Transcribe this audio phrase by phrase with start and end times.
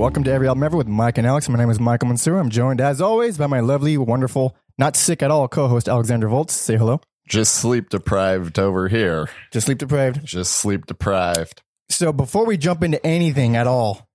[0.00, 1.46] Welcome to Every Album Ever with Mike and Alex.
[1.50, 2.38] My name is Michael Mansour.
[2.38, 6.54] I'm joined, as always, by my lovely, wonderful, not sick at all co-host Alexander Volts.
[6.54, 7.02] Say hello.
[7.28, 9.28] Just sleep deprived over here.
[9.52, 10.24] Just sleep deprived.
[10.24, 11.60] Just sleep deprived.
[11.90, 14.08] So before we jump into anything at all,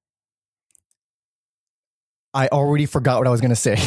[2.33, 3.77] I already forgot what I was going to say.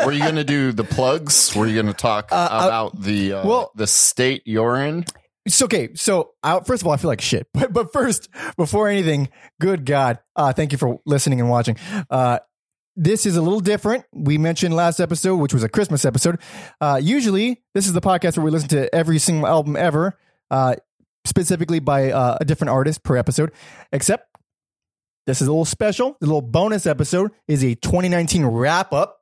[0.04, 1.56] Were you going to do the plugs?
[1.56, 5.06] Were you going to talk Uh, I- about the uh, well- the state you're in?
[5.46, 5.90] It's okay.
[5.94, 7.46] So, I, first of all, I feel like shit.
[7.54, 9.28] But but first, before anything,
[9.60, 11.76] good God, uh, thank you for listening and watching.
[12.10, 12.40] Uh,
[12.96, 14.04] this is a little different.
[14.12, 16.38] We mentioned last episode, which was a Christmas episode.
[16.80, 20.18] Uh, usually, this is the podcast where we listen to every single album ever,
[20.50, 20.74] uh,
[21.24, 23.52] specifically by uh, a different artist per episode.
[23.92, 24.26] Except
[25.26, 26.16] this is a little special.
[26.20, 29.20] The little bonus episode is a 2019 wrap up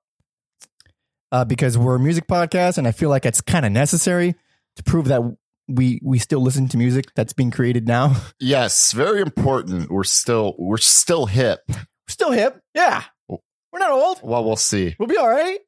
[1.30, 4.34] uh, because we're a music podcast, and I feel like it's kind of necessary
[4.76, 5.20] to prove that
[5.68, 8.16] we we still listen to music that's being created now.
[8.40, 9.90] Yes, very important.
[9.90, 11.60] We're still we're still hip.
[12.08, 13.04] Still hip, yeah.
[13.28, 14.20] We're not old.
[14.22, 14.96] Well, we'll see.
[14.98, 15.58] We'll be all right.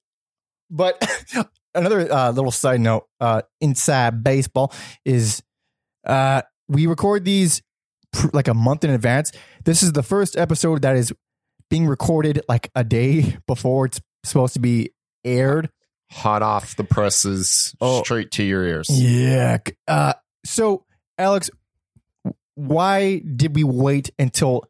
[0.71, 1.03] But
[1.75, 4.73] another uh, little side note uh, inside baseball
[5.05, 5.43] is
[6.07, 7.63] uh, we record these
[8.13, 9.33] pr- like a month in advance.
[9.65, 11.13] This is the first episode that is
[11.69, 14.93] being recorded like a day before it's supposed to be
[15.25, 15.71] aired.
[16.11, 18.03] Hot off the presses, Oh.
[18.03, 18.89] straight to your ears.
[18.91, 19.59] Yeah.
[19.87, 20.85] Uh, so,
[21.19, 21.51] Alex,
[22.55, 24.65] why did we wait until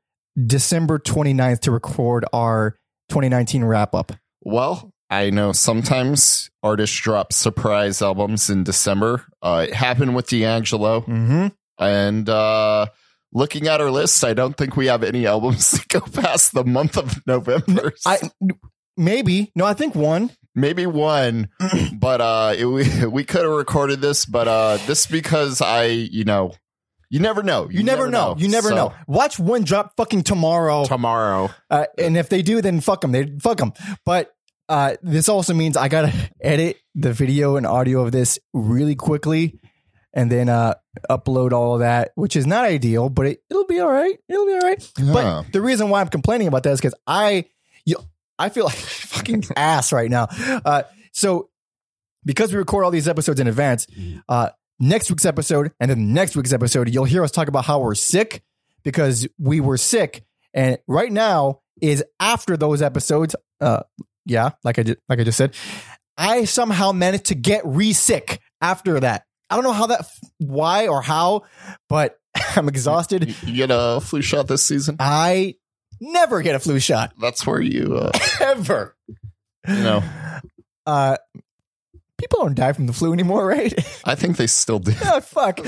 [0.47, 2.77] December 29th to record our
[3.09, 4.13] 2019 wrap up?
[4.43, 9.25] Well, I know sometimes artists drop surprise albums in December.
[9.43, 11.01] Uh, it happened with D'Angelo.
[11.01, 11.49] Mm-hmm.
[11.79, 12.87] And uh,
[13.33, 16.65] looking at our list, I don't think we have any albums that go past the
[16.65, 17.93] month of November.
[18.07, 18.19] I
[18.97, 20.31] maybe no, I think one.
[20.55, 21.49] Maybe one,
[21.93, 26.25] but uh, it, we we could have recorded this, but uh, this because I, you
[26.25, 26.53] know,
[27.09, 27.69] you never know.
[27.71, 28.37] You, never, know.
[28.39, 28.95] You never So, know.
[29.07, 33.13] Watch one drop fucking tomorrow, Tomorrow, uh, and if they do, then fuck them.
[33.13, 33.73] They fuck them.
[34.05, 34.33] But
[34.69, 39.61] uh, this also means I gotta edit the video and audio of this really quickly,
[40.13, 40.75] and then uh,
[41.09, 44.19] upload all of that, which is not ideal, but it, it'll be all right.
[44.29, 44.93] It'll be all right.
[44.99, 45.13] Yeah.
[45.13, 47.47] But the reason why I'm complaining about that is because I,
[47.85, 47.97] you,
[48.41, 50.29] I feel like fucking ass right now.
[50.65, 51.51] Uh, so
[52.25, 53.87] because we record all these episodes in advance,
[54.29, 57.81] uh, next week's episode and then next week's episode, you'll hear us talk about how
[57.81, 58.43] we're sick
[58.83, 60.25] because we were sick,
[60.55, 63.37] and right now is after those episodes.
[63.61, 63.83] Uh,
[64.25, 65.55] yeah, like I just, like I just said,
[66.17, 69.25] I somehow managed to get re-sick after that.
[69.49, 70.07] I don't know how that,
[70.39, 71.43] why or how,
[71.89, 72.17] but
[72.57, 73.29] I'm exhausted.
[73.29, 74.97] you, you get a flu shot this season.
[74.99, 75.57] I
[76.01, 78.97] never get a flu shot That's where you, uh, ever.
[79.69, 80.03] you know,
[80.87, 81.17] Uh,
[82.19, 83.73] people don't die from the flu anymore, right?
[84.05, 84.93] I think they still do.
[85.05, 85.61] oh, fuck.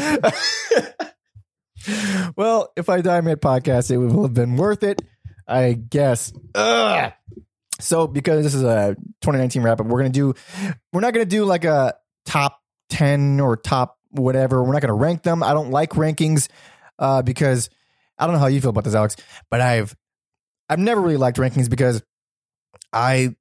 [2.36, 5.02] well, if I die mid podcast, it will have been worth it,
[5.46, 6.32] I guess.
[6.54, 7.12] Ugh.
[7.80, 10.34] So, because this is a 2019 wrap up, we're gonna do.
[10.92, 11.94] We're not gonna do like a
[12.26, 12.60] top
[12.90, 14.62] 10 or top whatever.
[14.62, 15.42] We're not gonna rank them.
[15.42, 16.48] I don't like rankings
[16.98, 17.70] uh, because
[18.18, 19.16] I don't know how you feel about this, Alex,
[19.50, 19.96] but I've
[20.72, 22.02] I've never really liked rankings because
[22.94, 23.36] I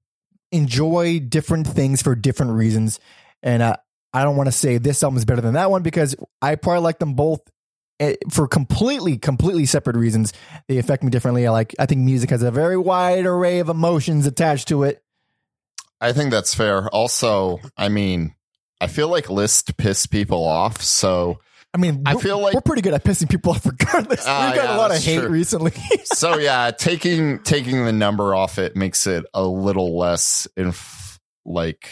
[0.51, 2.99] enjoy different things for different reasons,
[3.41, 3.77] and uh,
[4.13, 6.81] I don't want to say this album is better than that one because I probably
[6.81, 7.39] like them both
[8.01, 10.33] eh, for completely, completely separate reasons.
[10.67, 11.47] They affect me differently.
[11.47, 11.73] I like.
[11.79, 15.01] I think music has a very wide array of emotions attached to it.
[16.01, 16.89] I think that's fair.
[16.89, 18.35] Also, I mean,
[18.81, 20.81] I feel like lists piss people off.
[20.81, 21.39] So,
[21.73, 24.25] I mean, I we're- feel like- we're pretty good at pissing people off regardless.
[24.27, 25.29] Ah, We've got yeah, a lot of hate true.
[25.29, 25.71] recently.
[26.05, 31.87] so yeah, taking taking the number off it makes it a little less inf- like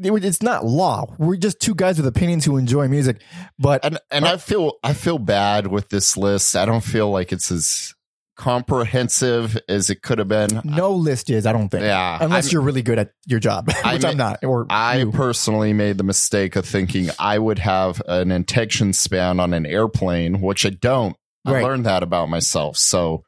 [0.00, 1.12] it's not law.
[1.18, 3.20] We're just two guys with opinions who enjoy music.
[3.58, 6.54] But and and I feel I feel bad with this list.
[6.54, 7.94] I don't feel like it's as
[8.38, 10.60] comprehensive as it could have been.
[10.64, 11.82] no list is, I don't think.
[11.82, 14.42] Yeah, Unless I'm- you're really good at your job, which I I'm, not.
[14.44, 15.12] Or I you.
[15.12, 20.40] personally made the mistake of thinking I would have an attention span on an airplane,
[20.40, 21.16] which I don't.
[21.44, 22.76] I learned that about myself.
[22.76, 23.24] So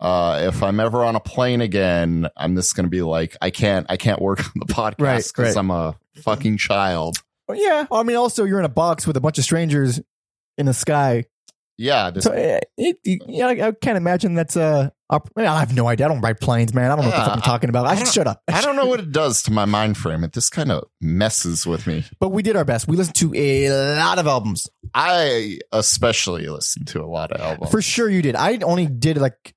[0.00, 3.50] uh, if I'm ever on a plane again, I'm just going to be like, I
[3.50, 5.56] can't, I can't work on the podcast Right, because right.
[5.56, 7.18] I'm a fucking child.
[7.46, 7.86] Well, yeah.
[7.90, 10.00] I mean, also, you're in a box with a bunch of strangers
[10.58, 11.26] in the sky.
[11.78, 15.88] Yeah, this, So, uh, it, yeah, I, I can't imagine that's uh, I have no
[15.88, 16.06] idea.
[16.06, 16.90] I don't ride planes, man.
[16.90, 17.86] I don't know what the fuck I'm talking about.
[17.86, 18.42] I, I shut up.
[18.48, 20.24] I don't know what it does to my mind frame.
[20.24, 22.04] It just kind of messes with me.
[22.18, 22.88] But we did our best.
[22.88, 24.68] We listened to a lot of albums.
[24.94, 27.70] I especially listened to a lot of albums.
[27.70, 28.36] For sure you did.
[28.36, 29.54] I only did like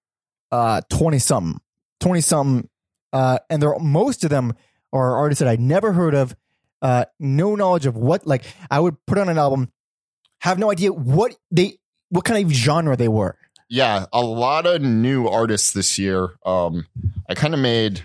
[0.51, 1.61] uh 20 something.
[2.01, 2.69] 20 something
[3.13, 4.53] uh and there most of them
[4.91, 6.35] are artists that I never heard of.
[6.81, 9.71] Uh no knowledge of what like I would put on an album
[10.39, 11.77] have no idea what they
[12.10, 13.38] what kind of genre they were.
[13.69, 16.30] yeah, a lot of new artists this year.
[16.46, 16.86] Um,
[17.30, 18.02] I kind of made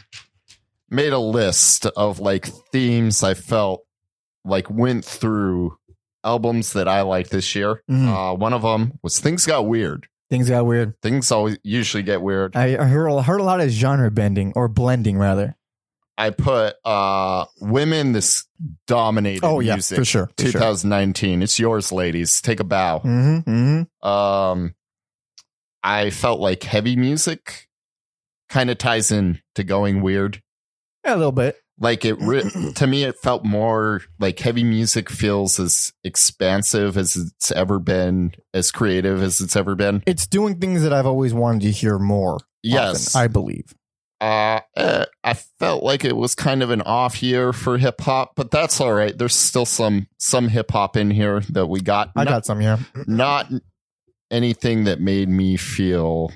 [0.88, 3.84] made a list of like themes I felt
[4.44, 5.76] like went through
[6.24, 7.82] albums that I liked this year.
[7.90, 8.08] Mhm.
[8.32, 10.06] Uh, one of them was Things Got Weird.
[10.30, 10.94] Things got weird.
[11.02, 12.54] Things always usually get weird.
[12.54, 15.56] I heard, I heard a lot of genre bending or blending rather.
[16.20, 18.46] I put uh women this
[18.86, 19.96] dominated Oh yeah, music.
[19.96, 20.30] for sure.
[20.36, 20.52] For sure.
[20.52, 21.42] 2019.
[21.42, 22.42] It's yours, ladies.
[22.42, 22.98] Take a bow.
[22.98, 24.08] Mm-hmm, mm-hmm.
[24.08, 24.74] Um,
[25.82, 27.68] I felt like heavy music
[28.50, 30.42] kind of ties in to going weird.
[31.04, 31.56] Yeah, a little bit.
[31.78, 32.44] Like it re-
[32.74, 38.32] to me, it felt more like heavy music feels as expansive as it's ever been,
[38.52, 40.02] as creative as it's ever been.
[40.06, 42.38] It's doing things that I've always wanted to hear more.
[42.62, 43.72] Yes, often, I believe.
[44.20, 48.32] Uh, eh, I felt like it was kind of an off year for hip hop,
[48.36, 49.16] but that's all right.
[49.16, 52.10] There's still some some hip hop in here that we got.
[52.16, 52.78] I Not- got some, yeah.
[53.06, 53.50] not
[54.30, 56.30] anything that made me feel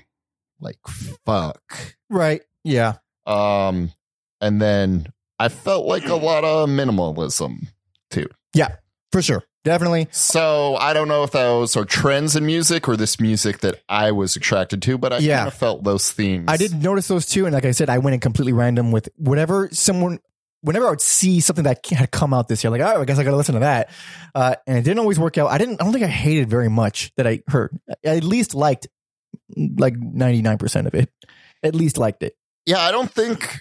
[0.60, 0.78] like
[1.26, 1.62] fuck.
[2.10, 2.42] Right.
[2.64, 2.94] Yeah.
[3.26, 3.92] Um,
[4.40, 7.68] and then I felt like a lot of minimalism.
[8.10, 8.28] Too.
[8.54, 8.76] Yeah,
[9.12, 9.42] for sure.
[9.64, 10.08] Definitely.
[10.10, 14.12] So I don't know if those are trends in music or this music that I
[14.12, 15.38] was attracted to, but I Yeah.
[15.38, 16.44] kind of felt those themes.
[16.48, 19.08] I did notice those two, and like I said, I went in completely random with
[19.16, 20.20] whatever someone.
[20.60, 23.18] Whenever I would see something that had come out this year, like oh, I guess
[23.18, 23.90] I got to listen to that,
[24.34, 25.50] uh, and it didn't always work out.
[25.50, 25.78] I didn't.
[25.80, 27.78] I don't think I hated very much that I heard.
[28.04, 28.86] I at least liked
[29.56, 31.10] like ninety nine percent of it.
[31.62, 32.34] At least liked it.
[32.64, 33.60] Yeah, I don't think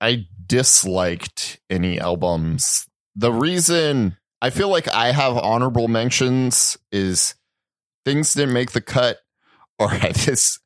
[0.00, 2.86] I disliked any albums.
[3.16, 7.34] The reason I feel like I have honorable mentions is
[8.04, 9.16] things didn't make the cut,
[9.78, 10.60] or I just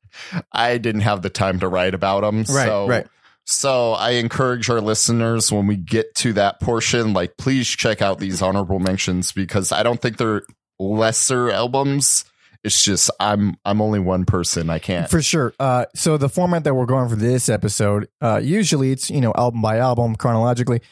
[0.51, 2.45] I didn't have the time to write about them.
[2.45, 3.07] so, right.
[3.45, 8.19] So I encourage our listeners when we get to that portion, like please check out
[8.19, 10.43] these honorable mentions because I don't think they're
[10.81, 12.25] lesser albums.
[12.65, 14.71] It's just I'm I'm only one person.
[14.71, 15.09] I can't.
[15.09, 15.55] For sure.
[15.61, 19.33] Uh, so the format that we're going for this episode, uh, usually it's you know
[19.37, 20.83] album by album chronologically.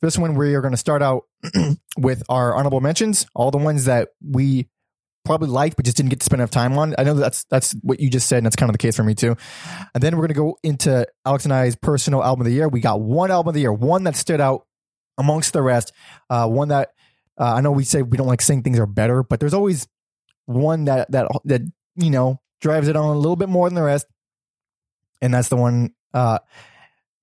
[0.00, 1.24] This one we are going to start out
[1.98, 4.68] with our honorable mentions, all the ones that we
[5.26, 6.94] probably liked but just didn't get to spend enough time on.
[6.96, 9.02] I know that's that's what you just said, and that's kind of the case for
[9.02, 9.36] me too.
[9.94, 12.68] And then we're going to go into Alex and I's personal album of the year.
[12.68, 14.66] We got one album of the year, one that stood out
[15.18, 15.92] amongst the rest,
[16.30, 16.90] uh, one that
[17.38, 19.88] uh, I know we say we don't like saying things are better, but there's always
[20.46, 21.62] one that that that
[21.96, 24.06] you know drives it on a little bit more than the rest,
[25.20, 25.94] and that's the one.
[26.14, 26.38] Uh,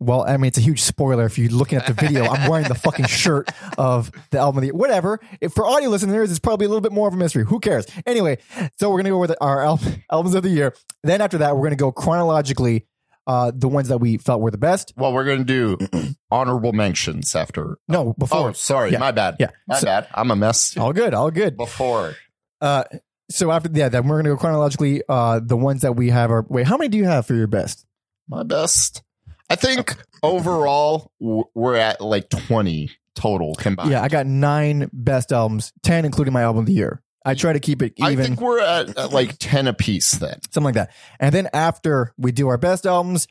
[0.05, 2.25] well, I mean, it's a huge spoiler if you're looking at the video.
[2.25, 4.75] I'm wearing the fucking shirt of the album of the year.
[4.75, 5.19] Whatever.
[5.41, 7.45] If for audio listeners, it's probably a little bit more of a mystery.
[7.45, 7.85] Who cares?
[8.05, 8.37] Anyway,
[8.79, 9.79] so we're gonna go with our al-
[10.11, 10.73] albums of the year.
[11.03, 12.85] Then after that, we're gonna go chronologically.
[13.25, 14.91] Uh, the ones that we felt were the best.
[14.97, 15.77] Well, we're gonna do
[16.31, 17.77] honorable mentions after.
[17.87, 18.49] No, before.
[18.49, 18.97] Oh, sorry, Yeah.
[18.99, 19.37] my bad.
[19.39, 19.51] Yeah.
[19.67, 20.07] my So- bad.
[20.13, 20.75] I'm a mess.
[20.77, 21.13] all good.
[21.13, 21.55] All good.
[21.55, 22.15] Before
[22.59, 22.83] Uh,
[23.31, 25.01] so after yeah, then we're gonna go chronologically.
[25.07, 26.67] Uh, the ones that we have are wait.
[26.67, 27.85] How many do you have for your best?
[28.27, 29.01] my best,
[29.49, 33.91] I think overall we're at like 20 total combined.
[33.91, 37.01] Yeah, I got nine best albums, ten including my album of the year.
[37.25, 38.19] I try to keep it even.
[38.19, 40.39] I think we're at, at like 10 a piece then.
[40.51, 40.91] something like that.
[41.19, 43.27] And then after we do our best albums,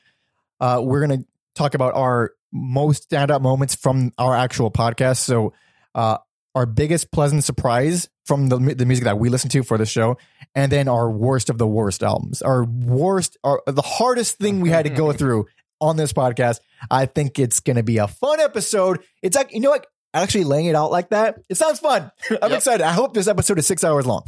[0.61, 1.25] uh, we're gonna
[1.55, 5.19] talk about our most standout moments from our actual podcast.
[5.19, 5.53] So,
[5.95, 6.19] uh,
[6.55, 10.19] our biggest pleasant surprise from the the music that we listen to for the show,
[10.55, 12.43] and then our worst of the worst albums.
[12.43, 15.47] Our worst, our the hardest thing we had to go through
[15.83, 16.61] on this podcast.
[16.91, 19.01] I think it's gonna be a fun episode.
[19.21, 19.87] It's like you know what.
[20.15, 22.11] Actually, laying it out like that, it sounds fun.
[22.31, 22.59] I'm Yep.
[22.59, 22.85] excited.
[22.85, 24.25] I hope this episode is six hours long.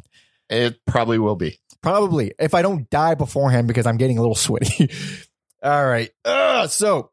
[0.49, 1.58] It probably will be.
[1.82, 4.90] Probably if I don't die beforehand because I'm getting a little sweaty.
[5.62, 6.11] all right.
[6.70, 7.11] So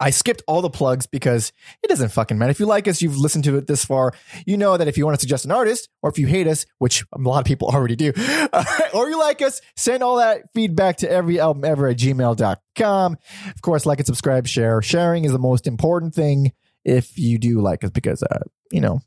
[0.00, 1.52] I skipped all the plugs because
[1.82, 2.50] it doesn't fucking matter.
[2.50, 4.12] If you like us, you've listened to it this far,
[4.46, 6.66] you know that if you want to suggest an artist or if you hate us,
[6.78, 8.12] which a lot of people already do,
[8.94, 13.16] or you like us, send all that feedback to every ever at gmail.com.
[13.46, 14.80] Of course, like and subscribe, share.
[14.82, 16.52] Sharing is the most important thing
[16.84, 18.40] if you do like us because, uh,
[18.70, 19.00] you know,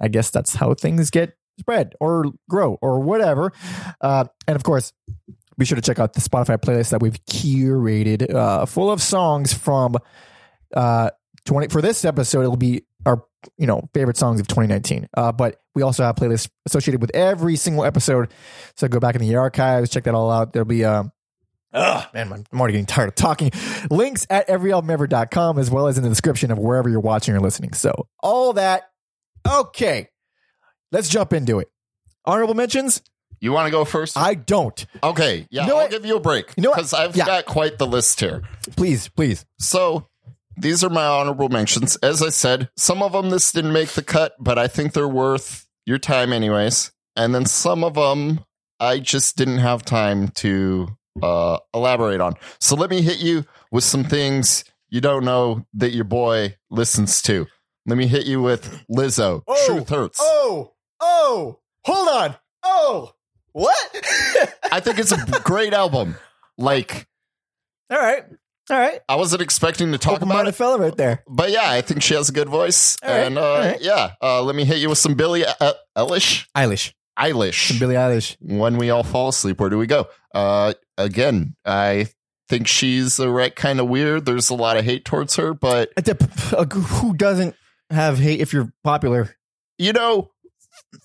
[0.00, 3.52] I guess that's how things get spread or grow or whatever.
[4.00, 4.92] Uh, and of course,
[5.58, 9.52] be sure to check out the Spotify playlist that we've curated, uh, full of songs
[9.52, 9.96] from
[10.74, 11.10] uh,
[11.44, 11.68] 20.
[11.68, 13.24] For this episode, it'll be our
[13.58, 15.08] you know favorite songs of 2019.
[15.16, 18.32] Uh, but we also have playlists associated with every single episode.
[18.76, 20.52] So go back in the archives, check that all out.
[20.52, 21.12] There'll be um.
[21.72, 23.50] Ugh, man, I'm already getting tired of talking.
[23.90, 27.72] Links at everyalbumever.com as well as in the description of wherever you're watching or listening.
[27.72, 28.84] So all that.
[29.46, 30.08] Okay.
[30.92, 31.68] Let's jump into it.
[32.24, 33.02] Honorable mentions?
[33.44, 34.16] You want to go first?
[34.16, 34.86] I don't.
[35.02, 35.46] okay.
[35.50, 36.54] Yeah, know I'll give you a break.
[36.56, 36.70] You know?
[36.70, 37.26] Because I've Yeah.
[37.26, 38.42] got quite the list here.
[38.74, 39.44] Please, please.
[39.58, 40.06] So
[40.56, 41.96] these are my honorable mentions.
[41.96, 45.06] As I said, some of them this didn't make the cut, but I think they're
[45.06, 46.90] worth your time anyways.
[47.16, 48.40] And then some of them
[48.80, 50.88] I just didn't have time to
[51.22, 52.34] uh, elaborate on.
[52.60, 57.20] So let me hit you with some things you don't know that your boy listens
[57.22, 57.46] to.
[57.86, 59.42] Let me hit you with Lizzo.
[59.46, 60.18] Oh, Truth hurts.
[60.20, 62.36] Oh, oh, hold on.
[62.62, 63.12] Oh,
[63.54, 63.76] what?
[64.70, 66.16] I think it's a great album.
[66.58, 67.08] Like
[67.90, 68.24] all right,
[68.70, 69.00] all right.
[69.08, 71.22] I wasn't expecting to talk about it, fella right there.
[71.26, 72.96] but yeah, I think she has a good voice.
[73.02, 73.80] All right, and uh, all right.
[73.80, 76.46] yeah, uh, let me hit you with some Billie uh, Eilish.
[76.56, 77.78] Eilish, Eilish.
[77.80, 78.36] Billie Eilish.
[78.40, 80.08] when we all fall asleep, where do we go?
[80.34, 82.08] Uh, again, I
[82.48, 84.26] think she's the right kind of weird.
[84.26, 85.90] There's a lot of hate towards her, but
[86.72, 87.56] Who doesn't
[87.90, 89.34] have hate if you're popular?
[89.78, 90.30] you know,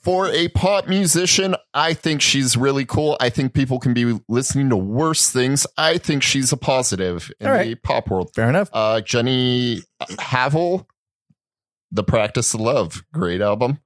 [0.01, 3.17] for a pop musician, I think she's really cool.
[3.19, 5.65] I think people can be listening to worse things.
[5.77, 7.67] I think she's a positive in right.
[7.67, 8.31] the pop world.
[8.36, 8.69] Fair enough.
[8.74, 10.86] Uh, Jenny Hval,
[11.91, 13.79] The Practice of Love, great album.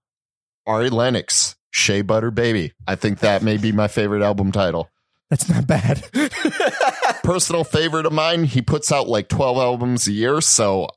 [0.65, 2.73] Ari Lennox, Shea Butter Baby.
[2.87, 4.89] I think that may be my favorite album title.
[5.29, 6.03] That's not bad.
[7.23, 8.43] personal favorite of mine.
[8.43, 10.89] He puts out like 12 albums a year, so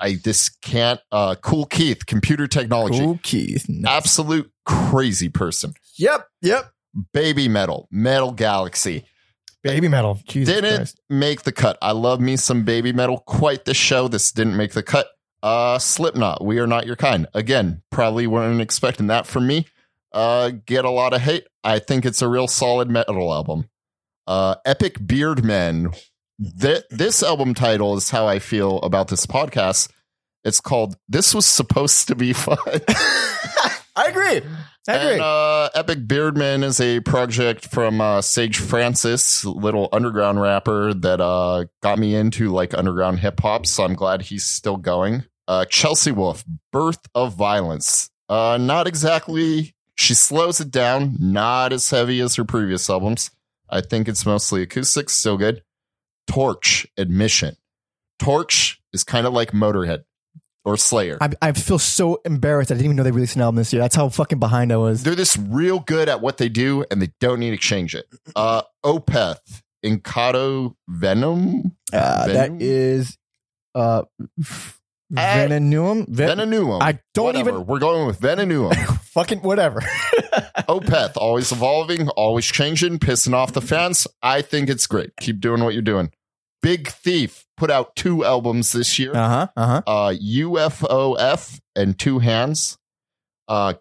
[0.00, 1.00] I, just can't.
[1.10, 3.66] Uh, Kool Keith, computer technology, Kool Keith.
[3.68, 3.92] Nice.
[3.92, 5.74] absolute crazy person.
[5.96, 6.72] Yep, yep.
[7.12, 9.04] Baby Metal, Metal Galaxy
[9.62, 10.20] Baby metal.
[10.26, 11.00] Jesus didn't Christ.
[11.10, 11.78] make the cut.
[11.82, 13.18] I love me some Baby Metal.
[13.18, 14.08] Quite the show.
[14.08, 15.08] This didn't make the cut.
[15.42, 17.26] Uh, Slipknot, We Are Not Your Kind.
[17.34, 19.66] Again, probably weren't expecting that from me.
[20.12, 21.46] Uh, get a lot of hate.
[21.64, 23.68] I think it's a real solid metal album.
[24.26, 25.92] Uh, Epic Beard Men.
[26.60, 29.90] Th- this album title is how I feel about this podcast.
[30.44, 32.56] It's called This Was Supposed to Be Fun.
[32.66, 34.40] I agree.
[34.88, 35.12] I agree.
[35.14, 40.94] And, uh, Epic Beard Men is a project from uh, Sage Francis, little underground rapper
[40.94, 43.66] that uh, got me into like underground hip hop.
[43.66, 45.24] So I'm glad he's still going.
[45.48, 48.10] Uh, Chelsea Wolfe, Birth of Violence.
[48.28, 49.74] Uh, not exactly.
[49.96, 51.16] She slows it down.
[51.18, 53.32] Not as heavy as her previous albums.
[53.68, 55.10] I think it's mostly acoustic.
[55.10, 55.62] Still good.
[56.28, 57.56] Torche, Admission.
[58.20, 60.04] Torche is kind of like Motorhead
[60.64, 61.18] or Slayer.
[61.20, 62.70] I, I feel so embarrassed.
[62.70, 63.80] I didn't even know they released an album this year.
[63.80, 65.02] That's how fucking behind I was.
[65.02, 68.06] they're just real good at what they do and they don't need to change it.
[68.36, 72.58] Uh Opeth, In Cauda Venom, Uh, that Venom?
[72.60, 73.16] is
[73.74, 74.02] uh,
[75.12, 76.06] Venenum.
[76.08, 76.40] Ven-.
[76.82, 77.50] I don't Whatever.
[77.50, 78.74] even We're going with Venenum.
[79.04, 79.80] fucking whatever.
[80.68, 84.06] Opeth, always evolving, always changing, pissing off the fans.
[84.22, 85.16] I think it's great.
[85.16, 86.10] Keep doing what you're doing.
[86.62, 89.14] Big Thief put out two albums this year.
[89.14, 89.46] uh huh.
[89.56, 90.12] Uh huh.
[90.20, 92.78] UFOF and Two Hands,
[93.46, 93.74] uh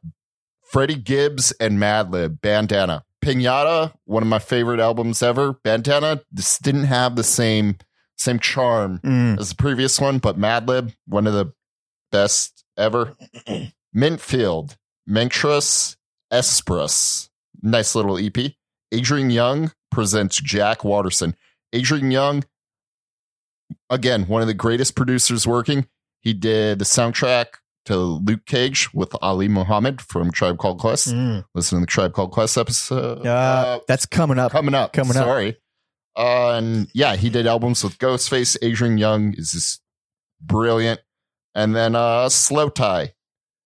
[0.64, 3.04] Freddie Gibbs and Madlib, Bandana.
[3.24, 5.54] Pinata, one of my favorite albums ever.
[5.64, 7.78] Bandana just didn't have the same
[8.18, 9.40] same charm Mm.
[9.40, 11.52] as the previous one, but Madlib, one of the
[12.12, 13.16] best ever.
[13.96, 14.76] Mintfield,
[15.08, 15.98] Mientras
[16.32, 17.30] Esperas.
[17.62, 18.38] Nice little EP.
[18.92, 21.36] Adrian Younge presents Jack Watterson.
[21.74, 22.44] Adrian Younge,
[23.90, 25.88] again, one of the greatest producers working.
[26.22, 27.46] He did the soundtrack
[27.86, 31.10] to Luke Cage with Ali Muhammad from Tribe Called Quest.
[31.10, 31.46] Mm.
[31.56, 33.26] Listen to the Tribe Called Quest episode.
[33.26, 34.52] Uh, Uh, that's coming up.
[34.52, 34.92] coming up.
[34.94, 35.24] coming up.
[35.26, 35.58] Sorry.
[36.18, 38.58] Uh, and yeah, he did albums with Ghostface.
[38.62, 39.82] Adrian Younge is just
[40.42, 41.00] brilliant.
[41.56, 43.12] And then uh, Slowthai.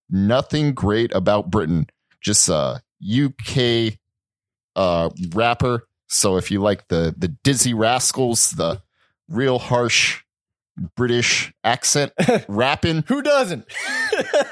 [0.10, 1.88] Nothing great about Britain.
[2.22, 3.93] Just a UK
[4.75, 5.88] uh, rapper.
[6.10, 8.81] So if you like the the Dizzee Rascals, the
[9.31, 10.21] real harsh
[10.95, 12.11] British accent
[12.47, 13.65] rapping, Who doesn't?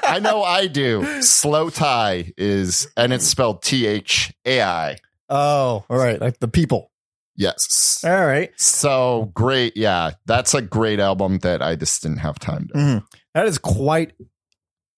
[0.04, 1.00] I know I do.
[1.20, 4.96] Slowthai is, and it's spelled T H A I.
[5.28, 6.20] Oh, all right.
[6.20, 6.90] Like the people.
[7.36, 8.02] Yes.
[8.04, 8.50] All right.
[8.60, 9.76] So great.
[9.76, 10.10] Yeah.
[10.26, 12.74] That's a great album that I just didn't have time to.
[12.74, 13.04] Mhm.
[13.34, 14.12] That is quite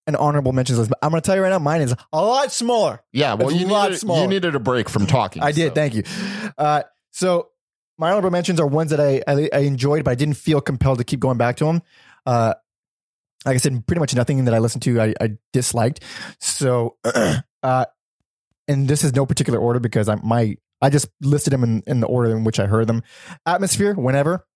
[0.08, 0.90] an honorable mentions list.
[0.90, 3.00] But I'm going to tell you right now, mine is a lot smaller.
[3.12, 3.34] Yeah.
[3.34, 4.22] Well, It's you a lot needed, smaller.
[4.22, 5.42] you needed a break from talking.
[5.42, 5.68] I did.
[5.70, 5.74] so.
[5.74, 6.02] Thank you.
[6.58, 7.50] Uh, so
[7.98, 10.98] my honorable mentions are ones that I, I I enjoyed, but I didn't feel compelled
[10.98, 11.82] to keep going back to them.
[12.26, 12.54] Uh,
[13.44, 16.02] like I said, pretty much nothing that I listened to I, I disliked.
[16.40, 16.96] So,
[17.62, 17.84] uh,
[18.68, 22.00] and this is no particular order because I my I just listed them in, in
[22.00, 23.02] the order in which I heard them.
[23.46, 24.46] Atmosphere, whenever.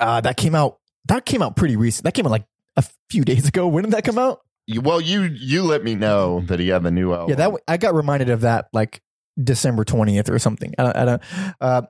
[0.00, 0.78] Uh, that came out.
[1.06, 2.04] That came out pretty recent.
[2.04, 2.46] That came out like
[2.76, 3.66] a few days ago.
[3.68, 4.40] When did that come out?
[4.82, 7.30] Well, you you let me know that he had the new album.
[7.30, 9.02] Yeah, that I got reminded of that like
[9.42, 10.74] December twentieth or something.
[10.78, 11.22] I, don't- I don't.
[11.60, 11.82] Uh,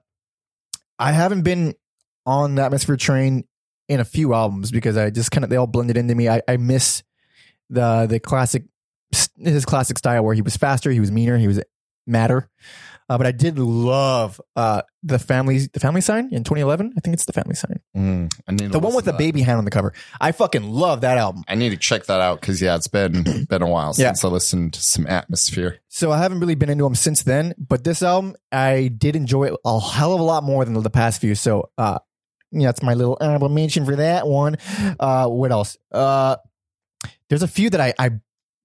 [0.98, 1.74] I haven't been
[2.26, 3.44] on the atmosphere train
[3.88, 6.28] in a few albums because I just kind of they all blended into me.
[6.28, 7.02] I, I miss
[7.70, 8.64] the the classic
[9.36, 11.62] his classic style where he was faster, he was meaner, he was
[12.06, 12.48] matter.
[13.08, 16.94] Uh, but I did love uh, the family the family sign in 2011.
[16.96, 19.18] I think it's the family sign, Mm, the one with the that.
[19.18, 19.92] baby hand on the cover.
[20.20, 21.44] I fucking love that album.
[21.46, 24.08] I need to check that out because yeah, it's been been a while Yeah.
[24.08, 25.80] since I listened to some atmosphere.
[25.88, 27.54] So I haven't really been into them since then.
[27.58, 30.88] But this album, I did enjoy it a hell of a lot more than the
[30.90, 31.34] past few.
[31.34, 31.98] So uh,
[32.52, 34.56] yeah, that's my little honorable mention for that one.
[34.98, 35.76] Uh, what else?
[35.92, 36.36] Uh,
[37.28, 38.10] there's a few that I, I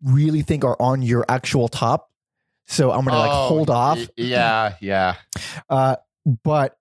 [0.03, 2.08] really think are on your actual top.
[2.69, 3.97] So I'm gonna like Oh, hold off.
[3.97, 5.15] y- yeah, yeah.
[5.69, 5.95] Uh,
[6.43, 6.77] but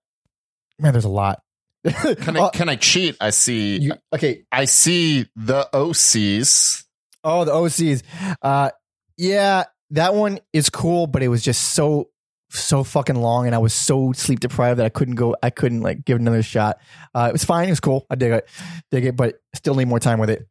[0.79, 1.43] man, there's a lot.
[1.85, 3.17] Can I Uh, can I cheat?
[3.21, 3.79] I see.
[3.79, 4.45] you- okay.
[4.53, 6.85] I see the OCs.
[7.25, 8.03] Oh, the OCs.
[8.43, 8.71] Uh,
[9.17, 12.11] yeah, that one is cool, but it was just so
[12.51, 15.37] so fucking long, and I was so sleep deprived that I couldn't go.
[15.43, 16.79] I couldn't like give it another shot.
[17.15, 17.69] Uh, it was fine.
[17.69, 18.07] It was cool.
[18.11, 18.49] I dig it,
[18.91, 20.47] dig it, but still need more time with it.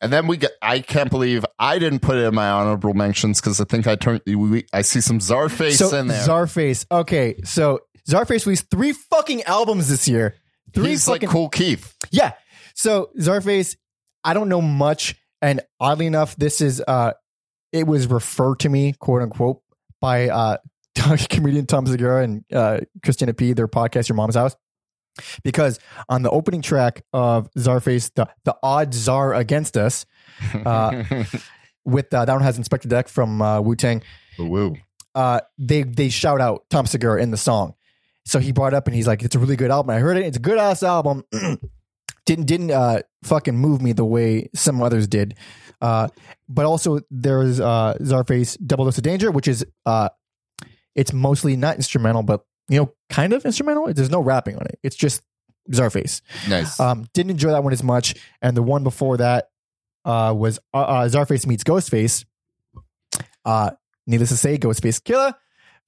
[0.00, 0.52] And then we get.
[0.62, 3.96] I can't believe I didn't put it in my honorable mentions because I think I
[3.96, 4.22] turned.
[4.26, 6.24] We, I see some Czarface so in there.
[6.24, 6.86] Czarface.
[6.90, 10.36] Okay, so Czarface released three fucking albums this year.
[10.72, 11.94] Three He's fucking like Kool Keith.
[12.10, 12.32] Yeah.
[12.74, 13.76] So Czarface,
[14.22, 17.14] I don't know much, and oddly enough, this is uh,
[17.72, 19.62] it was referred to me, quote unquote,
[20.00, 20.58] by uh,
[21.28, 23.52] comedian Tom Segura and uh, Christina P.
[23.52, 24.54] Their podcast, Your Mom's House,
[25.42, 30.06] because on the opening track of Czarface, the the odd czar against us,
[30.64, 31.04] uh,
[31.84, 34.02] with uh, that one has Inspectah Deck from uh, Wu Tang.
[34.38, 34.76] Woo.
[35.14, 37.74] Uh, they they shout out Tom Segura in the song.
[38.24, 40.16] So he brought it up and he's like, "It's a really good album." I heard
[40.16, 40.24] it.
[40.26, 41.24] It's a good ass album.
[42.26, 45.34] didn't didn't uh, fucking move me the way some others did.
[45.80, 46.08] Uh,
[46.48, 50.10] but also there's uh, Czarface Double Dose of Danger, which is uh,
[50.94, 53.92] it's mostly not instrumental, but you know, kind of instrumental.
[53.92, 54.78] There's no rapping on it.
[54.82, 55.22] It's just
[55.70, 56.22] Czarface.
[56.48, 56.78] Nice.
[56.80, 58.14] Um, didn't enjoy that one as much.
[58.42, 59.50] And the one before that
[60.04, 62.24] uh, was uh, uh, Czarface meets Ghostface.
[63.44, 63.70] Uh,
[64.06, 65.34] needless to say, Ghostface Killah.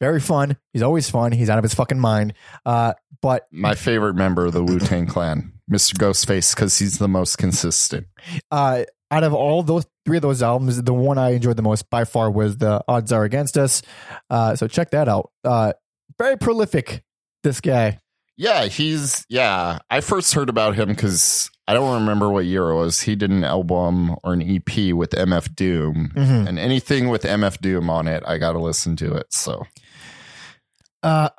[0.00, 0.56] Very fun.
[0.72, 1.32] He's always fun.
[1.32, 2.32] He's out of his fucking mind.
[2.64, 5.92] Uh, but my favorite member of the Wu Tang Clan, Mr.
[5.94, 8.06] Ghostface, because he's the most consistent.
[8.50, 11.90] uh, out of all those three of those albums, the one I enjoyed the most
[11.90, 13.82] by far was the Odd Czar Against Us.
[14.30, 15.30] Uh, so check that out.
[15.44, 15.72] Uh,
[16.20, 17.02] very prolific.
[17.42, 17.98] This guy.
[18.36, 19.78] Yeah, he's yeah.
[19.90, 23.00] I first heard about him because I don't remember what year it was.
[23.00, 26.48] He did an album or an EP with MF Doom, Mhm.
[26.48, 29.32] and anything with MF Doom on it, I got to listen to it.
[29.32, 29.64] So
[31.02, 31.30] Uh,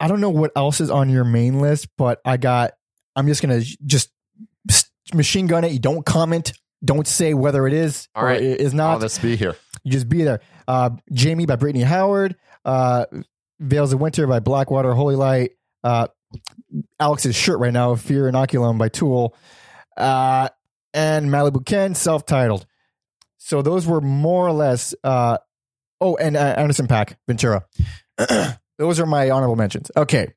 [0.00, 2.72] I don't know what else is on your main list, but I got.
[3.14, 4.10] I'm just gonna just
[5.14, 5.72] machine gun it.
[5.72, 6.52] You don't comment.
[6.84, 8.42] Don't say whether it is All or right.
[8.42, 9.00] it is I'll not.
[9.00, 9.56] just be here.
[9.84, 10.40] You just be there.
[10.68, 12.36] Uh, Jaime by Brittany Howard.
[12.64, 13.06] Uh,
[13.60, 15.52] Veils of Winter by Blackwater Holy Light.
[15.82, 16.08] Uh,
[16.98, 19.34] Alex's shirt right now, Fear Inoculum by Tool.
[19.96, 20.48] Uh,
[20.92, 22.66] and Malibu Ken, self titled.
[23.38, 24.94] So those were more or less.
[25.04, 25.38] Uh,
[26.00, 27.64] oh, and uh, Anderson .Paak, Ventura.
[28.78, 29.90] those are my honorable mentions.
[29.96, 30.32] Okay.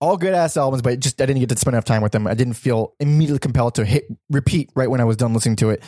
[0.00, 2.26] All good ass albums, but just I didn't get to spend enough time with them.
[2.26, 5.70] I didn't feel immediately compelled to hit repeat right when I was done listening to
[5.70, 5.82] it.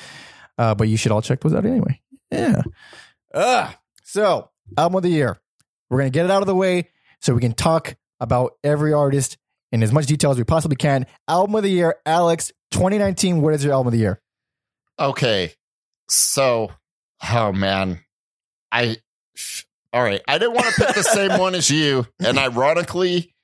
[0.57, 2.01] Uh, but you should all check those out anyway.
[2.31, 2.63] Yeah.
[3.35, 3.75] Ugh.
[4.05, 5.41] So, album of the year.
[5.91, 8.93] We're going to get it out of the way so we can talk about every
[8.93, 9.37] artist
[9.73, 11.07] in as much detail as we possibly can.
[11.29, 13.41] Album of the year, Alex, 2019.
[13.41, 14.21] What is your album of the year?
[14.99, 15.53] Okay,
[16.09, 16.71] so
[17.33, 18.01] oh man,
[18.71, 18.99] I
[19.93, 20.23] all right.
[20.27, 23.35] I didn't want to pick the same one as you, and ironically,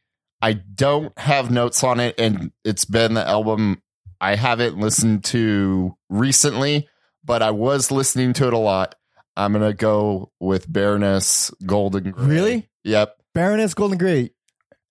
[0.41, 3.83] I don't have notes on it, and it's been the album
[4.21, 6.89] I haven't listened to recently,
[7.25, 8.95] but I was listening to it a lot.
[9.41, 12.11] I'm gonna go with Baroness Golden.
[12.11, 12.27] Gray.
[12.27, 12.69] Really?
[12.85, 13.17] Yep.
[13.35, 14.33] Baroness Golden Gray.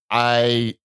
[0.09, 0.75] I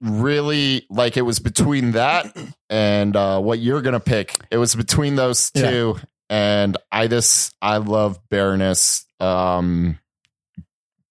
[0.00, 2.36] really like it was between that
[2.70, 4.36] and uh what you're gonna pick.
[4.50, 5.70] It was between those Yeah.
[5.70, 5.96] two.
[6.30, 9.06] And I just I love Baroness.
[9.20, 9.98] Um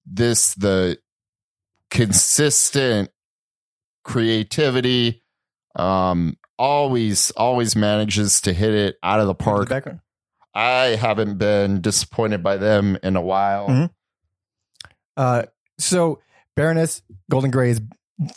[0.05, 0.99] this the
[1.91, 3.09] consistent
[4.03, 5.23] creativity
[5.75, 9.69] um always always manages to hit it out of the park.
[9.69, 9.99] Background.
[10.57, 13.67] I haven't been disappointed by them in a while.
[13.67, 13.89] Mhm.
[15.15, 15.43] Uh,
[15.79, 16.19] so
[16.55, 17.81] Baroness Golden Gray is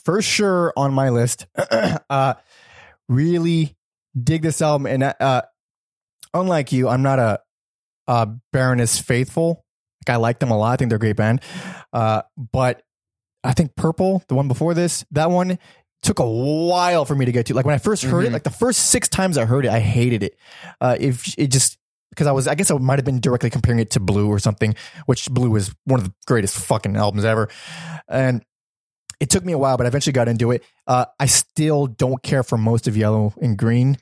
[0.05, 1.47] for sure on my list.
[2.11, 2.35] uh,
[3.09, 3.75] really
[4.23, 5.43] dig this album, and uh,
[6.35, 7.41] unlike you, I'm not a,
[8.07, 9.65] a Baroness faithful.
[10.07, 10.73] Like I like them a lot.
[10.73, 11.41] I think they're a great band.
[11.93, 12.83] Uh, but
[13.45, 15.59] I think Purple, the one before this, that one
[16.03, 17.55] took a while for me to get to.
[17.55, 18.33] Like when I first heard it, Mhm.
[18.33, 20.37] like the first six times I heard it, I hated it.
[20.81, 21.79] Uh, if it just
[22.11, 24.39] because I was, I guess I might have been directly comparing it to Blue or
[24.39, 24.75] something,
[25.07, 27.49] which Blue is one of the greatest fucking albums ever.
[28.09, 28.45] And
[29.21, 30.65] it took me a while, but I eventually got into it.
[30.87, 33.99] Uh, I still don't care for most of Yellow and Green.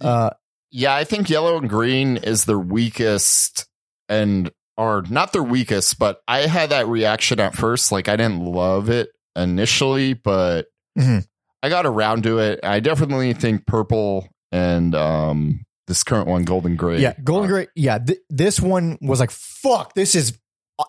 [0.00, 0.30] Uh,
[0.70, 3.66] Yeah, I think yellow and green is their weakest
[4.08, 7.90] and are not their weakest, but I had that reaction at first.
[7.92, 10.66] Like I didn't love it initially, but
[10.98, 11.26] Mhm.
[11.62, 12.60] I got around to it.
[12.62, 17.00] I definitely think purple and um this current one, golden gray.
[17.00, 17.66] Yeah, Golden are- Gray.
[17.74, 20.38] Yeah, th- this one was like, fuck, this is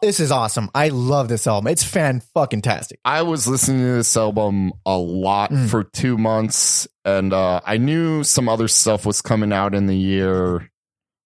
[0.01, 0.69] this is awesome.
[0.75, 1.67] I love this album.
[1.71, 2.99] It's fan fucking tastic.
[3.05, 5.69] I was listening to this album a lot Mm.
[5.69, 9.95] for two months, and uh, I knew some other stuff was coming out in the
[9.95, 10.69] year,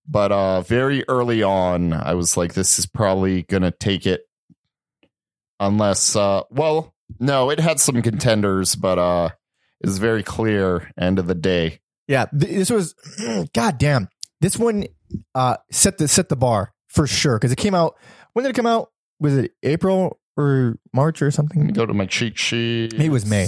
[0.07, 4.21] but uh, very early on, I was like, "This is probably gonna take it,"
[5.59, 9.29] unless, uh, well, no, it had some contenders, but uh,
[9.81, 10.91] it was very clear.
[10.99, 11.79] End of the day,
[12.11, 12.93] Yeah, this was,
[13.53, 14.09] god damn,
[14.41, 14.85] this one
[15.33, 17.95] uh, set the set the bar for sure because it came out.
[18.33, 18.89] When did it come out?
[19.19, 21.67] Was it April or March or Let me something?
[21.69, 22.93] go to my cheat sheet.
[22.93, 23.47] Maybe it was May.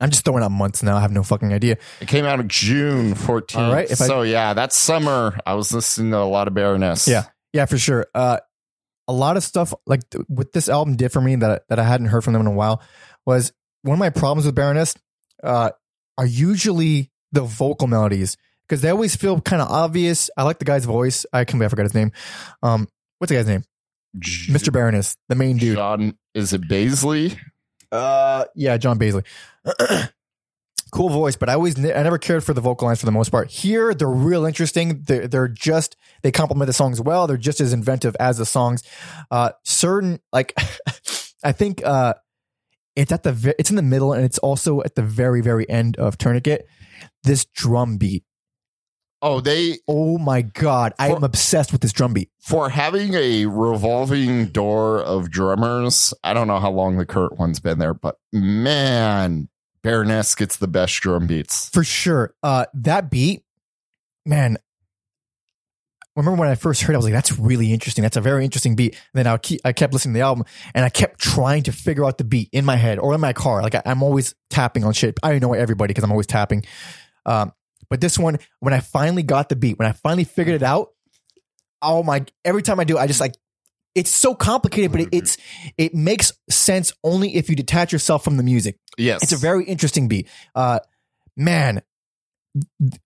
[0.00, 0.96] I'm just throwing out months now.
[0.96, 1.76] I have no fucking idea.
[2.00, 3.56] It came out in June 14th.
[3.58, 6.54] All right, if I- so yeah, that summer I was listening to a lot of
[6.54, 7.08] Baroness.
[7.08, 7.24] Yeah.
[7.52, 8.06] Yeah, for sure.
[8.14, 8.38] Uh,
[9.08, 11.84] a lot of stuff like th- what this album did for me that that I
[11.84, 12.80] hadn't heard from them in a while
[13.26, 14.94] was one of my problems with Baroness
[15.42, 15.70] uh,
[16.16, 18.36] are usually the vocal melodies
[18.68, 20.30] because they always feel kind of obvious.
[20.36, 21.24] I like the guy's voice.
[21.32, 21.62] I can't.
[21.62, 22.12] I forgot his name.
[22.62, 22.88] Um,
[23.18, 23.64] what's the guy's name?
[24.18, 24.72] J- Mr.
[24.72, 25.76] Baroness, the main dude.
[25.76, 27.38] John, is it Baizley?
[27.90, 29.24] Uh, yeah, John Baizley.
[30.90, 33.30] cool voice, but I always I never cared for the vocal lines for the most
[33.30, 33.50] part.
[33.50, 35.02] Here, they're real interesting.
[35.02, 37.26] They're they're just they complement the songs well.
[37.26, 38.82] They're just as inventive as the songs.
[39.30, 40.54] Uh, certain like
[41.44, 42.14] I think uh,
[42.96, 45.96] it's at the it's in the middle and it's also at the very very end
[45.96, 46.66] of Tourniquet.
[47.24, 48.24] This drum beat.
[49.20, 52.30] Oh, they Oh my god, I For- am obsessed with this drum beat.
[52.38, 56.14] for having a revolving door of drummers.
[56.22, 59.48] I don't know how long the current one's been there, but man,
[59.82, 61.68] Baroness gets the best drum beats.
[61.70, 62.34] for sure.
[62.44, 63.42] Uh, that beat,
[64.24, 64.56] man.
[66.18, 68.02] Remember when I first heard, it, I was like, "That's really interesting.
[68.02, 70.44] That's a very interesting beat." And then I keep, I kept listening to the album,
[70.74, 73.32] and I kept trying to figure out the beat in my head or in my
[73.32, 73.62] car.
[73.62, 75.18] Like I, I'm always tapping on shit.
[75.22, 76.64] I know everybody because I'm always tapping.
[77.24, 77.52] Um,
[77.88, 80.90] but this one, when I finally got the beat, when I finally figured it out,
[81.80, 82.26] oh my!
[82.44, 83.34] Every time I do, I just like.
[83.94, 85.38] It's so complicated, but it, it's
[85.76, 88.78] it makes sense only if you detach yourself from the music.
[88.96, 90.28] Yes, It's a very interesting beat.
[90.54, 90.78] Uh,
[91.36, 91.82] man,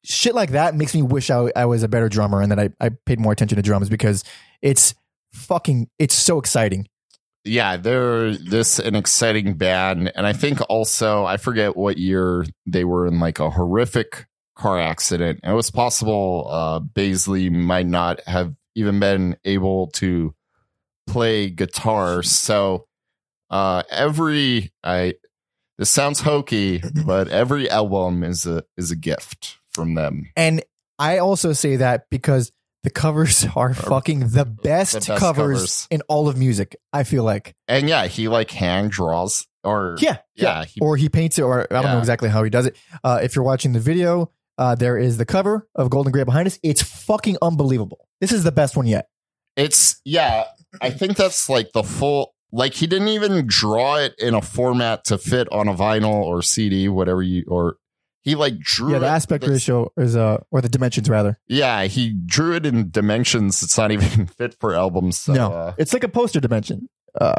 [0.04, 2.70] shit like that makes me wish I, I was a better drummer and that I,
[2.80, 4.24] I paid more attention to drums because
[4.60, 4.94] it's
[5.32, 6.88] fucking, it's so exciting.
[7.44, 12.84] yeah, they're this an exciting band, and I think also I forget what year they
[12.84, 15.40] were in like a horrific car accident.
[15.42, 20.34] It was possible uh Baizley might not have even been able to
[21.08, 22.22] play guitar.
[22.22, 22.86] So
[23.50, 25.14] uh every I
[25.78, 30.30] this sounds hokey, but every album is a is a gift from them.
[30.36, 30.62] And
[30.98, 35.88] I also say that because the covers are fucking the best, best covers, covers.
[35.90, 36.76] in all of music.
[36.92, 41.08] I feel like, And yeah, he like hand draws or yeah, yeah, he, or he
[41.08, 42.76] paints it, or I don't know exactly how he does it.
[43.04, 46.46] Uh, if you're watching the video, uh, there is the cover of Golden Gray behind
[46.46, 46.58] us.
[46.62, 48.08] It's fucking unbelievable.
[48.20, 49.08] This is the best one yet.
[49.56, 50.44] It's yeah,
[50.80, 55.04] I think that's like the full like he didn't even draw it in a format
[55.06, 57.76] to fit on a vinyl or CD, whatever you or
[58.22, 61.38] he like drew Yeah, the it- aspect ratio is uh, or the dimensions rather.
[61.48, 65.18] Yeah, he drew it in dimensions it's not even fit for albums.
[65.20, 66.88] So, no, uh, it's like a poster dimension.
[67.20, 67.34] Uh,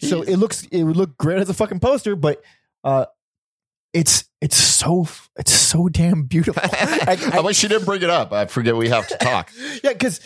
[0.00, 2.42] so it looks it would look great as a fucking poster, but
[2.84, 3.06] uh,
[3.94, 6.62] it's it's so it's so damn beautiful.
[6.70, 8.32] I- I, I- wish you didn't bring it up.
[8.32, 9.50] I forget we have to talk.
[9.82, 10.20] yeah, because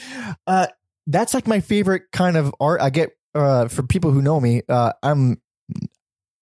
[0.49, 0.67] uh,
[1.07, 2.81] that's like my favorite kind of art.
[2.81, 4.63] I get uh, for people who know me.
[4.69, 5.41] Uh, I'm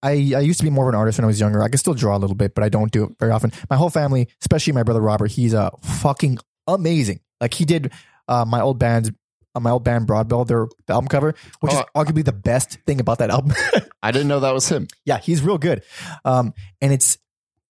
[0.02, 1.62] I I used to be more of an artist when I was younger.
[1.62, 3.52] I can still draw a little bit, but I don't do it very often.
[3.68, 7.20] My whole family, especially my brother Robert, he's uh fucking amazing.
[7.40, 7.92] Like he did
[8.28, 9.10] uh, my old band's.
[9.54, 11.84] Uh, my old band Broadbell, their the album cover, which is Oh.
[12.04, 13.54] arguably the best thing about that album.
[14.02, 14.88] I didn't know that was him.
[15.06, 15.82] yeah, he's real good.
[16.22, 17.16] Um, and it's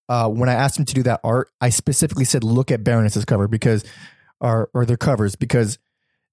[0.09, 3.25] uh, when I asked him to do that art, I specifically said, look at Baroness's
[3.25, 3.85] cover because,
[4.41, 5.79] or or their covers because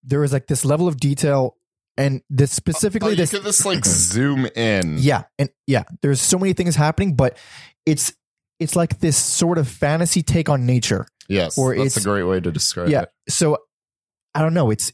[0.04, 1.56] there is like this level of detail
[1.98, 3.32] and this specifically oh, you this.
[3.32, 4.98] could just like zoom in.
[4.98, 7.38] yeah, and yeah, there's so many things happening, but
[7.86, 8.14] it's
[8.60, 11.08] it's like this sort of fantasy take on nature.
[11.28, 12.92] Yes, Or that's a great way to describe it.
[12.92, 13.10] yeah, it.
[13.30, 13.58] so
[14.34, 14.70] I don't know.
[14.70, 14.94] It's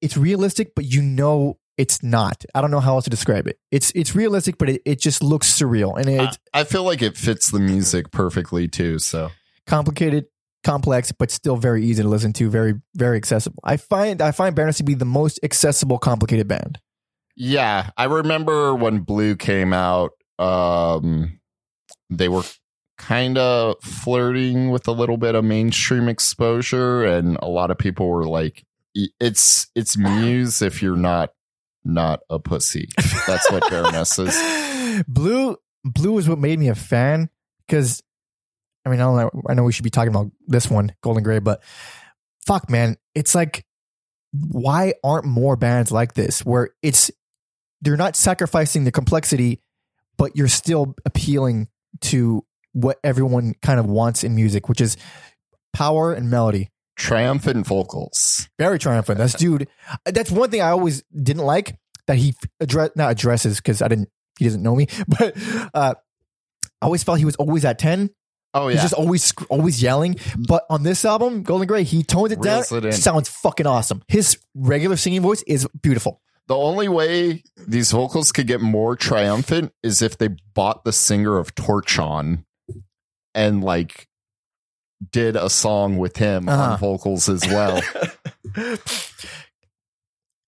[0.00, 2.44] it's realistic, but you know it's not.
[2.54, 3.58] I don't know how else to describe it.
[3.70, 7.02] It's it's realistic, but it, it just looks surreal and it I, I feel like
[7.02, 8.98] it fits the music perfectly too.
[8.98, 9.30] So
[9.66, 10.26] complicated,
[10.64, 13.60] complex, but still very easy to listen to, very, very accessible.
[13.64, 16.78] I find I find Baroness to be the most accessible, complicated band.
[17.36, 21.40] Yeah, I remember when Blue came out, um
[22.10, 22.42] they were
[22.96, 28.08] kind of flirting with a little bit of mainstream exposure and a lot of people
[28.08, 28.64] were like
[29.20, 31.30] it's it's Muse if you're not
[31.84, 32.88] not a pussy.
[33.26, 35.04] That's what Baroness is.
[35.06, 37.30] Blue Blue is what made me a fan
[37.66, 38.02] because
[38.88, 41.22] I mean I don't know I know we should be talking about this one Golden
[41.22, 41.62] Gray but
[42.46, 43.64] fuck man it's like
[44.32, 47.10] why aren't more bands like this where it's
[47.80, 49.60] they're not sacrificing the complexity
[50.16, 51.68] but you're still appealing
[52.00, 54.96] to what everyone kind of wants in music which is
[55.72, 58.48] power and melody Triumphant vocals.
[58.58, 59.18] very triumphant.
[59.18, 59.68] That's dude.
[60.04, 64.08] That's one thing I always didn't like that he address not addresses because I didn't.
[64.36, 65.36] He doesn't know me, but
[65.72, 65.94] uh,
[66.82, 68.10] I always felt he was always at ten.
[68.58, 70.16] Oh He's just always always yelling.
[70.36, 72.64] But on this album, Golden Gray, he toned it down.
[72.70, 72.92] It.
[72.94, 74.02] Sounds fucking awesome.
[74.08, 76.20] His regular singing voice is beautiful.
[76.48, 81.38] the only way these vocals could get more triumphant is if they bought the singer
[81.38, 82.44] of Torche on
[83.34, 84.08] and like
[85.12, 86.72] did a song with him Uh-huh.
[86.72, 87.80] on vocals as well.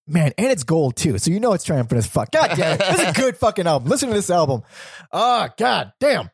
[0.07, 2.33] Man, and it's gold too, so you know it's triumphant as fuck.
[2.33, 2.79] God damn it.
[2.81, 3.89] This is a good fucking album.
[3.89, 4.63] Listen to this album.
[5.13, 6.31] Oh, god damn.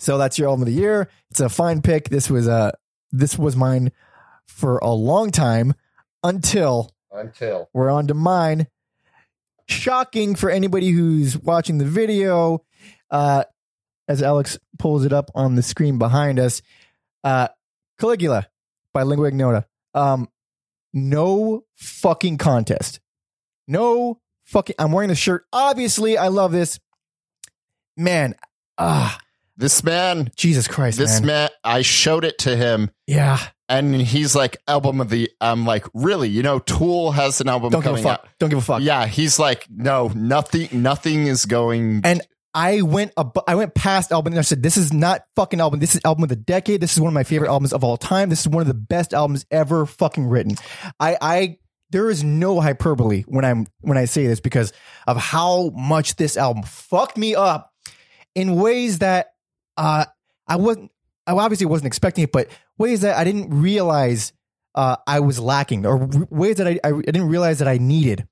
[0.00, 1.10] So that's your album of the year.
[1.30, 2.08] It's a fine pick.
[2.08, 2.72] This was uh
[3.12, 3.92] this was mine
[4.46, 5.74] for a long time
[6.24, 8.66] until Until we're on to mine.
[9.68, 12.64] Shocking for anybody who's watching the video.
[13.10, 13.44] Uh
[14.08, 16.62] as Alex pulls it up on the screen behind us.
[17.22, 17.48] Uh
[17.98, 18.48] Caligula
[18.94, 19.66] by Lingua Ignota.
[19.92, 20.28] Um
[20.94, 23.00] no fucking contest.
[23.68, 25.44] No fucking I'm wearing the shirt.
[25.52, 26.80] Obviously, I love this.
[27.98, 28.34] Man,
[28.78, 29.18] ah,
[29.60, 31.26] this man, Jesus Christ, this man.
[31.26, 33.38] man, I showed it to him Yeah.
[33.68, 36.28] and he's like, album of the, I'm like, really?
[36.28, 38.20] You know, Tool has an album Don't give a coming fuck.
[38.24, 38.28] out.
[38.38, 38.82] Don't give a fuck.
[38.82, 42.00] Yeah, he's like, no, nothing, nothing is going.
[42.04, 45.60] And I went ab- I went past album and I said, this is not fucking
[45.60, 45.78] album.
[45.78, 46.80] This is album of the decade.
[46.80, 48.28] This is one of my favorite albums of all time.
[48.28, 50.56] This is one of the best albums ever fucking written.
[50.98, 51.56] I, I,
[51.90, 54.72] there is no hyperbole when I'm, when I say this because
[55.06, 57.72] of how much this album fucked me up
[58.34, 59.28] in ways that,
[59.80, 60.04] uh,
[60.46, 60.90] I wasn't,
[61.26, 64.32] I obviously wasn't expecting it, but ways that I didn't realize,
[64.74, 67.78] uh, I was lacking or w- ways that I, I, I didn't realize that I
[67.78, 68.26] needed.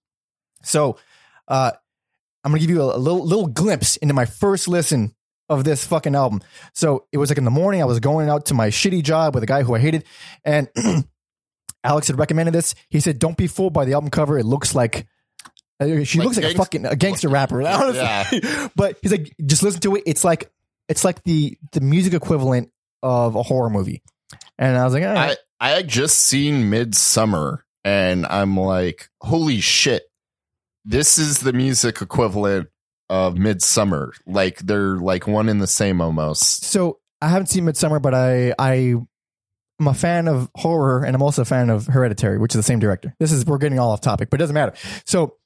[0.63, 0.99] So,
[1.49, 1.73] uh,
[2.45, 5.15] I'm gonna give you a, a little little glimpse into my first listen
[5.49, 6.41] of this fucking album.
[6.73, 7.83] So it was like in the morning.
[7.83, 10.05] I was going out to my shitty job with a guy who I hated,
[10.45, 10.69] and
[11.85, 12.75] Alex had recommended this.
[12.91, 14.39] He said, "Don't be fooled by the album cover.
[14.39, 15.07] It looks like."
[15.81, 18.41] uh, She Like looks like a fucking a gangster rapper, honestly.
[18.77, 20.03] but he's like, just listen to it.
[20.07, 20.51] It's like
[20.89, 22.71] it's like the the music equivalent
[23.03, 24.03] of a horror movie.
[24.59, 25.37] And I was like, right.
[25.61, 30.05] I I had just seen Midsommar, and I'm like, holy shit,
[30.85, 32.69] this is the music equivalent
[33.09, 34.13] of Midsommar.
[34.27, 36.65] Like they're like one in the same almost.
[36.65, 38.95] So I haven't seen Midsommar, but I I
[39.81, 42.65] I'm a fan of horror, and I'm also a fan of Hereditary, which is the
[42.65, 43.15] same director.
[43.21, 44.75] This is we're getting all off topic, but it doesn't matter.
[45.07, 45.37] So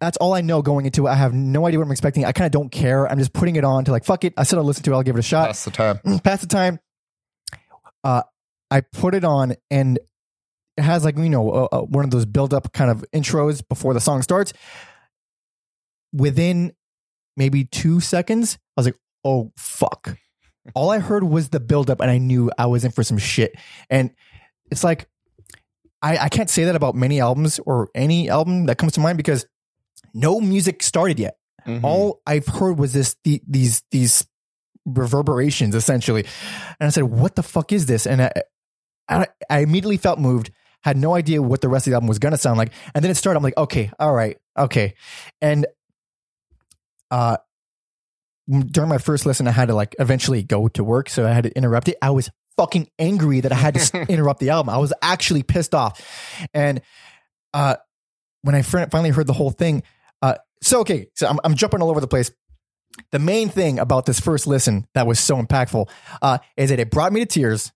[0.00, 1.10] that's all I know going into it.
[1.10, 2.24] I have no idea what I'm expecting.
[2.24, 3.10] I kind of don't care.
[3.10, 4.34] I'm just putting it on to like fuck it.
[4.36, 4.94] I said I'll listen to it.
[4.94, 5.48] I'll give it a shot.
[5.48, 5.98] Pass the time.
[6.20, 6.78] Pass the time.
[8.04, 8.22] Uh,
[8.70, 9.98] I put it on, and
[10.76, 13.66] it has like you know uh, uh, one of those build up kind of intros
[13.66, 14.52] before the song starts.
[16.12, 16.72] Within
[17.36, 20.16] maybe two seconds, I was like, "Oh fuck!"
[20.74, 23.18] All I heard was the build up, and I knew I was in for some
[23.18, 23.54] shit.
[23.90, 24.10] And
[24.70, 25.08] it's like
[26.00, 29.16] I, I can't say that about many albums or any album that comes to mind
[29.16, 29.46] because
[30.14, 31.82] no music started yet Mhm.
[31.82, 34.26] all I've heard was this the, these these
[34.86, 36.26] reverberations essentially,
[36.78, 38.32] and I said, "What the fuck is this?" And I,
[39.08, 40.50] I, I immediately felt moved.
[40.82, 43.10] Had no idea what the rest of the album was gonna sound like, and then
[43.10, 43.38] it started.
[43.38, 44.94] I'm like, "Okay, all right, okay,"
[45.40, 45.66] and
[47.10, 47.38] uh,
[48.70, 51.44] during my first listen, I had to like eventually go to work, so I had
[51.44, 51.96] to interrupt it.
[52.02, 54.68] I was fucking angry that I had to interrupt the album.
[54.68, 55.98] I was actually pissed off,
[56.52, 56.82] and
[57.54, 57.76] uh,
[58.42, 59.82] when I fin- finally heard the whole thing,
[60.22, 62.30] uh, so okay, so I'm, I'm jumping all over the place.
[63.10, 65.88] The main thing about this first listen that was so impactful
[66.22, 67.72] uh, is that it brought me to tears,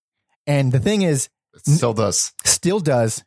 [0.46, 2.33] and the thing is, It still does.
[2.44, 3.24] still does.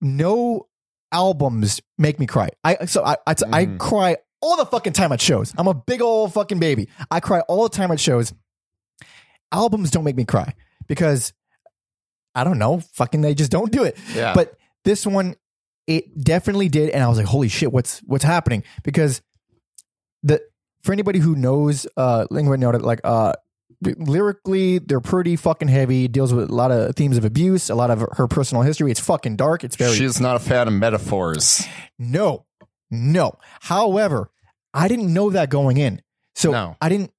[0.00, 0.66] No
[1.12, 2.48] albums make me cry.
[2.64, 3.78] I so I I, I Mm.
[3.78, 5.54] cry all the fucking time at shows.
[5.56, 6.88] I'm a big old fucking baby.
[7.10, 8.32] I cry all the time at shows.
[9.52, 10.52] Albums don't make me cry
[10.88, 11.32] because
[12.34, 13.96] I don't know, fucking they just don't do it.
[14.14, 14.34] Yeah.
[14.34, 15.36] But this one,
[15.86, 19.20] it definitely did, and I was like, "Holy shit, what's what's happening?" Because
[20.22, 20.40] the
[20.82, 23.32] for anybody who knows uh Lingua Ignota, like uh
[23.82, 26.08] lyrically, they're pretty fucking heavy.
[26.08, 28.90] Deals with a lot of themes of abuse, a lot of her personal history.
[28.90, 29.64] It's fucking dark.
[29.64, 31.66] It's very She's not a fan of metaphors.
[31.98, 32.46] no,
[32.90, 33.38] no.
[33.60, 34.30] However,
[34.72, 36.02] I didn't know that going in,
[36.34, 36.76] so No.
[36.80, 37.10] I didn't.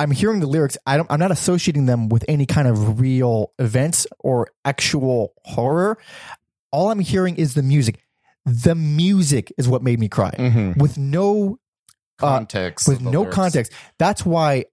[0.00, 0.78] I'm hearing the lyrics.
[0.86, 1.10] I don't.
[1.10, 5.98] I'm not associating them with any kind of real events or actual horror.
[6.72, 8.00] All I'm hearing is the music.
[8.44, 10.76] The music is what made me cry Mhm.
[10.78, 11.58] with no
[12.18, 12.88] Context.
[12.88, 13.34] with no lyrics.
[13.36, 13.72] context.
[13.98, 14.64] That's why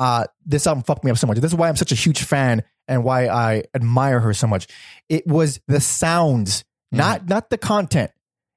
[0.00, 1.38] uh, this album fucked me up so much.
[1.38, 4.68] This is why I'm such a huge fan and why I admire her so much.
[5.08, 8.12] It was the sounds, not not the content.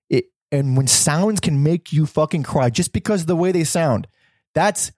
[0.10, 3.64] It and when sounds can make you fucking cry just because of the way they
[3.64, 4.08] sound,
[4.54, 4.92] that's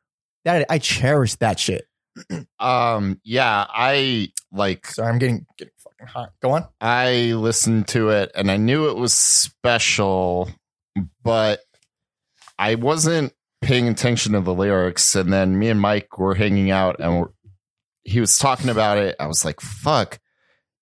[0.45, 1.85] that I cherish that shit.
[2.59, 6.31] Um, yeah, I like Sorry, I'm getting getting fucking hot.
[6.41, 6.67] Go on.
[6.79, 10.49] I listened to it and I knew it was special,
[11.23, 11.59] but
[12.57, 15.15] I wasn't paying attention to the lyrics.
[15.15, 17.29] And then me and Mike were hanging out and we're,
[18.03, 19.15] he was talking about it.
[19.19, 20.19] I was like, fuck.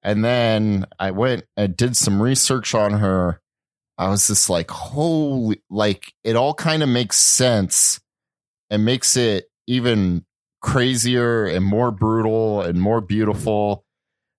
[0.04, 3.40] And then I went and did some research on her.
[3.98, 8.00] I was just like, holy, like it all kind of makes sense
[8.70, 10.26] and makes it even
[10.62, 13.86] crazier and more brutal and more beautiful.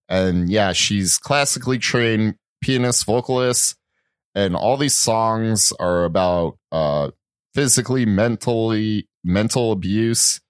[0.08, 3.76] And yeah, she's classically trained pianist, vocalist,
[4.34, 7.10] and all these songs are about uh
[7.54, 10.40] physically, mentally, mental abuse.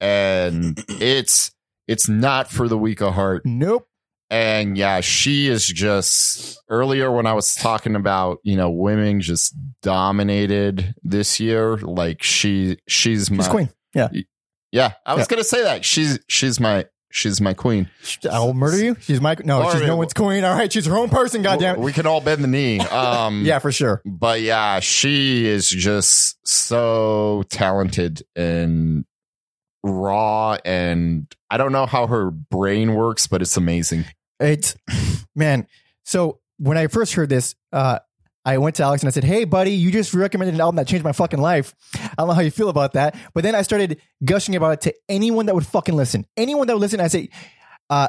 [0.00, 1.52] And it's
[1.88, 3.42] it's not for the weak of heart.
[3.44, 3.86] Nope.
[4.28, 9.54] And yeah, she is just earlier when I was talking about, you know, women just
[9.82, 11.76] dominated this year.
[11.76, 13.70] Like she she's my She's queen.
[13.94, 14.08] Yeah.
[14.76, 15.26] Yeah, I was Yeah.
[15.30, 15.84] gonna say that.
[15.84, 17.88] She's she's my she's my queen.
[18.30, 18.96] I'll murder you.
[19.00, 19.70] She's my no.
[19.72, 20.44] She's no one's queen.
[20.44, 21.42] All right, she's her own person.
[21.42, 21.80] Goddamn.
[21.80, 22.78] We can all bend the knee.
[22.92, 24.02] Um Yeah, for sure.
[24.04, 29.04] but yeah, she is just so talented and
[29.82, 34.04] raw and I don't know how her brain works, but it's amazing.
[34.40, 34.76] It's
[35.34, 35.66] man.
[36.04, 38.00] So when I first heard this, uh,
[38.46, 40.86] I went to Alex and I said, "Hey, buddy, you just recommended an album that
[40.86, 41.74] changed my fucking life.
[41.94, 44.80] I don't know how you feel about that." But then I started gushing about it
[44.82, 46.24] to anyone that would fucking listen.
[46.36, 47.28] Anyone that would listen, I say,
[47.90, 48.08] uh,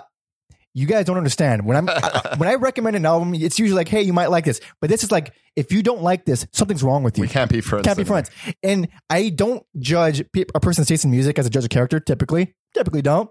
[0.75, 1.65] "You guys don't understand.
[1.65, 4.45] When I'm I- when I recommend an album, it's usually like, hey, you might like
[4.45, 4.61] this.
[4.79, 7.23] But this is like, if you don't like this, something's wrong with you.
[7.23, 7.83] We can't be friends.
[7.85, 8.23] Can't be anymore.
[8.25, 8.53] friends.
[8.61, 10.23] And I don't judge
[10.53, 11.99] a person's taste in music as a judge of character.
[11.99, 13.29] Typically, typically don't.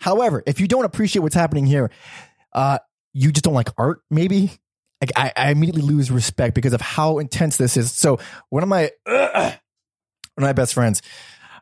[0.00, 1.88] However, if you don't appreciate what's happening here,
[2.52, 2.78] uh,
[3.12, 4.00] you just don't like art.
[4.10, 4.50] Maybe
[5.02, 7.90] like I, I immediately lose respect because of how intense this is.
[7.90, 8.18] So
[8.50, 9.58] one of my one of
[10.38, 11.02] my best friends,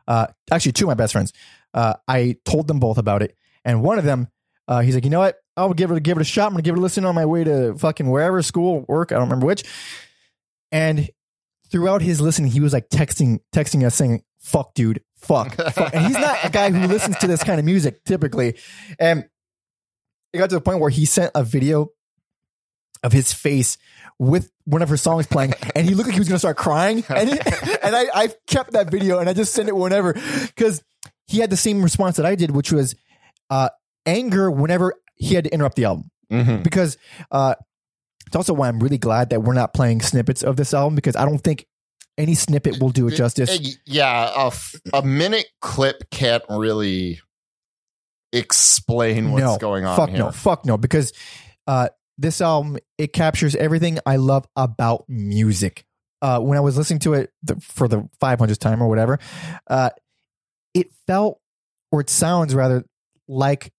[0.07, 1.33] uh, actually two of my best friends,
[1.73, 4.27] uh, I told them both about it, and one of them,
[4.67, 5.37] uh, he's like, you know what?
[5.57, 6.45] I'll give it give it a shot.
[6.45, 9.11] I'm gonna give it a listen on my way to fucking wherever school, work.
[9.11, 9.63] I don't remember which.
[10.71, 11.09] And
[11.69, 15.95] throughout his listening, he was like texting texting us saying, "Fuck, dude, fuck." fuck.
[15.95, 18.57] And he's not a guy who listens to this kind of music typically.
[18.99, 19.25] And
[20.31, 21.89] it got to the point where he sent a video
[23.03, 23.77] of his face
[24.19, 26.57] with one of her songs playing, and he looked like he was going to start
[26.57, 27.03] crying.
[27.09, 27.39] And, he-
[27.83, 30.83] and I, I kept that video and I just sent it whenever because
[31.27, 32.93] he had the same response that I did, which was
[33.49, 33.69] uh,
[34.05, 36.63] anger whenever he had to interrupt the album Mhm.
[36.63, 36.97] because
[37.31, 37.55] uh,
[38.27, 41.15] it's also why I'm really glad that we're not playing snippets of this album because
[41.15, 41.65] I don't think
[42.17, 43.77] any snippet will do it justice.
[43.85, 47.19] Yeah, a, f- a minute clip can't really
[48.33, 50.19] explain what's no, going on fuck here.
[50.19, 51.13] no, fuck no, because
[51.67, 51.89] uh,
[52.21, 55.85] this album it captures everything I love about music.
[56.21, 59.17] Uh, when I was listening to it the, for the 500th time or whatever,
[59.67, 59.89] uh,
[60.75, 61.39] it felt
[61.91, 62.85] or it sounds rather
[63.27, 63.73] like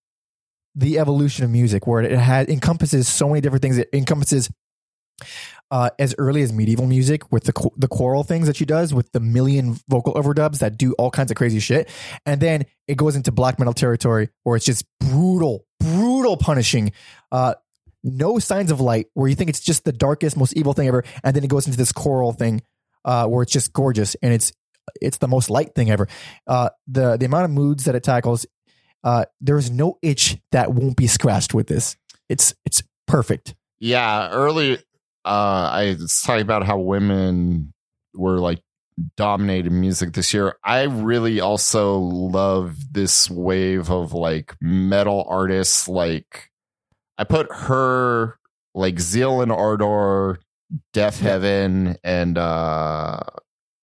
[0.75, 3.77] the evolution of music, where it had encompasses so many different things.
[3.77, 4.49] It encompasses
[5.71, 9.11] uh, as early as medieval music with the the choral things that she does with
[9.11, 11.89] the million vocal overdubs that do all kinds of crazy shit,
[12.25, 16.91] and then it goes into black metal territory where it's just brutal, brutal punishing.
[17.31, 17.55] Uh,
[18.03, 21.03] no signs of light where you think it's just the darkest, most evil thing ever,
[21.23, 22.61] and then it goes into this coral thing
[23.05, 24.51] uh, where it's just gorgeous and it's
[25.01, 26.07] it's the most light thing ever.
[26.45, 28.45] Uh, the the amount of moods that it tackles,
[29.03, 31.95] uh, there's no itch that won't be scratched with this.
[32.29, 33.55] It's it's perfect.
[33.79, 34.77] Yeah, early
[35.25, 37.73] uh I was talking about how women
[38.13, 38.61] were like
[39.17, 40.57] dominating music this year.
[40.63, 46.49] I really also love this wave of like metal artists like
[47.17, 48.37] I put her
[48.73, 50.39] like Zeal and Ardor,
[50.93, 53.19] Deafheaven, and uh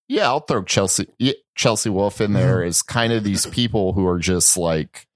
[0.07, 1.07] yeah, I'll throw Chelsea
[1.55, 5.07] Chelsea Wolfe in there as kind of these people who are just like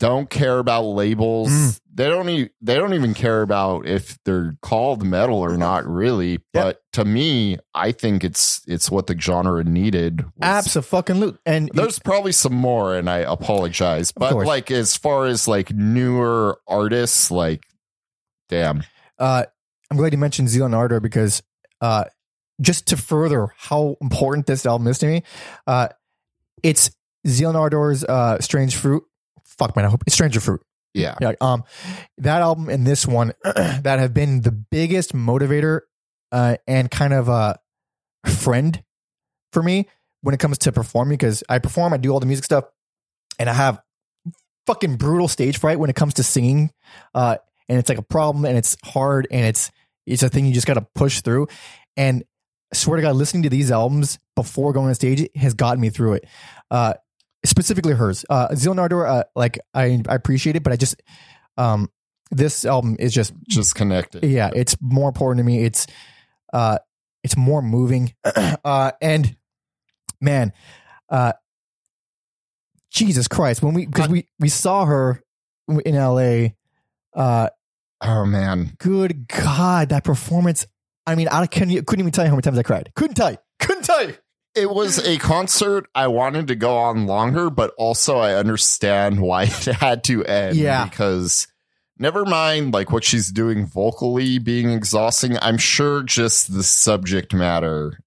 [0.00, 1.50] don't care about labels.
[1.50, 1.80] Mm.
[1.94, 6.40] They don't e- they don't even care about if they're called metal or not really.
[6.54, 10.24] But to me, I think it's it's what the genre needed.
[10.40, 11.38] Absolutely.
[11.44, 14.10] And There's probably some more and I apologize.
[14.10, 14.46] But course.
[14.46, 17.64] like as far as like newer artists like
[18.48, 18.82] damn.
[19.18, 19.44] uh,
[19.90, 21.42] I'm glad you mentioned Zeal and Ardor because
[21.82, 22.04] uh,
[22.60, 25.22] just to further how important this album is to me,
[25.66, 25.88] uh,
[26.62, 26.90] it's
[27.26, 29.02] Zeal and Ardor's uh, Strange Fruit.
[29.60, 30.62] Fuck man, I hope it's Stranger Fruit.
[30.94, 31.16] Yeah.
[31.20, 31.64] Yeah, um,
[32.16, 35.80] that album and this one that have been the biggest motivator
[36.32, 37.58] uh, and kind of a
[38.24, 38.82] friend
[39.52, 39.86] for me
[40.22, 42.64] when it comes to performing because I perform, I do all the music stuff,
[43.38, 43.82] and I have
[44.66, 46.70] fucking brutal stage fright when it comes to singing,
[47.14, 47.36] uh,
[47.68, 49.70] and it's like a problem and it's hard and it's
[50.06, 51.48] it's a thing you just got to push through,
[51.98, 52.24] and
[52.72, 55.90] I swear to God, listening to these albums before going on stage has gotten me
[55.90, 56.24] through it.
[56.70, 56.94] Uh,
[57.44, 58.24] specifically hers.
[58.28, 61.02] Uh, Zeal and Ardor, uh, like I, I appreciate it, but I just,
[61.56, 61.88] um,
[62.30, 64.24] this album is just, Just connected.
[64.24, 65.64] yeah, it's more important to me.
[65.64, 65.86] It's,
[66.52, 66.78] uh,
[67.24, 68.14] it's more moving.
[68.64, 69.36] uh, and
[70.20, 70.52] man,
[71.08, 71.32] uh,
[72.90, 75.22] Jesus Christ, when we, cause we, we saw her
[75.84, 76.48] in LA,
[77.14, 77.48] uh,
[78.02, 78.72] Oh man.
[78.78, 80.66] good God, that performance.
[81.06, 82.90] I mean, I couldn't, couldn't even tell you how many times I cried.
[82.96, 83.38] Couldn't tell you.
[83.58, 84.14] Couldn't tell you.
[84.60, 89.42] It was a concert I wanted to go on longer, but also I understand why
[89.50, 90.56] it had to end.
[90.56, 90.84] Yeah.
[90.84, 91.46] Because
[91.98, 95.36] never mind like what she's doing vocally being exhausting.
[95.40, 97.98] I'm sure just the subject matter.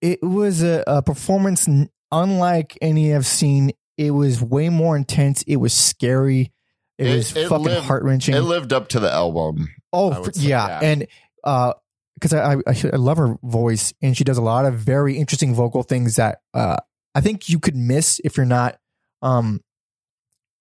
[0.00, 1.68] it was a, a performance
[2.12, 3.72] unlike any I've seen.
[3.96, 5.42] It was way more intense.
[5.42, 6.52] It was scary.
[6.98, 8.34] It, It- was it fucking heart wrenching.
[8.34, 9.68] It lived up to the album.
[9.92, 10.80] Oh, yeah.
[10.82, 11.06] and
[11.44, 11.74] uh,
[12.14, 15.54] because I, I I love her voice, and she does a lot of very interesting
[15.54, 16.76] vocal things that uh
[17.14, 18.78] I think you could miss if you're not
[19.22, 19.60] um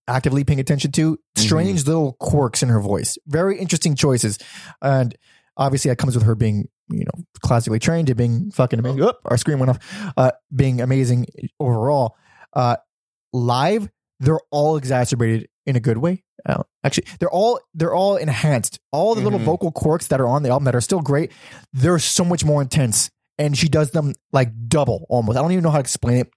[0.08, 1.18] actively paying attention to.
[1.38, 3.18] Strange little quirks in her voice.
[3.28, 4.38] Very interesting choices,
[4.82, 5.16] and
[5.58, 9.02] obviously that comes with her being you know classically trained and being fucking amazing.
[9.02, 10.14] Oop, our screen went off.
[10.18, 11.28] Uh, being amazing
[11.60, 12.16] overall.
[12.54, 12.78] Uh,
[13.32, 13.90] live,
[14.24, 16.24] they're all exacerbated in a good way.
[16.46, 18.80] Uh, actually, they're all they're all enhanced.
[18.92, 19.46] All the little Mhm.
[19.46, 21.32] vocal quirks that are on the album that are still great,
[21.72, 25.38] they're so much more intense, and she does them like double almost.
[25.38, 26.32] I don't even know how to explain it.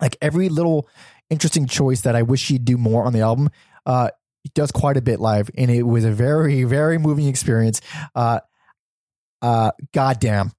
[0.00, 0.88] Like every little
[1.30, 3.50] interesting choice that I wish she'd do more on the album,
[3.84, 4.10] uh,
[4.54, 7.80] does quite a bit live, and it was a very very moving experience.
[8.14, 8.40] Uh,
[9.42, 10.52] uh, goddamn,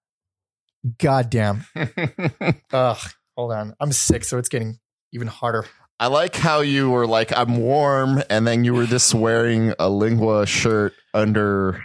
[0.98, 1.66] goddamn.
[2.74, 2.98] Ugh,
[3.38, 4.78] hold on, I'm sick, so it's getting
[5.14, 5.66] even harder.
[6.00, 9.90] I like how you were like, I'm warm, and then you were just wearing a
[9.90, 11.84] lingua shirt under.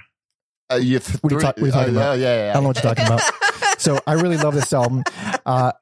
[0.71, 2.19] Uh, you th- What are you what are you talking uh, about?
[2.19, 2.51] Yeah, yeah, yeah.
[2.51, 3.81] I don't know what you're talking about.
[3.81, 5.03] so I really love this album.
[5.45, 5.73] Uh,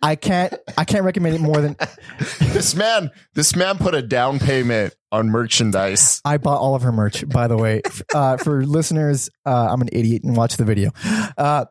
[0.00, 1.76] I can't I can't recommend it more than
[2.38, 6.20] this man, this man put a down payment on merchandise.
[6.24, 7.28] I bought all of her merch.
[7.28, 7.82] By the way,
[8.14, 10.92] uh, for listeners, uh, I'm an idiot and watch the video.
[11.36, 11.64] Uh,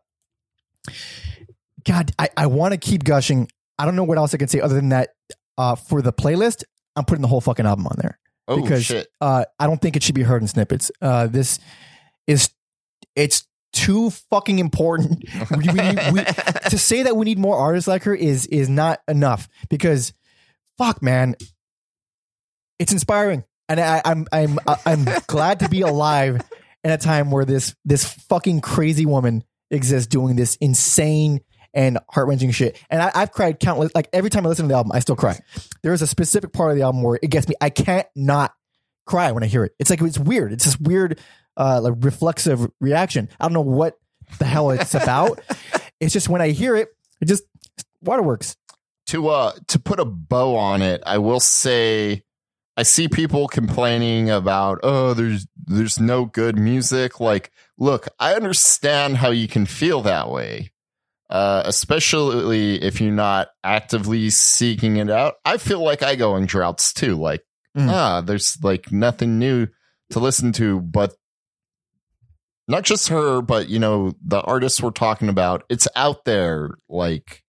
[1.86, 3.48] God, I, I want to keep gushing.
[3.80, 5.12] I don't know what else I can say other than that.
[5.58, 6.64] Uh, for the playlist,
[6.96, 8.20] I'm putting the whole fucking album on there.
[8.48, 9.08] Oh Because- shit!
[9.20, 10.92] uh, I don't think it should be heard in snippets.
[11.02, 11.60] Uh, this
[12.28, 12.50] is
[13.16, 15.24] it's too fucking important.
[15.52, 16.24] We- we- we-
[16.70, 20.14] to say that we need more artists like her is is not enough because
[20.78, 21.36] fuck, man,
[22.80, 26.42] it's inspiring, and I, I'm I'm I'm glad to be alive
[26.84, 31.42] in a time where this this fucking crazy woman exists doing this insane
[31.78, 32.84] and heart wrenching shit.
[32.90, 33.92] And I, I've cried countless.
[33.94, 35.40] Like every time I listen to the album, I still cry.
[35.84, 37.54] There is a specific part of the album where it gets me.
[37.62, 38.52] I can't not
[39.06, 39.74] cry when I hear it.
[39.78, 40.52] It's like it's weird.
[40.52, 41.20] It's this weird,
[41.56, 43.30] uh, like reflexive reaction.
[43.40, 44.00] I don't know what
[44.40, 45.40] the hell it's about.
[46.00, 46.90] it's just when I hear it,
[47.22, 47.44] it just
[48.02, 48.58] waterworks.
[49.08, 52.24] to uh to put a bow on it, I will say
[52.76, 57.20] I see people complaining about oh there's there's no good music.
[57.20, 60.72] Like, look, I understand how you can feel that way.
[61.30, 65.36] Uh, especially if you're not actively seeking it out.
[65.44, 67.16] I feel like I go in droughts too.
[67.16, 67.44] Like,
[67.78, 67.90] Mm.
[67.92, 69.68] ah, there's like nothing new
[70.12, 71.14] to listen to, but
[72.68, 76.72] not just her, but you know, the artists we're talking about, it's out there.
[76.90, 77.44] Like,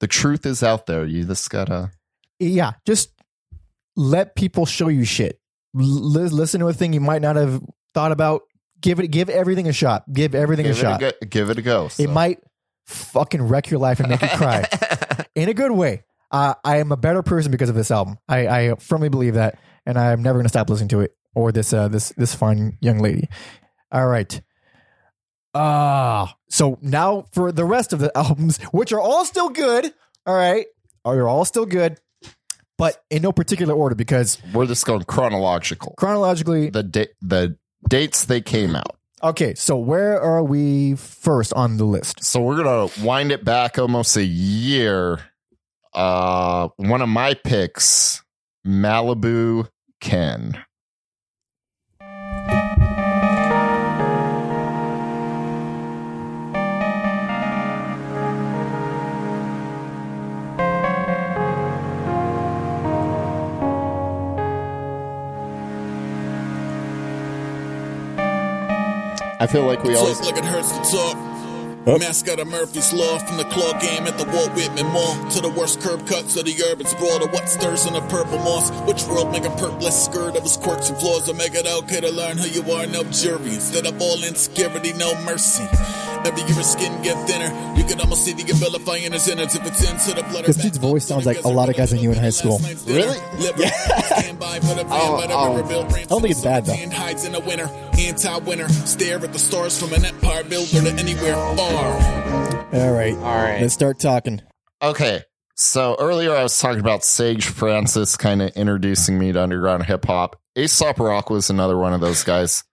[0.00, 1.04] the truth is out there.
[1.04, 1.90] You just gotta.
[2.38, 3.10] Yeah, just
[3.96, 5.40] let people show you shit.
[5.74, 7.62] L- listen to a thing you might not have
[7.94, 8.42] thought about.
[8.80, 10.04] Give it, give everything a shot.
[10.12, 11.02] Give everything give a shot.
[11.02, 11.88] A go, give it a go.
[11.98, 12.38] It might
[12.86, 14.68] fucking wreck your life and make you cry
[15.34, 16.04] in a good way.
[16.30, 18.18] Uh, I am a better person because of this album.
[18.28, 21.52] I, I firmly believe that, and I'm never going to stop listening to it or
[21.52, 23.28] this uh, this this fine young lady.
[23.92, 24.40] All right.
[25.54, 29.92] Ah, so now for the rest of the albums, which are all still good.
[30.26, 30.66] All right,
[31.04, 31.98] are all still good,
[32.76, 35.94] but in no particular order because We're just going chronological.
[35.96, 36.70] chronologically.
[36.70, 37.56] The da- the
[37.88, 38.96] dates they came out.
[39.26, 42.22] Okay, so where are we first on the list?
[42.22, 45.18] So we're gonna wind it back almost a year.
[45.92, 48.22] Uh, one of my picks,
[48.64, 49.68] Malibu
[50.00, 50.64] Ken.
[69.38, 71.25] I feel like we always Talk like it hurts to talk.
[71.86, 75.48] Mascot of Murphy's Law from the claw game at the Walt Whitman Mall to the
[75.48, 78.70] worst curb cuts of the urban sprawl to what stirs in the purple moss.
[78.88, 82.00] Which world make a purplish skirt of his quirks and flaws to make it okay
[82.00, 83.54] to learn who you are, no jury.
[83.54, 85.62] Instead of all insecurity, no mercy.
[86.26, 87.54] Every year his skin get thinner.
[87.76, 90.44] You can almost see the abilifying his innards if it's into the blood.
[90.46, 92.58] This dude's voice sounds like a lot of guys I knew in high school.
[92.86, 93.16] Really?
[93.38, 93.70] Yeah.
[94.88, 95.56] Oh, oh.
[95.56, 96.74] I don't think it's bad, though.
[96.74, 97.68] Hides in a winter,
[97.98, 98.68] anti-winner.
[98.68, 101.34] Stare at the stars from an empire builder to anywhere.
[101.34, 101.56] Are.
[101.76, 103.14] All right.
[103.14, 103.60] All right.
[103.60, 104.40] Let's start talking.
[104.82, 105.22] Okay.
[105.54, 110.04] So earlier I was talking about Sage Francis kind of introducing me to underground hip
[110.04, 110.40] hop.
[110.56, 112.64] Aesop Rock was another one of those guys.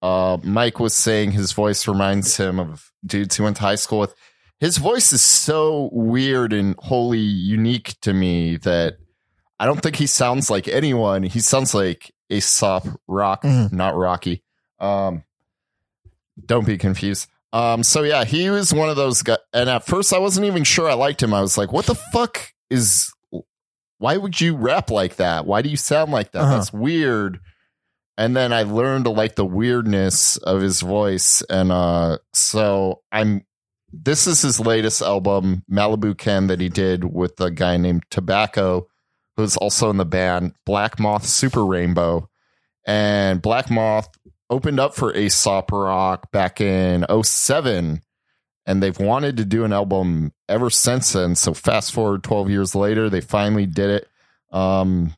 [0.00, 4.00] Uh, Mike was saying his voice reminds him of dudes he went to high school
[4.00, 4.14] with.
[4.58, 8.94] His voice is so weird and wholly unique to me that
[9.58, 11.22] I don't think he sounds like anyone.
[11.24, 13.72] He sounds like Aesop Rock, Mhm.
[13.72, 14.42] not Rocky.
[14.80, 15.22] Um,
[16.44, 17.28] don't be confused.
[17.52, 19.38] Um, so yeah, he was one of those guys.
[19.52, 21.34] And at first, I wasn't even sure I liked him.
[21.34, 23.12] I was like, "What the fuck is?
[23.98, 25.46] Why would you rap like that?
[25.46, 26.42] Why do you sound like that?
[26.42, 26.54] Uh-huh.
[26.54, 27.40] That's weird."
[28.18, 33.44] And then I learned to like the weirdness of his voice, and uh, so I'm.
[33.94, 38.86] This is his latest album, Malibu Ken, that he did with a guy named Tobacco,
[39.36, 42.30] who's also in the band Black Moth Super Rainbow.
[42.86, 44.08] And Black Moth
[44.52, 48.02] opened up for Aesop Rock back in 07
[48.66, 51.34] and they've wanted to do an album ever since then.
[51.34, 54.08] So fast forward 12 years later, they finally did it.
[54.54, 55.14] Um,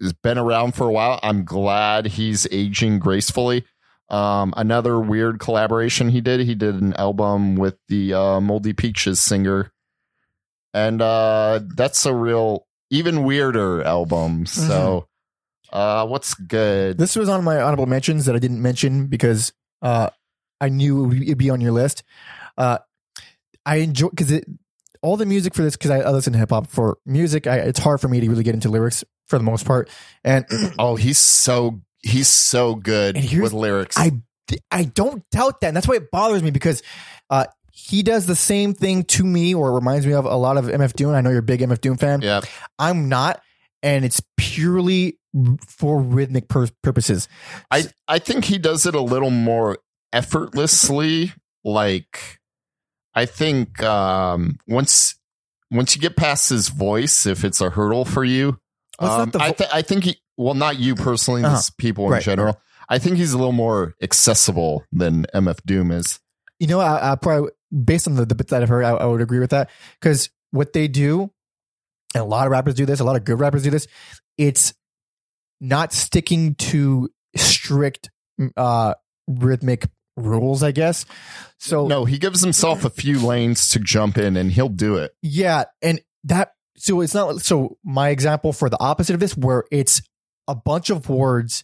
[0.00, 1.18] it's been around for a while.
[1.22, 3.64] I'm glad he's aging gracefully.
[4.08, 6.40] Um, another weird collaboration he did.
[6.40, 9.72] He did an album with the uh, Moldy Peaches singer,
[10.72, 14.44] and uh, that's a real even weirder album.
[14.44, 15.08] So,
[15.72, 16.98] uh, what's good?
[16.98, 20.10] This was on my honorable mentions that I didn't mention because uh,
[20.60, 22.02] I knew it'd be on your list.
[22.56, 22.78] Uh,
[23.64, 24.44] I enjoy because it
[25.02, 27.46] all the music for this because I, I listen to hip hop for music.
[27.46, 29.88] I, it's hard for me to really get into lyrics for the most part,
[30.24, 30.44] and
[30.78, 33.96] Oh, he's so he's so good with lyrics.
[33.98, 34.12] I
[34.70, 35.68] I don't doubt that.
[35.68, 36.82] And that's why it bothers me because
[37.30, 40.66] uh, he does the same thing to me, or reminds me of a lot of
[40.66, 41.14] MF Doom.
[41.14, 42.20] I know you're a big MF Doom fan.
[42.20, 42.42] yeah,
[42.78, 43.40] I'm not,
[43.82, 45.18] and it's purely
[45.66, 47.28] for rhythmic pur- purposes.
[47.70, 49.78] I I think he does it a little more
[50.12, 51.32] effortlessly.
[51.64, 52.40] Like
[53.14, 55.14] I think um, once
[55.70, 58.58] once you get past his voice, if it's a hurdle for you,
[59.00, 61.60] Well, it's not um, the I, th- I think he well not you personally, Uh-huh.
[61.78, 62.60] people in Right, general.
[62.88, 66.20] I think he's a little more accessible than MF Doom is.
[66.58, 69.06] You know, I, I probably based on the, the bits that I've heard, I, I
[69.06, 69.70] would agree with that
[70.00, 71.30] because what they do,
[72.14, 73.86] and a lot of rappers do this, a lot of good rappers do this.
[74.36, 74.74] It's
[75.62, 78.10] not sticking to strict
[78.56, 78.94] uh,
[79.28, 79.86] rhythmic
[80.16, 81.06] rules, I guess.
[81.58, 85.12] So No, he gives himself a few lanes to jump in, and he'll do it.
[85.22, 89.64] Yeah, and that so it's not so my example for the opposite of this where
[89.70, 90.02] it's
[90.48, 91.62] a bunch of words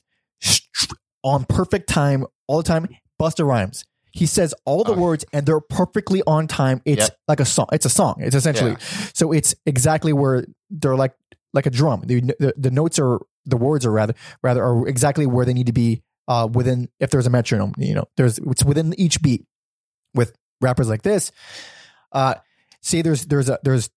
[1.25, 2.89] on perfect time all the time.
[3.21, 3.85] Busta Rhymes.
[4.13, 4.99] He says all the Oh.
[5.01, 6.81] words and they're perfectly on time.
[6.85, 7.19] It's Yep.
[7.29, 7.67] like a song.
[7.73, 8.17] It's a song.
[8.21, 8.77] It's essentially
[9.13, 11.15] so it's exactly where they're like
[11.53, 12.03] like a drum.
[12.07, 15.67] The, the the notes are the words are rather rather are exactly where they need
[15.67, 17.73] to be uh within if there's a metronome.
[17.79, 19.45] You know, there's it's within each beat
[20.15, 21.33] with rappers like this.
[22.13, 22.35] Uh,
[22.83, 23.91] say there's there's a there's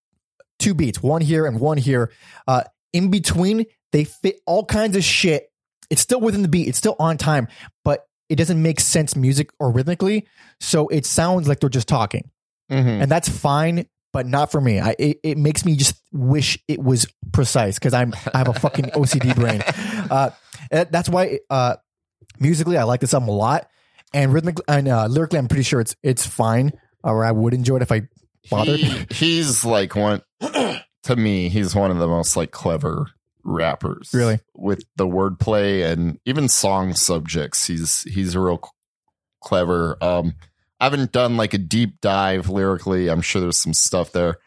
[0.59, 2.11] two beats, one here and one here.
[2.47, 2.63] Uh,
[2.93, 5.51] in between, they fit all kinds of shit.
[5.89, 6.67] It's still within the beat.
[6.67, 7.47] It's still on time,
[7.83, 10.27] but it doesn't make sense music or rhythmically.
[10.59, 12.29] So it sounds like they're just talking,
[12.71, 13.01] Mhm.
[13.03, 14.80] and that's fine, but not for me.
[14.80, 18.53] I it, it makes me just wish it was precise because I'm I have a
[18.53, 19.62] fucking OCD brain.
[20.09, 20.32] Uh,
[20.70, 21.76] that's why uh,
[22.39, 23.68] musically I like this album a lot,
[24.14, 27.78] and rhythmically and uh, lyrically I'm pretty sure it's it's fine, or I would enjoy
[27.78, 28.03] it if I
[28.49, 28.80] bothered.
[28.80, 31.49] He, he's like one to me.
[31.49, 33.07] He's one of the most like clever
[33.43, 34.12] rappers.
[34.14, 34.39] Really?
[34.62, 37.66] with the wordplay and even song subjects.
[37.68, 38.62] He's he's a real
[39.41, 39.97] clever.
[40.01, 40.36] Um,
[40.82, 43.07] I haven't done like a deep dive lyrically.
[43.07, 44.38] I'm sure there's some stuff there.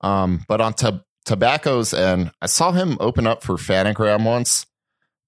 [0.00, 4.64] Um, but on to Tobacco's end, I saw him open up for Fanagram once.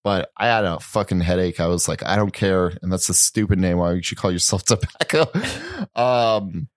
[0.02, 1.60] But I had a fucking headache.
[1.60, 3.78] I was like, I don't care, and that's a stupid name.
[3.78, 5.26] Why would you call yourself Tobacco?
[5.94, 6.68] um,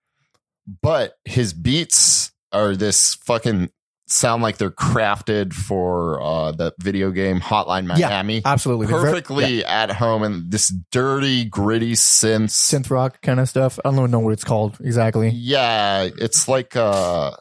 [0.82, 3.70] but his beats are this fucking
[4.10, 8.42] sound like they're crafted for uh the video game Hotline Yeah, Miami.
[8.44, 9.82] Absolutely, They're Perfectly yeah.
[9.82, 12.50] at home and this dirty, gritty synth.
[12.50, 13.78] synth rock kind of stuff.
[13.84, 15.30] I don't know what it's called exactly.
[15.30, 17.32] Yeah, it's like uh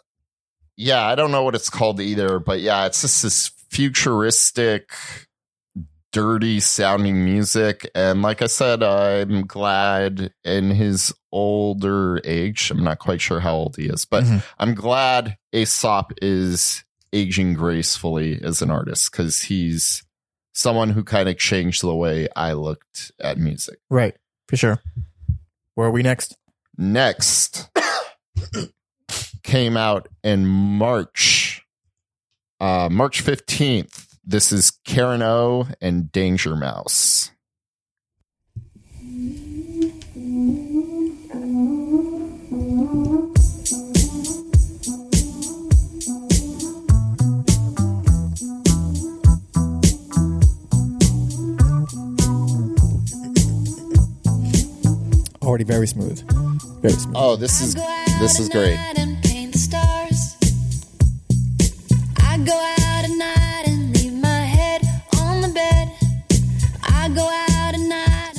[0.76, 4.91] yeah, I don't know what it's called either, but yeah, it's just this futuristic
[6.18, 7.88] dirty sounding music.
[7.93, 13.53] And like I said, I'm glad in his older age, I'm not quite sure how
[13.53, 14.43] old he is, but Mhm.
[14.57, 20.01] I'm glad Aesop is aging gracefully as an artist because he's
[20.53, 23.78] someone who kind of changed the way I looked at music.
[23.91, 24.15] Right,
[24.47, 24.82] for sure.
[25.76, 26.36] Where are we next?
[26.80, 27.70] Next
[29.43, 31.61] came out in March,
[32.59, 34.05] uh, March 15th.
[34.30, 37.29] This is Karen O and Danger Mouse.
[55.43, 56.19] Already very smooth.
[56.81, 57.13] Very smooth.
[57.15, 58.79] Oh, this is this is great.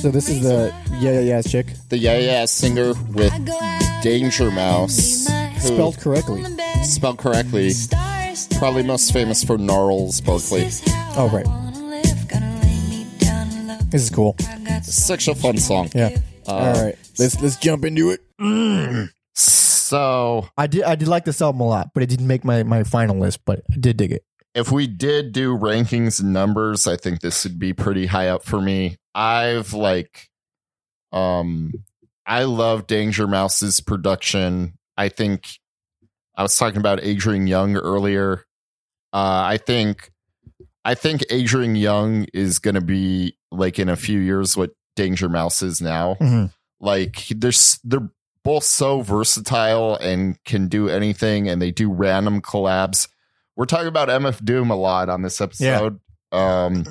[0.01, 3.57] So this is the yeah yeah yeah chick The Yeah Yeah singer with I go
[3.61, 6.41] out Danger Mouse, who spelled correctly.
[6.43, 6.83] on the bed.
[6.83, 7.71] spelled correctly.
[8.57, 10.61] Probably most famous for Gnarls Barkley.
[10.61, 11.45] This is how Oh, right.
[11.45, 12.27] I wanna live.
[12.29, 13.91] Gonna lay me down in love.
[13.91, 14.35] This is cool.
[14.39, 15.89] I Such a fun song.
[15.93, 16.17] Yeah.
[16.47, 18.21] Uh, All right, let's let's jump into it.
[19.35, 22.63] So I did I did like this album a lot, but it didn't make my
[22.63, 23.41] my final list.
[23.45, 24.23] But I did dig it.
[24.55, 28.43] if we did do rankings and numbers, I think this would be pretty high up
[28.45, 28.95] for me.
[29.19, 30.29] I've like,
[31.11, 31.73] um,
[32.25, 34.77] I love Danger Mouse's production.
[34.95, 35.47] I think
[36.35, 38.45] I was talking about Adrian Younge earlier.
[39.11, 40.11] Uh, I think,
[40.85, 45.27] I think Adrian Younge is going to be like in a few years what Danger
[45.27, 46.15] Mouse is now.
[46.19, 46.53] Mhm.
[46.79, 48.09] Like there's, they're
[48.43, 53.07] both so versatile and can do anything and they do random collabs
[53.59, 55.99] we're talking about MF Doom a lot on this episode.
[56.31, 56.85] Um,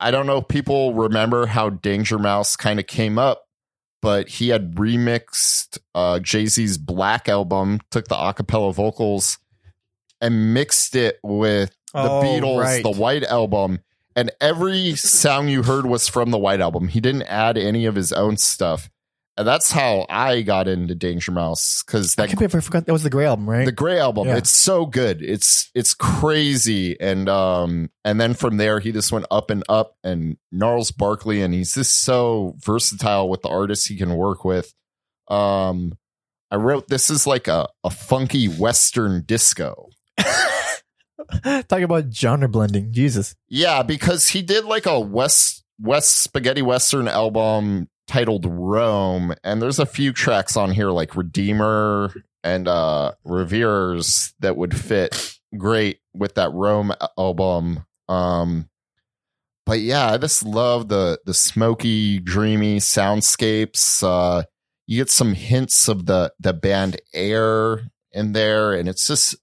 [0.00, 3.44] I don't know if people remember how Danger Mouse kind of came up,
[4.02, 9.38] but he had remixed uh, Jay Z's Black album, took the acapella vocals,
[10.20, 12.82] and mixed it with the Oh, Beatles, right.
[12.82, 13.80] the White Album.
[14.16, 16.88] And every sound you heard was from the White Album.
[16.88, 18.90] He didn't add any of his own stuff.
[19.36, 22.86] And that's how I got into Danger Mouse because I that can't believe I forgot
[22.86, 23.64] that was the Gray album, right?
[23.66, 24.36] the gray album Yeah.
[24.36, 29.26] it's so good it's it's crazy and um and then from there he just went
[29.32, 33.96] up and up and gnarls barkley and he's just so versatile with the artists he
[33.96, 34.72] can work with
[35.28, 35.98] um
[36.52, 39.88] i wrote this is like a, a funky western disco
[41.42, 42.92] Talking about genre blending.
[42.92, 43.34] Jesus.
[43.48, 49.78] yeah because he did like a west west spaghetti western album titled rome and there's
[49.78, 56.34] a few tracks on here like redeemer and uh revere's that would fit great with
[56.34, 58.68] that rome album um
[59.64, 64.42] but yeah i just love the the smoky dreamy soundscapes uh
[64.86, 69.34] you get some hints of the the band air in there and it's just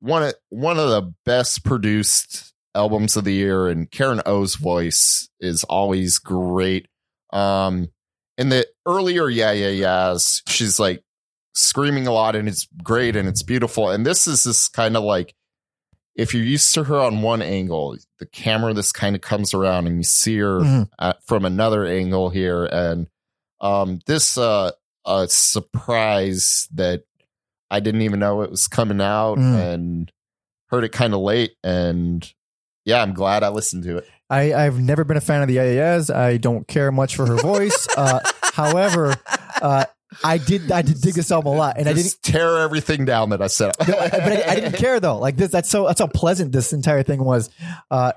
[0.00, 5.28] one of one of the best produced albums of the year and Karen O's voice
[5.40, 6.86] is always great.
[7.32, 7.88] Um
[8.38, 11.02] in the earlier yeah yeah yeahs, she's like
[11.54, 13.90] screaming a lot and it's great and it's beautiful.
[13.90, 15.34] And this is this kind of like
[16.16, 19.86] if you're used to her on one angle, the camera this kind of comes around
[19.86, 20.88] and you see her Mhm.
[20.98, 23.08] at, from another angle here and
[23.60, 24.70] um this uh
[25.06, 27.04] a surprise that
[27.70, 29.72] I didn't even know it was coming out Mm.
[29.74, 30.12] and
[30.68, 32.28] heard it kind of late and
[32.84, 34.08] yeah, I'm glad I listened to it.
[34.30, 36.14] I, I've never been a fan of the IAS.
[36.14, 37.88] I don't care much for her voice.
[37.96, 38.20] uh,
[38.54, 39.16] however,
[39.60, 39.84] uh,
[40.24, 42.16] I did I did dig this album a lot, and I didn't.
[42.22, 43.72] Tear everything down that I said.
[43.86, 45.18] no, I- but I, I didn't care though.
[45.18, 47.50] Like this, that's so that's how pleasant this entire thing was.
[47.90, 48.12] Uh,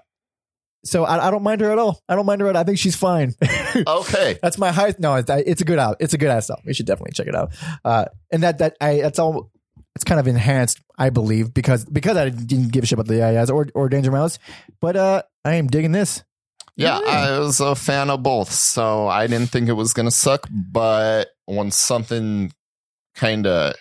[0.86, 2.02] so I, I don't mind her at all.
[2.10, 2.62] I don't mind her at all.
[2.62, 3.34] I think she's fine.
[3.88, 4.38] okay.
[4.42, 5.00] that's my highest.
[5.00, 5.98] No, it's, it's a good out.
[6.02, 6.66] It's a good ass album.
[6.68, 7.54] You should definitely check it out.
[7.86, 9.50] Uh, and that that I that's all.
[9.96, 13.20] It's kind of enhanced, I believe, because because I didn't give a shit about the
[13.20, 14.40] IAS or or Danger Mouse.
[14.82, 16.24] But uh, I am digging this.
[16.76, 20.48] Yeah, I was a fan of both, so I didn't think it was gonna suck.
[20.52, 22.52] But when something
[23.16, 23.76] kind of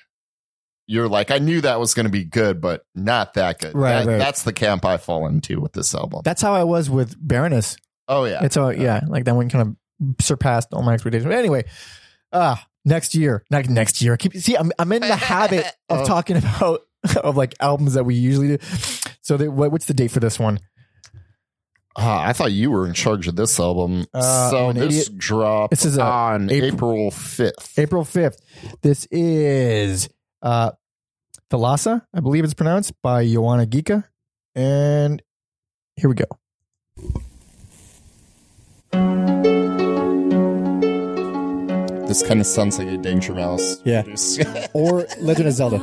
[0.87, 3.75] you're like, I knew that was gonna be good, but not that good.
[3.75, 4.19] Right, That- right.
[4.19, 6.21] That's the camp I fall into with this album.
[6.25, 7.77] That's how I was with Baroness.
[8.09, 9.69] oh yeah, It's all yeah, like that one kind
[10.09, 11.27] of surpassed all my expectations.
[11.27, 11.65] But anyway,
[12.33, 14.13] ah, next year, not next year.
[14.13, 16.05] I keep see, I'm I'm in the habit of Oh.
[16.05, 16.81] talking about
[17.17, 18.59] of like albums that we usually do.
[19.23, 20.59] So, the, what, what's the date for this one?
[21.95, 24.07] Ah, I thought you were in charge of this album.
[24.15, 25.19] Uh, so this idiot.
[25.19, 27.79] dropped This is a on April- April fifth.
[27.79, 28.41] April fifth.
[28.83, 30.09] This is
[30.41, 30.71] uh,
[31.51, 34.05] Thalassa, I believe it's pronounced by Joanna Gika,
[34.55, 35.21] and
[35.97, 36.25] here we go.
[42.07, 43.81] This kind of sounds like a Danger Mouse.
[43.85, 44.03] Yeah.
[44.75, 45.79] Or Legend of Zelda.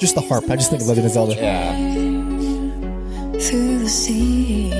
[0.00, 0.44] Just the harp.
[0.50, 1.34] I just think of Legend of Zelda.
[1.36, 2.07] yeah.
[3.40, 4.70] Through the sea.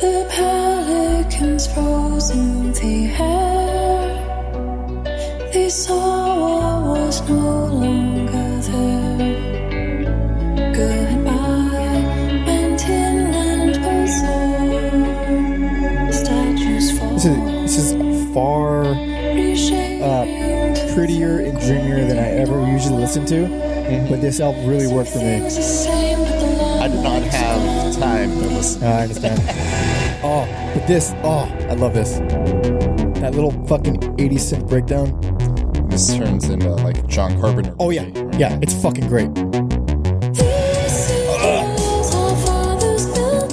[0.00, 4.18] The pelicans rose in the air.
[5.52, 9.36] They saw what was no longer there.
[10.74, 12.02] Goodbye,
[12.46, 14.92] went inland bazaar.
[16.12, 17.14] Statues fall.
[17.14, 17.92] This is this is
[18.34, 18.86] far
[20.02, 20.24] uh,
[20.94, 23.46] prettier and dreamier than I ever usually listen to.
[24.08, 26.11] But this album really worked for me.
[28.70, 28.86] Time to.
[28.86, 29.40] I understand.
[30.24, 32.18] oh, but this, oh, I love this.
[33.20, 35.18] That little fucking 80 synth breakdown.
[35.88, 37.74] This turns into like John Carpenter.
[37.78, 38.38] Oh yeah, movie.
[38.38, 39.28] yeah, it's fucking great.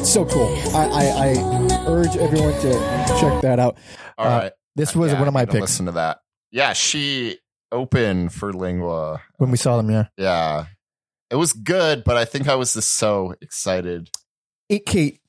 [0.06, 0.48] So cool.
[0.74, 2.72] I, I, I urge everyone to
[3.20, 3.78] check that out.
[4.18, 4.52] All Uh, right.
[4.76, 6.20] This was Yeah, one of my I'm gonna picks Listen to that.
[6.52, 7.38] Yeah, she
[7.72, 9.22] opened for Lingua.
[9.38, 9.92] when we saw them.
[9.92, 10.66] Yeah, Yeah.
[11.30, 14.10] It was good, but I think I was just so excited.
[14.70, 15.20] It, Kate.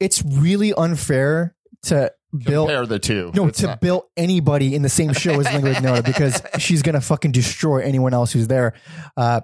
[0.00, 3.30] It's really unfair to bill Compare the two.
[3.34, 6.82] no It's to not- bill anybody in the same show as Lingua Ignota because she's
[6.82, 8.74] gonna fucking destroy anyone else who's there.
[9.16, 9.40] Uh,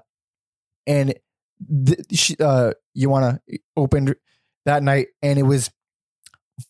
[0.86, 1.14] and
[1.86, 3.40] th- she, uh, Joanna
[3.76, 4.14] opened
[4.66, 5.70] that night, and it was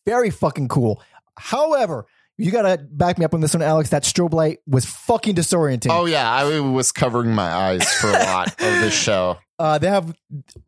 [0.07, 1.03] very fucking cool.
[1.39, 2.07] However,
[2.39, 3.91] you gotta back me up on this one, Alex.
[3.91, 5.89] That strobe light was fucking disorienting.
[5.91, 9.39] Oh yeah, I was covering my eyes for a lot of this show.
[9.59, 10.15] Uh, they have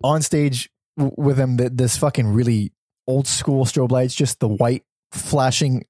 [0.02, 2.72] on stage with them th- this fucking really
[3.06, 4.82] old school strobe lights, just the white
[5.12, 5.84] flashing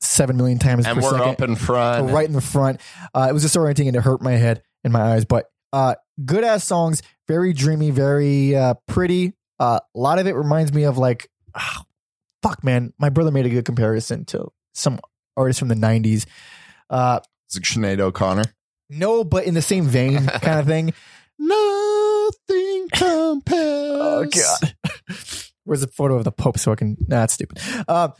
[0.00, 1.28] seven million times And per we're second.
[1.28, 2.10] up in front.
[2.10, 2.80] right in the front.
[3.14, 5.24] Uh, it was disorienting and it hurt my head and my eyes.
[5.24, 5.94] But uh,
[6.24, 9.34] good ass songs, very dreamy, very uh, pretty.
[9.58, 11.84] Uh, a lot of it reminds me of like, ah,
[12.42, 12.92] fuck, man.
[12.98, 15.00] My brother made a good comparison to some
[15.36, 16.24] artists from the '90s.
[16.88, 18.44] Uh, It's like Sinead O'Connor.
[18.88, 20.94] no, but in the same vein, kind of thing.
[21.38, 21.69] Nothing
[22.92, 23.98] compares.
[24.00, 24.74] Oh god.
[25.64, 27.58] Where's the photo of the Pope so I can nah that's stupid.
[27.88, 28.12] Um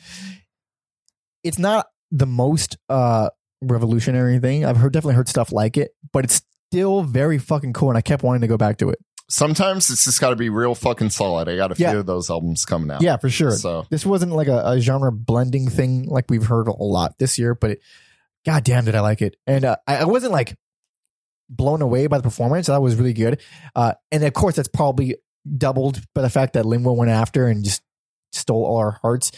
[1.43, 3.31] it's not the most uh
[3.63, 4.65] revolutionary thing.
[4.65, 8.01] I've heard definitely heard stuff like it, but it's still very fucking cool and I
[8.03, 8.99] kept wanting to go back to it.
[9.29, 11.49] Sometimes it's just got to be real fucking solid.
[11.49, 11.91] I got a Yeah.
[11.91, 13.01] few of those albums coming out.
[13.01, 13.53] Yeah, for sure.
[13.53, 17.39] So This wasn't like a, a genre blending thing like we've heard a lot this
[17.39, 17.81] year, but it,
[18.45, 19.37] god damn did I like it.
[19.47, 20.57] And uh, I, I wasn't like
[21.51, 22.69] blown away by the performance.
[22.69, 23.41] That was really good.
[23.75, 25.17] Uh, and of course, that's probably
[25.59, 27.83] doubled by the fact that Lingua went after and just
[28.33, 29.33] stole all our hearts.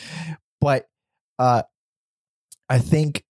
[0.61, 0.87] But
[1.39, 1.63] uh,
[2.69, 3.25] I think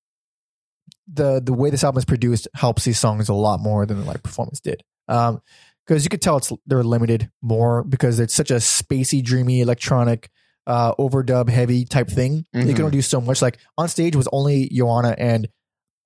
[1.13, 4.05] the the way this album is produced helps these songs a lot more than the
[4.05, 4.83] live performance did.
[5.09, 5.41] Um,
[5.87, 10.31] because you could tell it's they're limited more because it's such a spacey, dreamy, electronic,
[10.67, 12.47] uh, overdub heavy type thing.
[12.53, 12.77] They Mhm.
[12.77, 13.43] can only do so much.
[13.43, 15.49] Like on stage was only Joanna and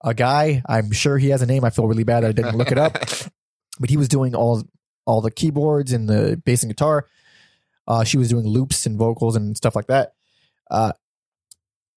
[0.07, 0.63] a guy.
[0.67, 1.65] I'm sure he has a name.
[1.65, 2.93] I feel really bad I didn't look it up,
[3.81, 4.63] but he was doing all
[5.05, 7.07] all the keyboards and the bass and guitar.
[7.87, 10.13] Uh, she was doing loops and vocals and stuff like that.
[10.71, 10.93] Uh,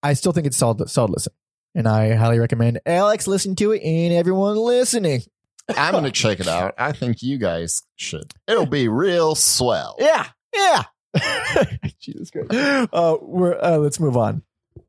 [0.04, 1.34] I still think it's solid, solid listen,
[1.76, 5.22] and I highly recommend Alex listen to it and everyone listening.
[5.70, 6.74] I'm gonna check it out.
[6.78, 8.34] I think you guys should.
[8.48, 9.96] It'll be real swell.
[10.00, 10.84] Yeah, yeah.
[12.00, 12.52] Jesus Christ.
[12.52, 14.44] Uh, we're, uh, let's move on.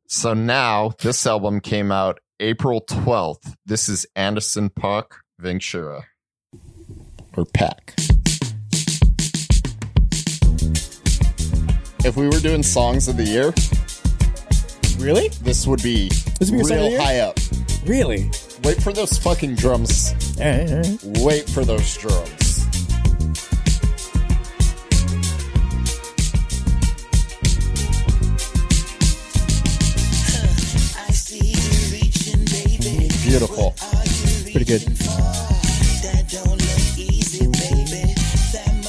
[0.07, 3.55] So now this album came out April 12th.
[3.66, 5.05] This is Anderson .Paak
[5.38, 6.07] Ventura.
[7.36, 7.95] Or Pack.
[12.03, 13.53] If we were doing songs of the year,
[14.99, 15.28] Really?
[15.43, 17.38] this would be This would be your song of the real high up.
[17.84, 18.30] Really?
[18.64, 20.14] Wait for those fucking drums.
[20.41, 20.97] Eh, eh, eh.
[21.22, 22.50] Wait for those drums.
[33.31, 33.74] Beautiful.
[34.51, 34.83] Pretty good.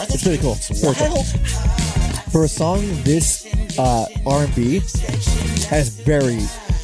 [0.09, 0.57] It's pretty cool.
[0.81, 1.23] Cool.
[2.31, 3.45] For a song this
[3.77, 4.79] uh, R&B
[5.69, 6.39] has very,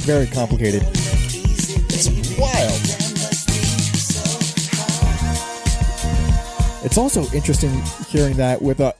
[0.05, 0.83] very complicated.
[1.89, 2.79] It's wild.
[6.85, 7.71] It's also interesting
[8.07, 8.93] hearing that with a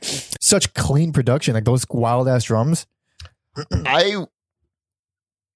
[0.40, 2.88] such clean production, like those wild ass drums.
[3.70, 4.26] I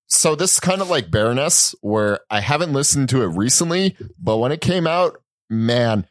[0.09, 4.39] so this is kind of like Baroness, where I haven't listened to it recently, but
[4.39, 5.17] when it came out,
[5.51, 6.07] man,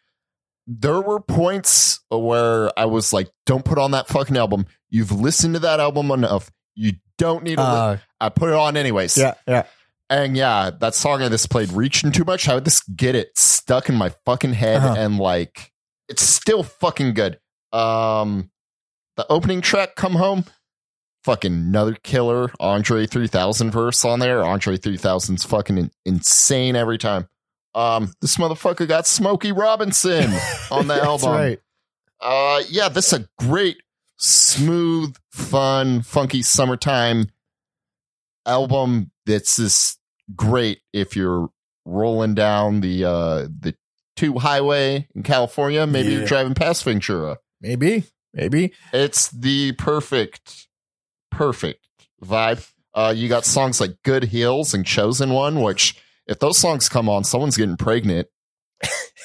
[0.68, 4.66] there were points where I was like, "Don't put on that fucking album.
[4.90, 6.52] You've listened to that album enough.
[6.76, 9.18] You don't need to." li-" Uh, I put it on anyways.
[9.18, 9.64] yeah, yeah.
[10.10, 13.38] and yeah, that song I just played, "Reaching Too Much." I would just get it
[13.38, 14.96] stuck in my fucking head, Uh-huh.
[14.98, 15.72] and like,
[16.10, 17.40] it's still fucking good.
[17.72, 18.52] Um,
[19.16, 20.46] the opening track, "Come Home."
[21.28, 24.42] Fucking another killer Andre 3000 verse on there.
[24.46, 27.28] Andre 3000's fucking insane every time.
[27.76, 30.24] Um, this motherfucker got Smokey Robinson
[30.72, 31.32] on the That's album.
[31.32, 31.60] right.
[32.22, 33.78] Uh, yeah, this is a great,
[34.16, 37.28] smooth, fun, funky summertime
[38.46, 39.12] album.
[39.26, 40.00] That's just
[40.34, 41.50] great if you're
[41.86, 43.76] rolling down the uh the
[44.16, 45.86] two highway in California.
[45.86, 46.18] Maybe Yeah.
[46.20, 47.38] you're driving past Ventura.
[47.62, 48.06] Maybe.
[48.34, 48.72] Maybe.
[48.94, 50.67] It's the perfect,
[51.32, 51.88] perfect
[52.24, 52.70] vibe.
[52.94, 57.10] Uh, you got songs like Good Heels and Chosen One, which if those songs come
[57.10, 58.28] on, someone's getting pregnant.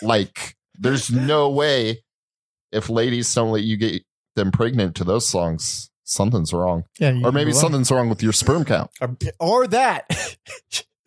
[0.02, 2.02] like, there's no way
[2.70, 4.02] if ladies don't let you get
[4.36, 6.84] them pregnant to those songs, something's wrong.
[6.98, 7.18] Yeah.
[7.24, 8.90] Or maybe something's wrong with your sperm count.
[9.00, 10.36] or, or that.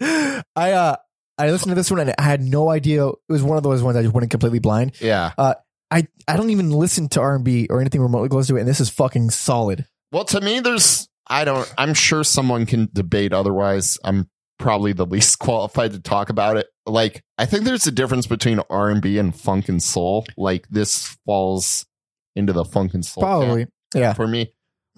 [0.55, 0.95] I uh
[1.37, 3.07] I listened to this one and I had no idea.
[3.07, 4.99] It was one of those ones I just went in completely blind.
[5.01, 5.31] Yeah.
[5.37, 8.61] I I don't even listen to R and B or anything remotely close to it,
[8.61, 9.85] and this is fucking solid.
[10.15, 13.97] Well, to me, there's, I don't, I'm sure someone can debate otherwise.
[14.01, 16.67] I'm probably the least qualified to talk about it.
[16.85, 20.25] Like, I think there's a difference between R&B and funk and soul.
[20.37, 21.85] Like, this falls
[22.33, 23.23] into the funk and soul.
[23.23, 23.67] Probably.
[23.93, 24.13] Yeah.
[24.13, 24.53] For me.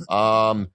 [0.08, 0.68] Um,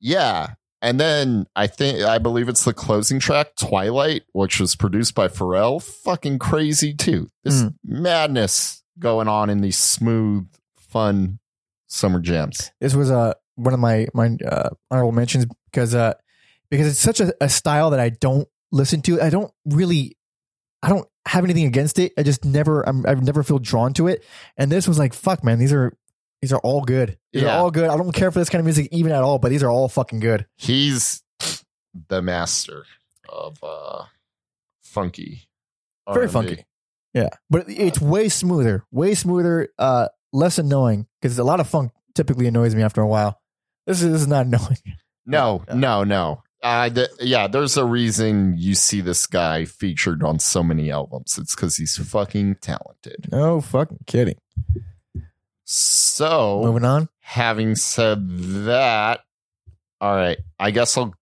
[0.00, 0.54] yeah.
[0.80, 5.28] And then I think, I believe it's the closing track, Twilight, which was produced by
[5.28, 5.82] Pharrell.
[5.82, 7.28] Fucking crazy too.
[7.44, 7.74] This Mm.
[7.84, 10.48] madness going on in these smooth,
[10.78, 11.38] fun
[11.86, 12.70] summer jams.
[12.80, 16.14] This was uh one of my my uh, honorable mentions because uh
[16.70, 19.20] because it's such a, a style that I don't listen to.
[19.20, 20.16] I don't really
[20.82, 22.12] I don't have anything against it.
[22.16, 24.24] I just never I'm, I've never feel drawn to it.
[24.56, 25.92] And this was like fuck man, these are
[26.40, 27.18] these are all good.
[27.32, 27.56] These Yeah.
[27.56, 27.90] are all good.
[27.90, 29.88] I don't care for this kind of music even at all, but these are all
[29.88, 30.46] fucking good.
[30.56, 31.22] he's
[32.08, 32.84] the master
[33.28, 34.04] of uh
[34.82, 35.48] funky
[36.12, 36.32] Very R&B.
[36.32, 36.64] funky.
[37.14, 37.28] Yeah.
[37.50, 42.46] But it's way smoother, way smoother, uh less annoying because a lot of funk typically
[42.46, 43.40] annoys me after a while.
[43.88, 44.76] This is, not knowing.
[45.26, 45.74] no Yeah.
[45.74, 50.62] no no uh th- yeah there's a reason you see this guy featured on so
[50.62, 54.36] many albums it's because he's fucking talented No fucking kidding.
[55.64, 57.08] so Moving on.
[57.20, 58.26] having said
[58.66, 59.20] that
[60.00, 61.14] all right i guess i'll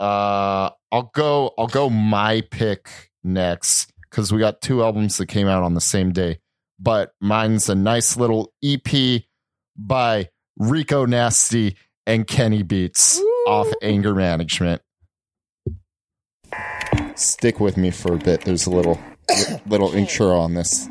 [0.00, 5.46] uh i'll go i'll go my pick next because we got two albums that came
[5.48, 6.38] out on the same day
[6.80, 8.88] but mine's a nice little ep
[9.76, 10.28] by
[10.58, 11.76] rico nasty
[12.06, 14.80] and kenny beats off anger management
[17.16, 18.98] stick with me for a bit there's a little
[19.66, 20.88] little intro on this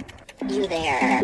[0.50, 1.22] You there.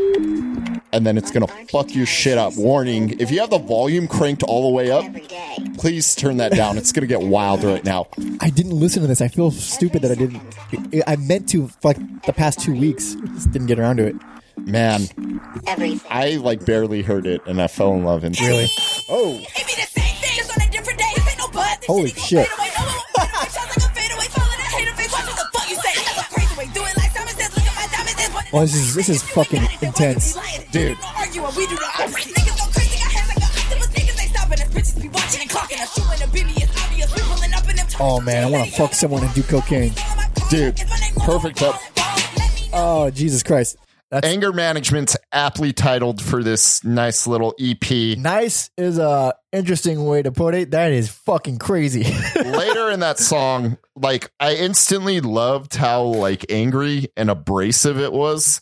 [0.94, 2.56] and then it's gonna fuck your shit up.
[2.56, 5.06] Warning: If you have the volume cranked all the way up,
[5.78, 6.78] please turn that down.
[6.78, 8.08] It's gonna get wild right now.
[8.40, 9.22] I didn't listen to this.
[9.22, 10.42] I feel stupid that I didn't.
[11.08, 13.16] I meant to for like the past two weeks.
[13.34, 14.16] Just didn't get around to it.
[14.66, 15.01] Man,
[15.68, 16.01] Everything.
[16.10, 18.53] I like barely heard it, and I fell in love instantly.
[18.55, 18.70] Really?
[19.10, 21.05] Oh, It be the same thing, on a different day.
[21.18, 21.80] Ain't no but.
[21.82, 22.39] This Holy shit shit.
[22.39, 22.78] ain't gon' fade away.
[22.78, 23.49] No one will fade away.
[23.49, 24.28] Shots like a fade away.
[24.30, 25.12] Falling, I hate a face.
[25.12, 25.93] Watch what the fuck you say.
[25.97, 26.68] That's a crazy way.
[26.74, 27.49] Do it like Simon says.
[27.55, 28.18] Look at my diamonds.
[28.20, 30.38] This Well, this is- this is fucking intense.
[30.72, 30.97] Dude.
[31.01, 32.34] No arguing, we do the opposite.
[32.36, 33.88] Niggas go crazy, got hands like a octopus.
[33.89, 34.70] Niggas ain't stopping us.
[34.70, 35.89] Bitches be watching and clocking us.
[35.97, 37.10] Shooting a biddy, it's obvious.
[37.16, 39.93] We pulling up in them Oh, man, I wanna fuck someone and do cocaine.
[40.49, 40.78] Dude,
[41.26, 41.80] perfect up.
[42.74, 43.78] oh, Jesus Christ!
[44.12, 48.18] That's Anger Management's aptly titled for this nice little EP.
[48.18, 48.72] nice.
[48.76, 50.72] Is a interesting way to put it.
[50.72, 52.03] That is fucking crazy.
[52.36, 58.62] Later in that song, like I instantly loved how like angry and abrasive it was.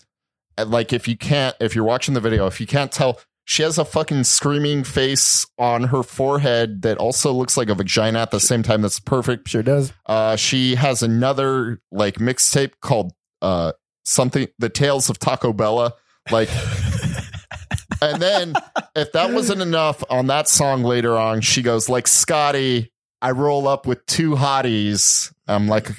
[0.57, 3.63] And, like if you can't, if you're watching the video, if you can't tell, she
[3.63, 8.31] has a fucking screaming face on her forehead that also looks like a vagina at
[8.31, 8.81] the same time.
[8.81, 9.47] That's perfect.
[9.47, 9.93] sure does.
[10.05, 13.71] Uh, she has another like mixtape called uh
[14.07, 15.93] something, The Tales of Taco Bella.
[16.31, 16.49] Like,
[18.01, 18.53] and then
[18.95, 22.91] if that wasn't enough on that song later on, she goes like Scotty.
[23.21, 25.33] I roll up with two hotties.
[25.47, 25.89] I'm like,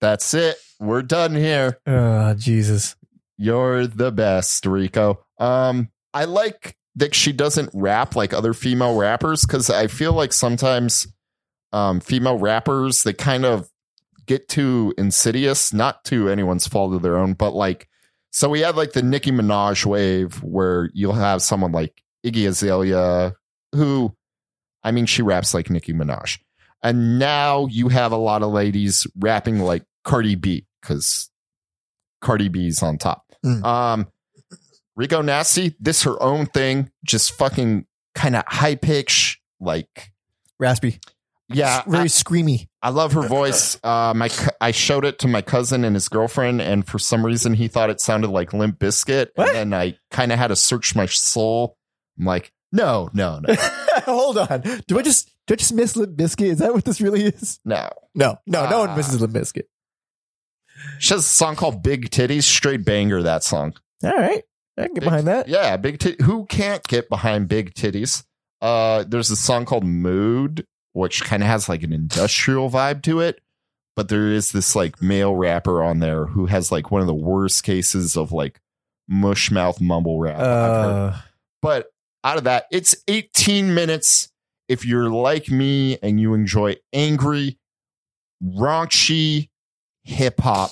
[0.00, 0.56] that's it.
[0.80, 1.78] We're done here.
[1.86, 2.96] Oh, Jesus.
[3.36, 5.24] You're the best, Rico.
[5.38, 10.32] Um, I like that she doesn't rap like other female rappers because I feel like
[10.32, 11.06] sometimes
[11.72, 13.68] um, female rappers they kind of
[14.28, 15.72] get too insidious.
[15.72, 17.88] Not to anyone's fault of their own, but like,
[18.30, 23.34] so we had like the Nicki Minaj wave where you'll have someone like Iggy Azalea,
[23.74, 24.14] who,
[24.84, 26.38] I mean, she raps like Nicki Minaj,
[26.82, 31.30] and now you have a lot of ladies rapping like Cardi B because
[32.20, 33.24] Cardi B's on top.
[33.44, 33.64] Mm.
[33.64, 34.06] Um,
[34.94, 40.12] Rico Nasty, this her own thing, just fucking kind of high pitch, like
[40.58, 41.00] Raspy.
[41.50, 41.82] Yeah.
[41.86, 42.68] Very I, screamy.
[42.82, 43.78] I love her voice.
[43.84, 44.28] Uh, my
[44.60, 47.90] I showed it to my cousin and his girlfriend, and for some reason he thought
[47.90, 49.28] it sounded like Limp Bizkit.
[49.34, 49.48] What?
[49.54, 51.76] And then I kind of had to search my soul.
[52.18, 53.54] I'm like, No, no, no,
[54.04, 54.60] Hold on.
[54.86, 56.46] Do I just do I just miss Limp Bizkit?
[56.50, 57.58] Is that what this really is?
[57.64, 57.88] no.
[58.14, 58.96] No, no, no one Ah.
[58.96, 59.64] misses Limp Bizkit.
[60.98, 62.42] She has a song called Big Titties.
[62.44, 63.74] Straight banger, that song.
[64.04, 64.42] All right,
[64.76, 65.48] I can get behind that.
[65.48, 66.20] Yeah, big tit.
[66.20, 68.24] Who can't get behind big titties?
[68.60, 73.20] Uh, there's a song called Mood, which kind of has like an industrial vibe to
[73.20, 73.40] it.
[73.96, 77.14] But there is this like male rapper on there who has like one of the
[77.14, 78.60] worst cases of like
[79.08, 80.36] mush mouth mumble rap.
[80.36, 80.90] I've heard.
[81.12, 81.16] Uh,
[81.62, 81.86] But
[82.22, 84.30] out of that, it's 18 minutes.
[84.68, 87.58] If you're like me and you enjoy angry,
[88.44, 89.48] raunchy
[90.04, 90.70] hip hop,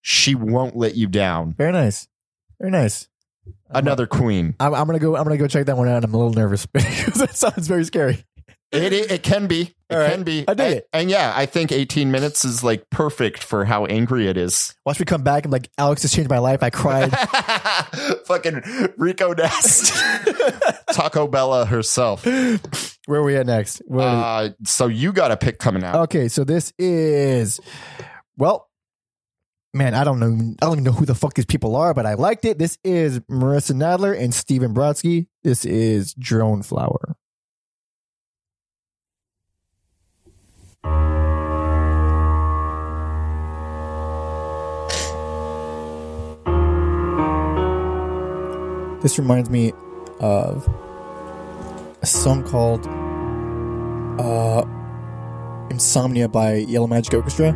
[0.00, 1.52] she won't let you down.
[1.52, 2.08] very nice,
[2.60, 3.08] very nice.
[3.70, 4.54] Another queen.
[4.58, 5.16] I'm, I'm gonna go.
[5.16, 6.02] I'm gonna go check that one out.
[6.04, 8.24] I'm a little nervous because that sounds very scary.
[8.72, 9.74] It, it it can be.
[9.88, 10.10] It All right.
[10.10, 10.44] can be.
[10.48, 10.88] I dig and, it.
[10.92, 14.74] and yeah, I think 18 minutes is like perfect for how angry it is.
[14.84, 15.44] Watch me come back.
[15.44, 16.62] I'm like, Alex has changed my life.
[16.64, 17.16] I cried.
[18.26, 18.62] Fucking
[18.96, 19.94] Rico Nasty.
[20.92, 22.24] Taco Bella herself.
[22.26, 23.80] Where are we at next?
[23.88, 25.94] We- Uh, so you got a pick coming out.
[26.04, 27.60] Okay, so this is
[28.36, 28.68] well,
[29.72, 30.26] man, I don't know,
[30.60, 32.58] I don't even know who the fuck these people are, but I liked it.
[32.58, 35.28] This is Marissa Nadler and Stephen Brodsky.
[35.44, 37.14] This is Droneflower.
[49.02, 49.72] This reminds me
[50.18, 50.66] of
[52.02, 52.84] a song called
[54.20, 54.64] uh,
[55.70, 57.52] Insomnia by Yellow Magic Orchestra,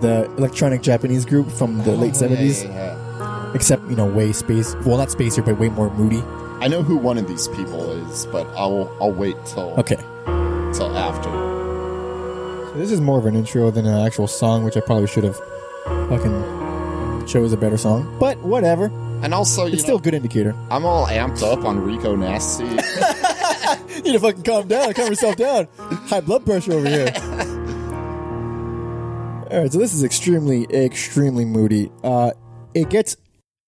[0.00, 3.52] the electronic Japanese group from the late Oh, yeah, 70s, yeah, yeah.
[3.54, 4.74] except, you know, way space.
[4.84, 6.22] Well, not spacer, but way more moody.
[6.60, 9.96] I know who one of these people is, but I'll I'll wait till Okay.
[10.74, 11.55] till after.
[12.76, 15.36] This is more of an intro than an actual song, which I probably should have
[16.08, 18.16] fucking chose a better song.
[18.20, 18.86] But whatever.
[19.22, 20.54] And also, you It's know, still a good indicator.
[20.70, 22.66] I'm all amped up on Rico Nasty.
[23.96, 25.68] You need to fucking calm down, calm yourself down.
[25.78, 27.12] High blood pressure over here.
[29.50, 31.90] All right, so this is extremely, extremely moody.
[32.04, 32.32] Uh,
[32.74, 33.16] it gets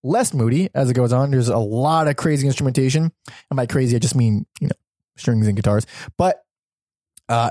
[0.02, 1.30] less moody as it goes on.
[1.30, 3.10] There's a lot of crazy instrumentation,
[3.50, 4.74] and by crazy, I just mean you know
[5.16, 5.86] strings and guitars.
[6.18, 6.44] But
[7.28, 7.50] uh,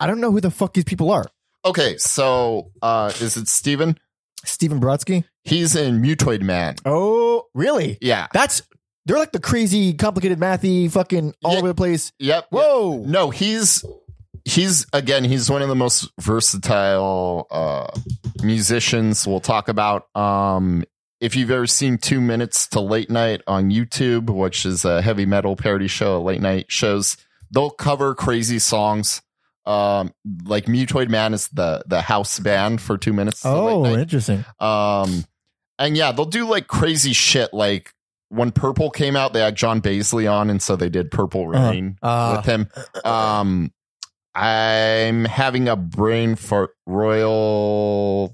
[0.00, 1.26] I don't know who the fuck these people are.
[1.64, 3.98] okay, so uh, is it Stephen?
[4.44, 5.24] Stephen Brodsky.
[5.44, 6.76] He's in Mutoid Man.
[6.84, 7.96] Oh, really?
[8.02, 8.26] Yeah.
[8.32, 8.60] That's
[9.06, 11.58] they're like the crazy, complicated, mathy, fucking all Yeah.
[11.58, 12.12] over the place.
[12.18, 12.46] Yep.
[12.50, 13.02] Whoa.
[13.06, 13.84] No, he's
[14.44, 17.86] he's again he's one of the most versatile uh
[18.42, 20.84] musicians we'll talk about um
[21.20, 25.24] if you've ever seen two minutes to late night on youtube which is a heavy
[25.24, 27.16] metal parody show late night shows
[27.52, 29.22] they'll cover crazy songs
[29.66, 30.12] um
[30.44, 34.44] like mutoid man is the the house band for two minutes Oh, interesting.
[34.60, 35.24] Um,
[35.78, 37.52] and yeah, they'll do like crazy shit.
[37.54, 37.92] Like
[38.28, 41.70] when Purple came out, they had John Baizley on, and so they did Purple Uh-huh.
[41.70, 42.68] Rain Uh, with him.
[43.04, 43.72] Um,
[44.34, 48.32] I'm having a brain for Royal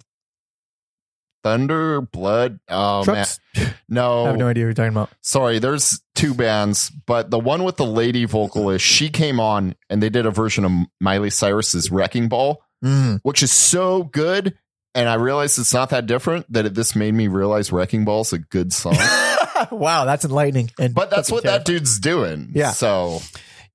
[1.42, 2.60] Thunder Blood.
[2.68, 3.40] Oh Trucks.
[3.56, 5.10] man, no, I have no idea what you're talking about.
[5.20, 5.58] sorry.
[5.58, 10.10] There's two bands, but the one with the lady vocalist, she came on and they
[10.10, 13.20] did a version of Miley Cyrus's Wrecking Ball Mm.
[13.24, 14.56] which is so good.
[14.94, 16.50] And I realized it's not that different.
[16.50, 18.96] That it, this made me realize Wrecking Ball's a good song.
[19.70, 20.70] wow, that's enlightening.
[20.80, 22.52] And but that's what that dude's doing.
[22.54, 22.70] Yeah.
[22.70, 23.20] So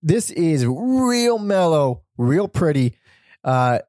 [0.01, 2.97] This is real mellow, real pretty.
[3.43, 3.79] Uh,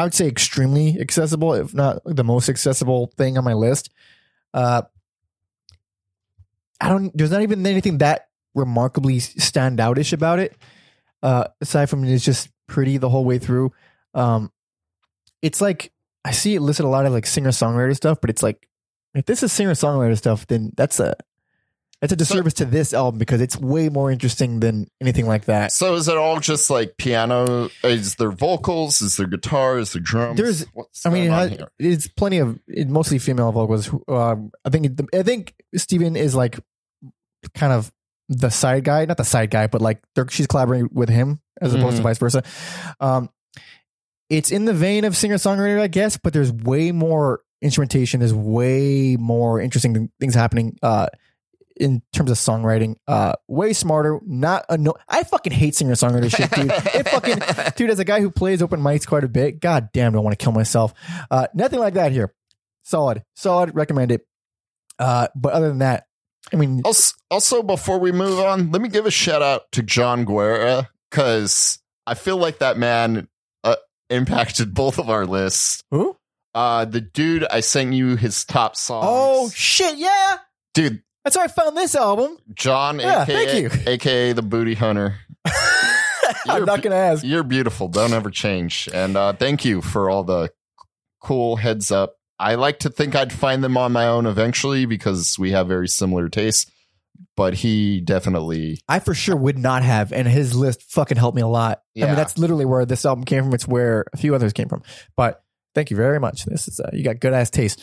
[0.00, 3.90] I would say extremely accessible, if not the most accessible thing on my list.
[4.54, 4.80] Uh,
[6.80, 7.14] I don't.
[7.14, 10.56] There's not even anything that remarkably stand outish about it.
[11.22, 13.74] Uh, aside from it's just pretty the whole way through.
[14.14, 14.50] Um,
[15.42, 15.92] it's like
[16.24, 18.66] I see it listed a lot of like singer songwriter stuff, but it's like
[19.14, 21.14] if this is singer songwriter stuff, then that's a
[22.00, 25.70] that's a disservice to this album because it's way more interesting than anything like that.
[25.72, 27.68] so is it all just like piano?
[27.84, 29.02] Is there vocals?
[29.02, 29.78] Is there guitar?
[29.78, 30.36] Is there drums?
[30.38, 33.90] There's- What's I mean, it it's plenty of it, mostly female vocals.
[34.08, 36.58] Um, I think it, I think Stephen is like
[37.54, 37.92] kind of
[38.28, 41.96] the side guy, not the side guy, but like she's collaborating with him as opposed
[41.96, 42.04] to Mhm.
[42.04, 42.42] vice versa.
[43.00, 43.28] Um,
[44.30, 48.20] it's in the vein of singer songwriter, I guess, but there's way more instrumentation.
[48.20, 50.78] There's way more interesting things happening.
[50.82, 51.08] Uh,
[51.80, 54.20] in terms of songwriting, uh, way smarter.
[54.26, 56.70] Not anno- I fucking hate singer songwriter shit, dude.
[56.94, 60.12] It fucking dude, as a guy who plays open mics quite a bit, god damn,
[60.12, 60.92] do I want to kill myself.
[61.30, 62.32] Uh, nothing like that here.
[62.82, 63.74] Solid, solid.
[63.74, 64.26] Recommend it.
[64.98, 66.04] Uh, but other than that,
[66.52, 69.82] I mean, Also, also, before we move on, let me give a shout out to
[69.82, 73.28] John Guerra because I feel like that man
[73.64, 73.76] uh,
[74.08, 75.82] impacted both of our lists.
[75.90, 76.16] who?
[76.54, 79.06] Uh, the dude I sent you his top songs.
[79.08, 80.38] Oh shit, yeah.
[80.74, 82.38] dude, That's how I found this album.
[82.54, 83.82] John, Yeah, aka, thank you.
[83.92, 85.16] aka the booty hunter.
[85.46, 87.24] I'm You're not going to ask.
[87.24, 87.88] You're beautiful.
[87.88, 88.88] Don't ever change.
[88.92, 90.50] And uh, thank you for all the
[91.20, 92.14] cool heads up.
[92.38, 95.88] I like to think I'd find them on my own eventually because we have very
[95.88, 96.70] similar tastes.
[97.36, 101.42] But he definitely, I for sure would not have, and his list fucking helped me
[101.42, 101.78] a lot.
[101.78, 102.06] I Yeah.
[102.06, 103.54] mean, that's literally where this album came from.
[103.54, 104.82] It's where a few others came from.
[105.16, 105.42] But
[105.74, 106.44] thank you very much.
[106.44, 107.82] This is uh, you got good ass taste.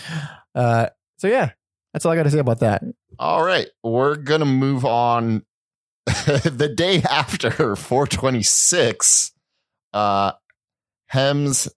[0.56, 1.52] Uh, so yeah,
[1.94, 2.84] that's all I got to say about that.
[3.20, 5.44] all right, we're going to move on.
[6.06, 9.32] the day after 426,
[9.94, 10.32] uh,
[11.08, 11.68] Hems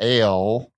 [0.00, 0.72] Ale,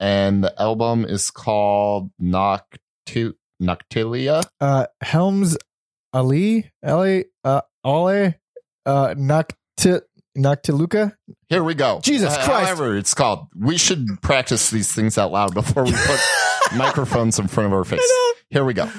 [0.00, 4.42] and the album is called Noctu- Noctilia.
[4.60, 5.56] Uh, Helms
[6.12, 8.34] Ali Ali uh, Ale
[8.86, 10.00] uh, Nocti
[10.36, 11.14] Noctiluca.
[11.48, 12.00] Here we go.
[12.02, 12.66] Jesus Uh, Christ.
[12.66, 13.46] However, it's called.
[13.56, 16.20] We should practice these things out loud before we put
[16.76, 18.00] microphones in front of our face.
[18.50, 18.90] Here we go.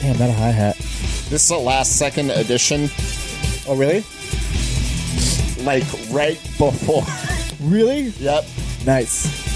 [0.00, 0.76] Damn, that a hi hat.
[1.28, 2.88] This is a last second edition,
[3.66, 4.04] Oh really?
[5.64, 7.04] like right before.
[7.60, 8.08] Really?
[8.20, 8.44] yep.
[8.86, 9.46] Nice.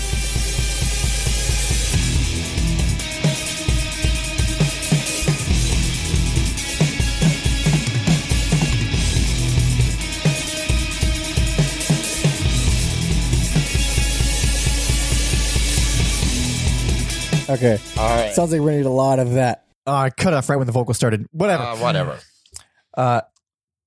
[17.49, 17.79] Okay.
[17.99, 18.33] All right.
[18.33, 19.65] Sounds like we're gonna need a lot of that.
[19.87, 21.27] Oh, I cut off right when the vocal started.
[21.33, 21.63] Whatever.
[21.65, 22.19] Uh, whatever.
[22.95, 23.23] Uh,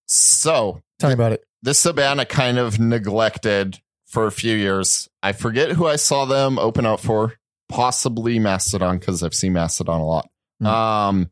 [0.06, 1.44] So tell me about it.
[1.64, 3.80] this is a band I kind of neglected
[4.16, 5.10] for a few years.
[5.22, 7.34] I forget who I saw them open up for,
[7.68, 10.30] possibly Mastodon because I've seen Mastodon a lot.
[10.60, 10.66] Hmm.
[10.66, 11.32] Um,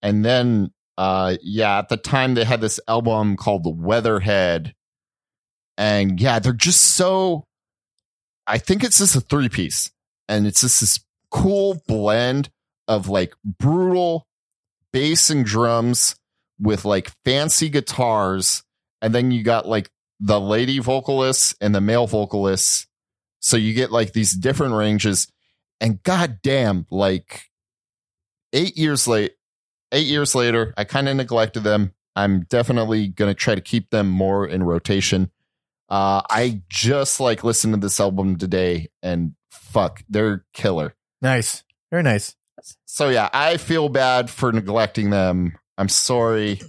[0.00, 4.74] and then uh, yeah, at the time they had this album called The Weatherhead,
[5.76, 7.44] and yeah, they're just so.
[8.46, 9.90] I think it's just a three piece,
[10.28, 11.00] and it's just this
[11.32, 12.48] cool blend
[12.86, 14.24] of like brutal
[14.92, 16.14] bass and drums
[16.60, 18.62] with like fancy guitars
[19.02, 19.88] and then you got like
[20.20, 22.86] the lady vocalists and the male vocalists.
[23.40, 25.28] So you get like these different ranges.
[25.80, 27.44] And goddamn like
[28.52, 29.32] eight years late
[29.92, 31.92] eight years later i kind of neglected them.
[32.16, 35.30] I'm definitely gonna try to keep them more in rotation.
[35.88, 40.94] Uh i just like listened to this album today and fuck they're killer.
[41.22, 41.62] Nice.
[41.90, 42.34] Very nice.
[42.86, 45.56] so yeah i feel bad for neglecting them.
[45.76, 46.60] I'm sorry.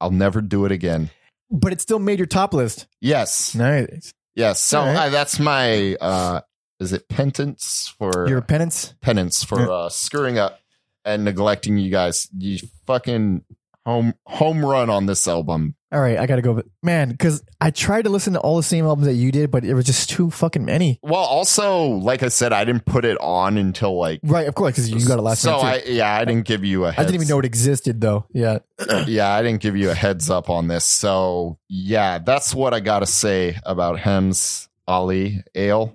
[0.00, 1.10] I'll never do it again
[1.50, 2.86] But it still made your top list.
[3.00, 4.12] yes Nice.
[4.34, 4.60] Yes.
[4.60, 4.96] So right.
[4.96, 6.40] uh, that's my uh
[6.78, 8.94] is it penance for Your penance.
[9.00, 9.66] penance for Yeah.
[9.68, 10.60] uh screwing up
[11.04, 12.28] and neglecting you guys.
[12.36, 13.44] You fucking
[13.88, 15.74] home home run on this album.
[15.90, 16.62] All right, I gotta go.
[16.82, 19.64] Man, because I tried to listen to all the same albums that you did, but
[19.64, 20.98] it was just too fucking many.
[21.02, 24.72] Well, also, like I said, I didn't put it on until like Right, of course,
[24.72, 25.56] because you got it last So.
[25.56, 28.26] I yeah, I didn't give you a I heads, didn't even know it existed, though.
[28.34, 28.58] Yeah.
[29.06, 30.84] yeah, I didn't give you a heads up on this.
[30.84, 35.94] So yeah, that's what I gotta say about Hems Ali Ale.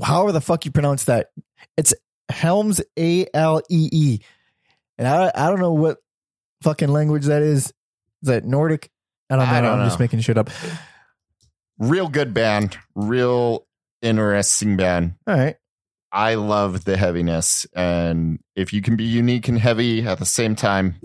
[0.00, 1.30] However the fuck you pronounce that,
[1.76, 1.92] it's
[2.28, 4.20] Helms A L E E,
[4.98, 5.98] and I I don't know what
[6.62, 7.66] fucking language that is.
[7.66, 7.72] Is
[8.22, 8.90] that Nordic?
[9.30, 9.52] I don't know.
[9.52, 10.50] I don't I'm just making shit up.
[11.78, 13.66] Real good band, real
[14.02, 15.14] interesting band.
[15.26, 15.56] All right.
[16.12, 20.56] I love the heaviness, and if you can be unique and heavy at the same
[20.56, 20.96] time,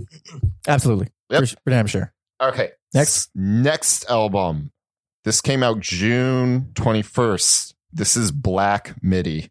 [0.68, 1.10] Absolutely.
[1.30, 1.41] Yep.
[1.41, 2.11] For, for damn sure.
[2.41, 2.72] okay.
[2.94, 3.30] Next.
[3.36, 4.72] Next album.
[5.23, 7.76] This came out June twenty first.
[7.94, 9.49] This is Black Midi.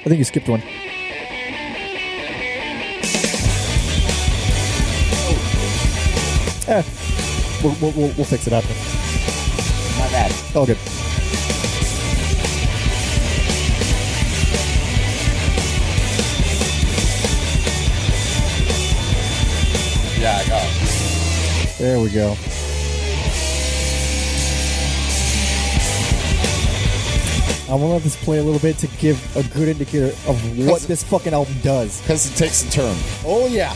[0.00, 0.62] I think you skipped one.
[6.68, 6.82] Eh,
[7.62, 8.72] we'll, we'll, we'll, we'll fix it after.
[9.98, 10.56] My bad.
[10.56, 10.78] All good.
[20.18, 20.64] Yeah, I got.
[20.64, 21.78] it.
[21.78, 22.36] There we go.
[27.70, 30.58] I want to let this play a little bit to give a good indicator of
[30.58, 32.00] what Cause- this fucking album does.
[32.00, 32.96] Because it takes a turn.
[33.24, 33.72] Oh yeah.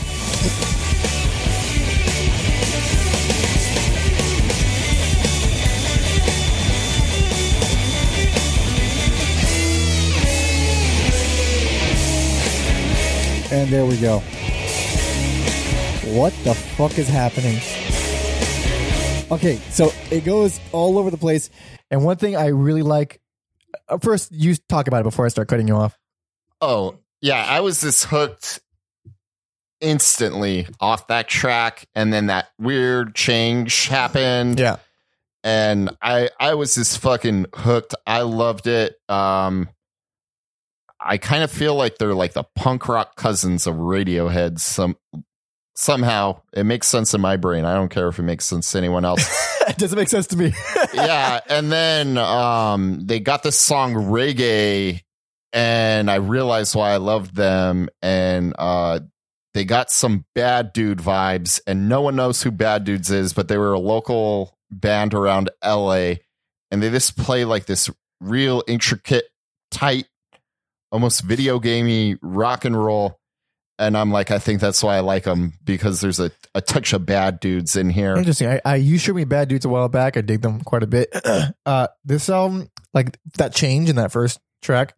[13.51, 14.19] And there we go.
[16.13, 17.61] What the fuck is happening?
[19.31, 21.49] Okay, so it goes all over the place.
[21.89, 23.21] And one thing I really like,
[24.01, 25.97] first, you talk about it before I start cutting you off.
[26.61, 27.45] Oh, yeah.
[27.47, 28.59] I was just hooked
[29.81, 31.85] instantly off that track.
[31.95, 34.59] And then that weird change happened.
[34.59, 34.77] Yeah.
[35.43, 37.93] And I I was just fucking hooked.
[38.07, 38.95] I loved it.
[39.09, 39.69] Um
[40.99, 44.59] I kind of feel like they're like the punk rock cousins of Radiohead.
[44.59, 44.97] Some
[45.75, 47.63] somehow it makes sense in my brain.
[47.63, 49.23] I don't care if it makes sense to anyone else.
[49.69, 50.53] it doesn't make sense to me.
[50.93, 55.01] yeah, and then um they got this song reggae
[55.53, 58.99] and I realized why I loved them and uh
[59.53, 63.47] they got some bad dude vibes and no one knows who bad dudes is but
[63.47, 66.15] they were a local band around LA
[66.71, 67.89] and they just play like this
[68.19, 69.25] real intricate
[69.71, 70.07] tight
[70.91, 73.19] almost video gamey rock and roll
[73.77, 76.93] and I'm like I think that's why I like them because there's a, a touch
[76.93, 78.15] of bad dudes in here.
[78.15, 78.47] Interesting.
[78.47, 80.17] I, I you showed me Bad Dudes a while back.
[80.17, 81.09] I dig them quite a bit.
[81.65, 84.95] uh, this album, like that change in that first track,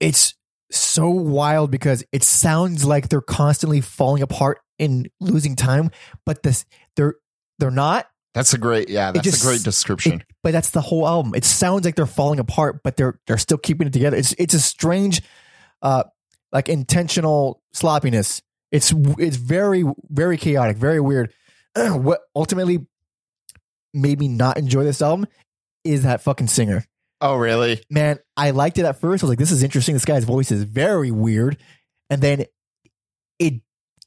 [0.00, 0.34] it's
[0.70, 5.90] so wild because it sounds like they're constantly falling apart and losing time,
[6.24, 6.64] but this
[6.96, 7.14] they're
[7.58, 8.06] they're not.
[8.34, 10.20] That's a great yeah, that's just- a great description.
[10.20, 11.34] It- but that's the whole album.
[11.34, 14.16] It sounds like they're falling apart, but they're they're still keeping it together.
[14.16, 15.20] It's it's a strange,
[15.82, 16.04] uh,
[16.52, 18.42] like intentional sloppiness.
[18.72, 21.32] It's it's very very chaotic, very weird.
[21.76, 22.86] what ultimately
[23.92, 25.26] made me not enjoy this album
[25.84, 26.84] is that fucking singer.
[27.20, 27.82] oh really?
[27.90, 29.22] Man, I liked it at first.
[29.22, 29.94] I was like, this is interesting.
[29.94, 31.56] This guy's voice is very weird,
[32.08, 32.44] and then
[33.38, 33.54] it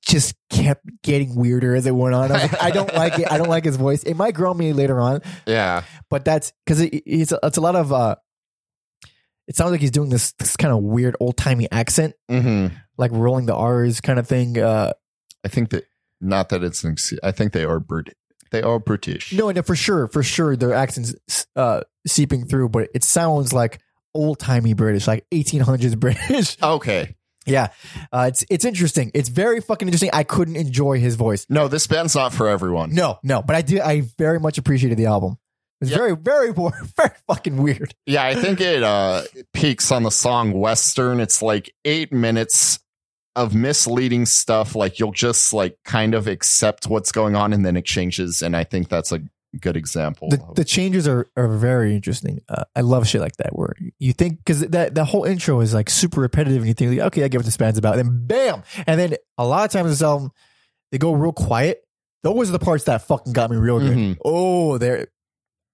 [0.05, 2.31] just kept getting weirder as it went on.
[2.31, 3.31] I like, I don't like it.
[3.31, 4.03] I don't like his voice.
[4.03, 5.83] It might grow on me later on, Yeah.
[6.09, 8.15] but that's because it, it's a, it's a lot of uh
[9.47, 12.67] it sounds like he's doing this this kind of weird old timey accent hmm
[12.97, 14.91] like rolling the r's kind of thing uh
[15.43, 15.85] I think that
[16.21, 18.13] not that it's an I think they are British.
[18.51, 19.33] they are British.
[19.33, 21.15] no no for sure for sure their accents
[21.55, 23.79] uh seeping through but it sounds like
[24.13, 27.15] old timey british like 1800s british Okay.
[27.47, 27.69] yeah
[28.11, 31.87] uh it's it's interesting it's very fucking interesting i couldn't enjoy his voice No, this
[31.87, 32.93] band's not for everyone.
[32.93, 35.37] no no but i did i very much appreciated the album
[35.81, 35.97] it's Yeah.
[35.97, 36.51] very very
[36.97, 39.23] very fucking weird Yeah, I think it uh
[39.53, 41.19] peaks on the song Western.
[41.19, 42.79] It's like 8 minutes
[43.35, 47.75] of misleading stuff like you'll just like kind of accept what's going on and then
[47.75, 49.21] it changes and I think that's a
[49.59, 50.29] good example.
[50.29, 52.41] the, the changes are, are very interesting.
[52.49, 55.73] Uh, I love shit like that where you think because that the whole intro is
[55.75, 57.97] like super repetitive and you think like, okay, I get what this band's about.
[57.99, 60.31] And then bam, and then a lot of times this album
[60.91, 61.83] they go real quiet.
[62.23, 63.95] Those are the parts that fucking got me real good.
[63.97, 64.17] Mhm.
[64.25, 65.07] Oh, they're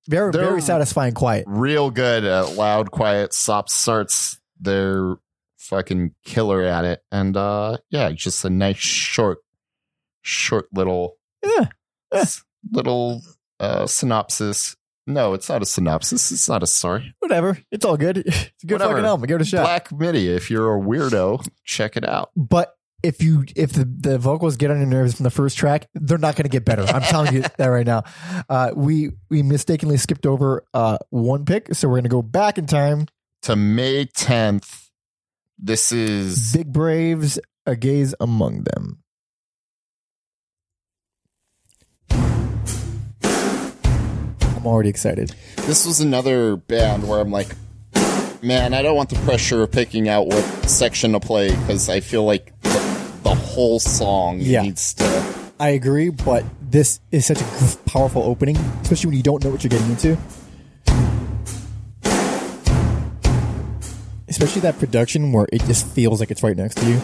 [0.09, 1.45] very They're- very satisfying quiet.
[1.47, 4.39] real good at loud, quiet, stop starts.
[4.59, 5.15] They're
[5.57, 7.01] fucking killer at it.
[7.11, 9.37] And uh yeah, just a nice short,
[10.21, 11.15] short little
[11.45, 11.65] Yeah.
[12.71, 13.21] Little
[13.59, 14.75] uh synopsis.
[15.07, 16.31] No, it's not a synopsis.
[16.31, 17.15] It's not a story.
[17.19, 18.17] Whatever, it's all good.
[18.27, 18.93] It's a good Whatever.
[18.95, 19.27] fucking album.
[19.27, 19.63] Give it a shot.
[19.63, 20.27] Black MIDI.
[20.29, 22.31] If you're a weirdo, check it out.
[22.35, 22.73] but
[23.03, 26.17] if you if the, the vocals get on your nerves from the first track, they're
[26.17, 26.83] not going to get better.
[26.83, 28.03] I'm telling you that right now.
[28.47, 32.57] Uh, we we mistakenly skipped over uh, one pick, so we're going to go back
[32.57, 33.07] in time.
[33.43, 34.89] To May 10th.
[35.57, 39.03] This is Big Braves, a gaze among them.
[44.59, 45.33] I'm already excited.
[45.57, 47.55] this was another band where I'm like,
[48.41, 51.99] man, I don't want the pressure of picking out what section to play because I
[51.99, 52.88] feel like the,
[53.29, 54.63] the whole song Yeah.
[54.63, 55.23] needs to.
[55.59, 59.63] I agree, but this is such a powerful opening, especially when you don't know what
[59.63, 60.17] you're getting into.
[64.27, 67.01] Especially that production where it just feels like it's right next to you.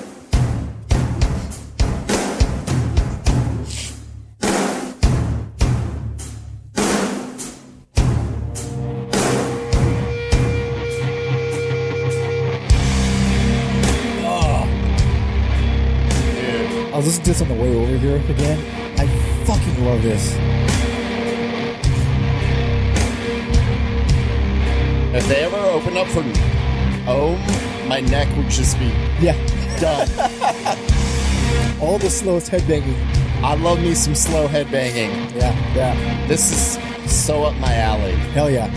[17.05, 18.57] Was listening to this on the way over here again.
[18.97, 19.05] I
[19.45, 20.33] fucking love this.
[25.13, 26.21] If they ever open up for
[27.07, 28.87] Om, my neck would just be
[29.21, 29.37] Yeah.
[29.79, 30.09] done.
[31.79, 32.97] All the slowest headbanging.
[33.43, 35.35] I love me some slow headbanging.
[35.35, 36.27] Yeah, yeah.
[36.27, 38.13] This is so up my alley.
[38.33, 38.73] Hell yeah.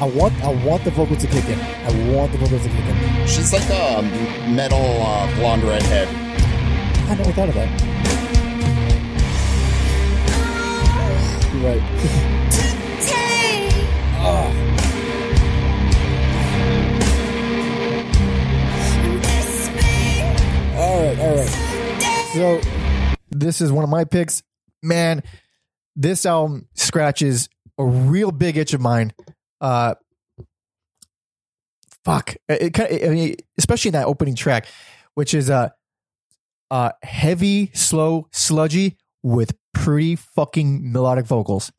[0.00, 1.58] I want I want the vocals to kick in.
[1.58, 3.26] I want the vocals to kick in.
[3.26, 4.02] She's like a
[4.48, 6.23] metal uh, blonde redhead.
[7.06, 7.68] I never thought of that.
[11.52, 11.82] You're right.
[20.76, 21.50] all right, all right.
[22.32, 22.60] So
[23.30, 24.42] this is one of my picks.
[24.82, 25.22] Man,
[25.94, 27.48] this album scratches
[27.78, 29.12] a real big itch of mine.
[29.60, 29.94] Uh,
[32.04, 34.66] fuck, it, it, I mean, especially in that opening track,
[35.14, 35.68] which is uh,
[36.74, 41.70] uh, heavy, slow, sludgy with pretty fucking melodic vocals,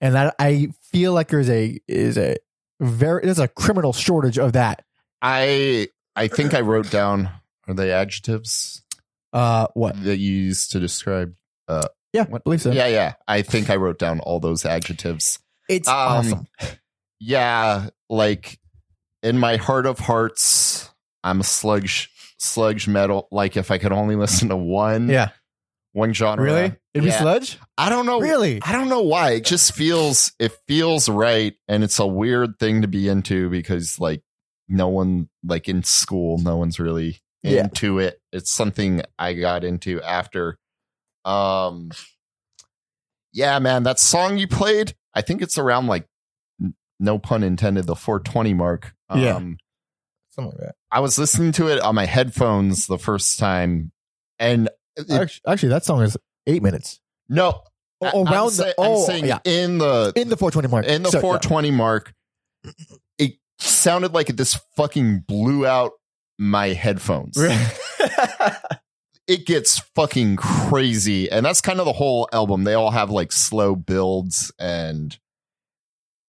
[0.00, 2.36] and that I feel like there's a is a
[2.80, 4.82] very there's a criminal shortage of that.
[5.22, 7.30] I I think I wrote down
[7.68, 8.82] are they adjectives
[9.32, 10.02] Uh, what?
[10.02, 11.34] that you use to describe
[11.68, 12.72] Uh, Yeah, What- I believe so.
[12.72, 13.12] Yeah, yeah.
[13.28, 15.38] I think I wrote down all those adjectives.
[15.68, 16.46] it's Um, awesome.
[17.20, 18.58] Yeah, like
[19.22, 20.90] in my heart of hearts,
[21.22, 22.10] I'm a sludge
[22.40, 23.28] sludge metal.
[23.30, 25.28] Like if I could only listen to one, Yeah,
[25.92, 26.42] one genre.
[26.44, 26.74] really?
[26.94, 27.58] It'd be sludge.
[27.78, 28.20] I don't know.
[28.20, 28.60] Really?
[28.62, 29.32] I don't know why.
[29.32, 34.00] It just feels it feels right, and it's a weird thing to be into because
[34.00, 34.22] like
[34.68, 37.64] no one like in school, no one's really Yeah.
[37.64, 38.20] into it.
[38.32, 40.58] It's something I got into after.
[41.24, 41.90] Um,
[43.32, 46.06] yeah, man, that song you played, I think it's around like
[46.62, 48.94] n- no pun intended, the 420 mark.
[49.08, 49.40] Um, Yeah.
[50.42, 50.74] Something like that.
[50.90, 53.92] I was listening to it on my headphones the first time,
[54.38, 57.00] and it- Actually, actually, that song is eight minutes.
[57.28, 57.62] no,
[58.02, 59.38] Oh, I- I'm around the- say- I'm oh, saying yeah.
[59.44, 60.86] in the In the 420 mark.
[60.86, 61.22] in the So, yeah.
[61.22, 62.14] 420 mark,
[63.18, 65.92] it sounded like it just fucking blew out
[66.38, 67.36] my headphones.
[69.26, 71.30] It gets fucking crazy.
[71.30, 72.64] And that's kind of the whole album.
[72.64, 75.16] They all have like slow builds and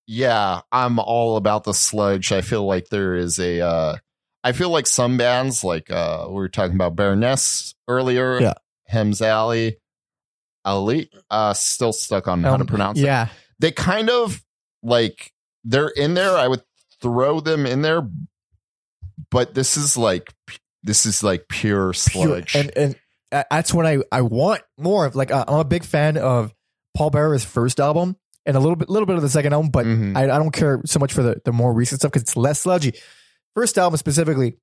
[0.07, 2.32] yeah, I'm all about the sludge.
[2.32, 3.95] I feel like there is a uh
[4.44, 8.53] I feel like some bands like uh we were talking about Baroness earlier, Yeah.
[8.88, 9.78] Hems Alley,
[10.65, 13.28] Ali, uh still stuck on how to Um, pronounce it Yeah.
[13.60, 14.44] they kind of
[14.84, 15.32] like
[15.64, 16.36] they're in there.
[16.38, 16.64] I would
[17.02, 18.02] throw them in there,
[19.30, 20.34] but this is like
[20.84, 22.56] this is like pure Pure- sludge.
[22.56, 22.95] And and
[23.32, 25.15] uh, that's what I I want more of.
[25.15, 26.53] Like uh, I'm a big fan of
[26.98, 30.15] Pallbearer's first album and a little bit little bit of the second album, but Mhm.
[30.18, 32.61] I, I don't care so much for the the more recent stuff because it's less
[32.61, 32.93] sludgy.
[33.55, 34.55] First album specifically,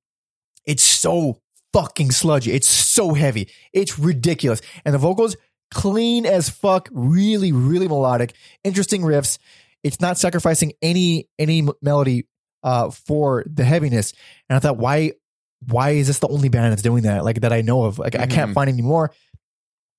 [0.65, 1.39] it's so
[1.73, 2.51] fucking sludgy.
[2.51, 3.49] It's so heavy.
[3.73, 5.35] It's ridiculous, and the vocals
[5.71, 6.89] clean as fuck.
[6.91, 8.33] Really, really melodic.
[8.63, 9.37] Interesting riffs.
[9.83, 12.27] It's not sacrificing any any melody
[12.63, 14.13] uh for the heaviness.
[14.49, 15.13] And I thought, why
[15.67, 17.23] why is this the only band that's doing that?
[17.23, 17.99] Like that I know of.
[17.99, 18.53] Like I can't Mhm.
[18.55, 19.11] find any more.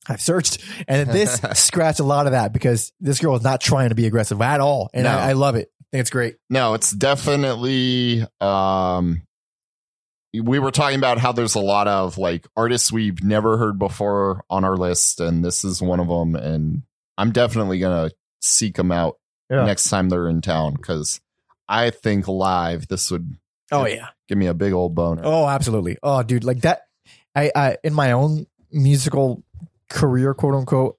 [0.09, 0.59] I've searched,
[0.89, 4.07] and this scratched a lot of that because this girl is not trying to be
[4.07, 5.11] aggressive at all, and No.
[5.11, 5.71] I, I love it.
[5.81, 6.37] I think it's great.
[6.49, 9.23] no, it's definitely um
[10.33, 14.45] we were talking about how there's a lot of like artists we've never heard before
[14.49, 16.83] on our list and this is one of them and
[17.19, 19.17] I'm definitely going to seek them out
[19.51, 19.65] Yeah.
[19.65, 21.21] next time they're in town cuz
[21.69, 23.37] I think live this would
[23.73, 24.09] Oh yeah.
[24.29, 25.23] give me a big old boner.
[25.25, 25.97] Oh, absolutely.
[26.03, 26.83] Oh, dude, like that.
[27.35, 29.43] I, I in my own musical
[29.91, 30.97] career, quote unquote,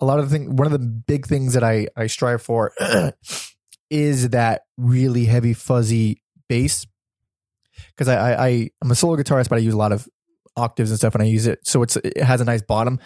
[0.00, 0.56] a lot of the thing.
[0.56, 2.72] One of the big things that I I strive for
[3.90, 6.86] is that really heavy, fuzzy bass.
[7.88, 10.08] Because I, I I I'm a solo guitarist, but I use a lot of
[10.56, 12.98] octaves and stuff, and I use it so it's it has a nice bottom.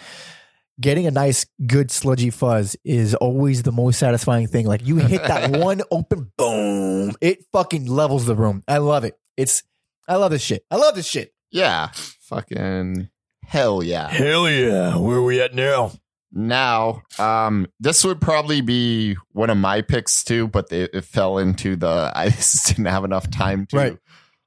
[0.78, 4.66] Getting a nice, good sludgy fuzz is always the most satisfying thing.
[4.66, 8.62] Like you hit that one open, boom, it fucking levels the room.
[8.68, 9.18] I love it.
[9.36, 9.62] It's
[10.08, 10.64] I love this shit.
[10.70, 11.32] I love this shit.
[11.50, 11.88] Yeah.
[12.20, 13.08] Fucking
[13.47, 14.09] hell yeah.
[14.09, 14.97] Hell yeah.
[14.97, 15.93] Where are we at now?
[16.32, 21.39] Now, um, this would probably be one of my picks too, but it, it fell
[21.39, 23.98] into the I just didn't have enough time to Right.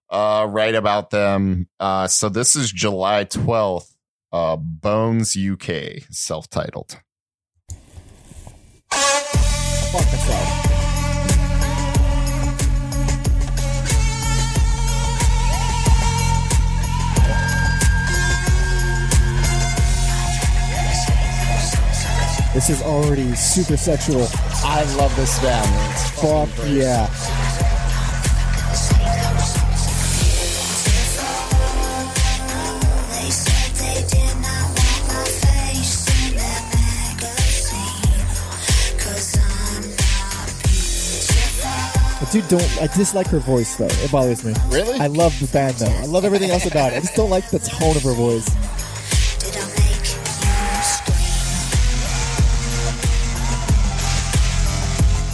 [0.09, 1.67] uh, write about them.
[1.79, 3.95] Uh, so this is July twelfth.
[4.31, 6.99] Uh, Bones UK, self-titled.
[8.91, 10.68] Fuck that's
[22.53, 24.27] This is already super sexual.
[24.63, 25.69] I love this band.
[26.15, 27.05] Fuck yeah.
[33.11, 36.63] They said they did not want my face in that
[37.21, 38.25] magazine.
[38.97, 42.19] Cause I'm not beautiful.
[42.19, 42.81] But dude, don't.
[42.81, 43.85] I dislike her voice though.
[43.85, 44.53] It bothers me.
[44.69, 44.99] Really?
[44.99, 45.85] I love the band though.
[45.85, 46.97] I love everything else about it.
[46.97, 48.49] I just don't like the tone of her voice.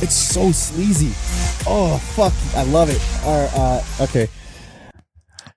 [0.05, 1.13] It's so sleazy.
[1.67, 2.31] Oh fuck!
[2.55, 3.01] I love it.
[3.25, 4.27] Or, uh, okay.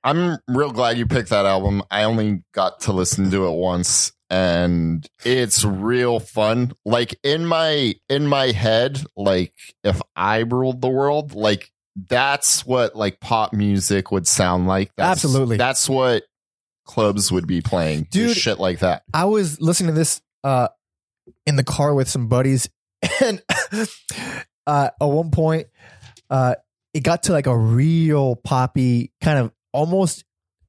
[0.03, 1.83] I'm real glad you picked that album.
[1.91, 6.73] I only got to listen to it once and it's real fun.
[6.87, 9.53] Like in my in my head, like
[9.85, 11.71] if I ruled the world, like
[12.09, 14.93] that's what like pop music would sound like.
[14.97, 15.59] That's, Absolutely.
[15.59, 16.23] That's what
[16.87, 18.05] clubs would be playing.
[18.05, 18.29] Dude.
[18.29, 19.03] Dude, shit like that.
[19.13, 20.69] I was listening to this uh
[21.45, 22.71] in the car with some buddies
[23.21, 23.43] and
[24.67, 25.69] uh, at one point,
[26.31, 26.55] uh,
[26.95, 30.25] it got to like a real poppy kind of almost.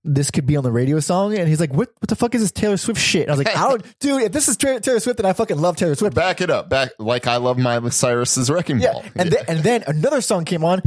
[0.05, 1.89] This could be on the radio song, and he's like, "What?
[1.99, 4.21] What the fuck is this Taylor Swift shit?" And I was like, "I don't, dude.
[4.23, 6.69] If this is Taylor Swift, then I fucking love Taylor Swift." Back it up.
[6.69, 9.03] Back like I love Miley Cyrus's Wrecking Yeah, Ball.
[9.17, 10.81] and then and then another song came on,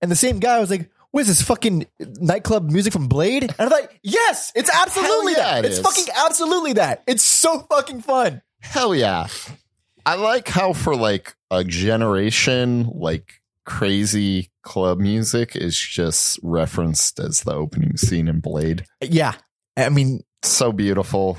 [0.00, 3.54] and the same guy was like, "What is this fucking nightclub music from Blade?" And
[3.58, 5.64] I'm like, "Yes, it's absolutely yeah, that.
[5.64, 5.84] it it's is.
[5.84, 7.02] fucking absolutely that.
[7.08, 9.26] It's so fucking fun." Hell yeah.
[10.06, 17.42] I like how for like a generation, like crazy club music is just referenced as
[17.42, 18.84] the opening scene in Blade.
[19.00, 19.34] Yeah,
[19.76, 21.38] I mean, So beautiful.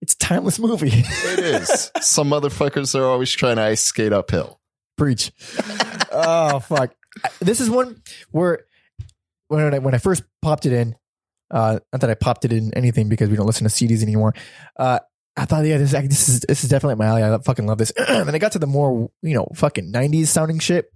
[0.00, 0.92] it's a timeless movie.
[1.04, 1.90] It is.
[2.00, 4.60] Some motherfuckers are always trying to ice skate uphill.
[4.96, 5.32] Preach.
[6.12, 6.94] oh fuck!
[7.40, 8.00] This is one
[8.30, 8.60] where
[9.48, 10.94] when I, when I first popped it in,
[11.50, 14.34] uh, not that I popped it in anything because we don't listen to CDs anymore.
[14.78, 15.00] Uh,
[15.36, 17.24] I thought, yeah, this this is this is definitely my alley.
[17.24, 17.90] I fucking love this.
[18.08, 20.92] and I got to the more you know fucking '90s sounding shit.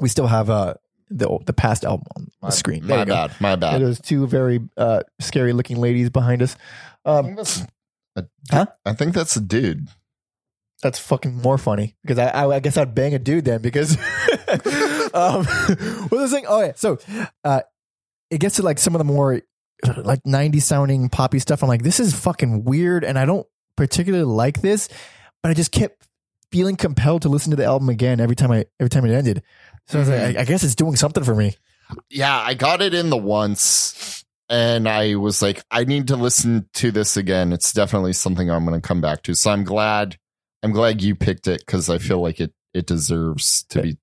[0.00, 0.74] We still have uh
[1.10, 2.86] the the past album on the screen.
[2.86, 3.14] There My go.
[3.14, 3.40] bad.
[3.40, 3.80] My bad.
[3.80, 6.56] Those two very uh, scary looking ladies behind us.
[7.04, 7.62] I Um, think that's
[8.16, 8.66] a, Huh?
[8.84, 9.86] I think that's a dude.
[10.82, 13.96] that's fucking more funny because I, I, I guess I'd bang a dude then because
[15.14, 15.44] um
[16.08, 16.44] what was I saying?
[16.48, 16.98] Oh yeah, so
[17.44, 17.60] uh
[18.30, 19.40] it gets to like some of the more
[19.96, 21.62] like 90s sounding poppy stuff.
[21.62, 23.46] I'm like, this is fucking weird and I don't
[23.78, 24.88] particularly like this,
[25.42, 26.06] but I just kept
[26.50, 29.42] feeling compelled to listen to the album again every time I every time it ended.
[29.86, 30.38] So I was like, mm-hmm.
[30.38, 31.54] I, I guess it's doing something for me.
[32.10, 36.68] Yeah, I got it in the once and I was like, I need to listen
[36.74, 37.52] to this again.
[37.52, 39.34] It's definitely something I'm going to come back to.
[39.34, 40.18] So I'm glad,
[40.62, 43.96] I'm glad you picked it because I feel like it, it deserves to be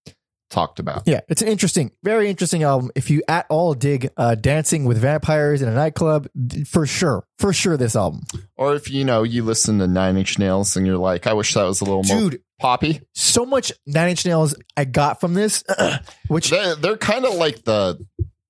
[0.55, 1.03] talked about.
[1.05, 2.89] Yeah, it's an interesting, very interesting album.
[2.95, 6.27] If you at all dig uh, dancing with vampires in a nightclub,
[6.65, 8.21] for sure, for sure, this album,
[8.55, 11.53] Or if, you know, you listen to Nine Inch Nails and you're like, I wish
[11.55, 12.41] that was a little more dude.
[12.59, 13.01] poppy.
[13.13, 15.63] So much Nine Inch Nails I got from this,
[16.29, 17.99] which They're, they're kind of like the,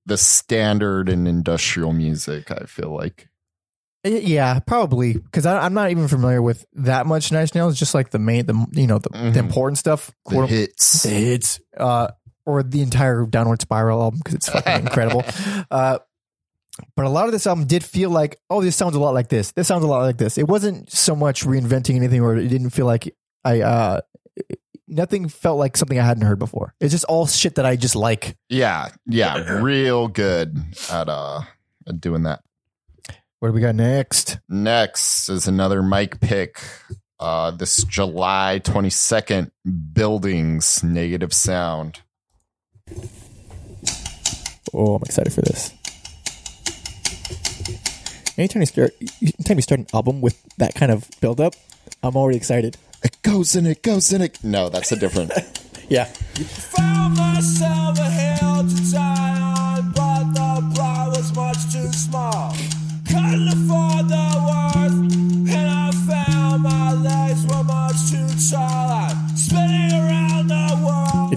[0.05, 3.27] the standard in industrial music, I feel like.
[4.05, 7.77] Yeah, probably because I'm not even familiar with that much Nine Nails.
[7.77, 9.33] Just like the main, the you know the, Mhm.
[9.33, 11.03] the important stuff, The quote- hits.
[11.03, 12.09] the hits, uh,
[12.45, 15.23] or the entire Downward Spiral album because it's fucking incredible.
[15.71, 15.97] Uh,
[16.95, 19.29] but a lot of this album did feel like, oh, this sounds a lot like
[19.29, 19.51] this.
[19.53, 20.37] This sounds a lot like this.
[20.37, 23.61] It wasn't so much reinventing anything, or it didn't feel like I.
[23.61, 24.01] Uh,
[24.87, 26.73] nothing felt like something I hadn't heard before.
[26.79, 28.37] It's just all shit that I just like.
[28.49, 28.89] Yeah.
[29.07, 29.59] Yeah.
[29.61, 30.57] Real good
[30.91, 31.41] at, uh,
[31.87, 32.41] at doing that.
[33.45, 34.39] What do we got next?
[34.49, 36.59] Next is another Mike pick.
[37.19, 39.51] Uh, this July 22nd,
[39.93, 42.01] Buildings Negative Sound.
[44.73, 45.71] Oh, I'm excited for this.
[48.35, 51.53] Anytime you start, anytime you start an album with that kind of build up,
[52.01, 52.77] I'm already excited.
[53.03, 54.43] It goes in it, goes in it.
[54.43, 55.31] No, that's a different.
[55.87, 56.05] Yeah.
[56.05, 59.34] Found myself a hill to die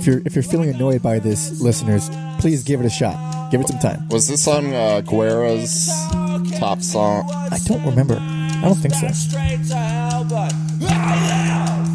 [0.08, 2.10] you're if you're feeling annoyed by this, listeners,
[2.40, 3.50] please give it a shot.
[3.50, 4.08] Give it some time.
[4.08, 5.88] Was this on uh, Guerra's
[6.58, 7.30] top song?
[7.30, 8.18] I don't remember.
[8.20, 9.08] I don't think so.
[9.08, 10.52] Straight to hell, but
[10.82, 11.86] I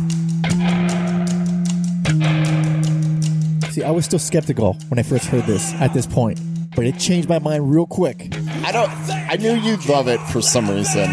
[3.63, 3.73] live.
[3.73, 6.39] See, I was still skeptical when I first heard this at this point,
[6.75, 8.29] but it changed my mind real quick.
[8.63, 8.89] I don't.
[9.09, 11.09] I knew you'd love it for some reason.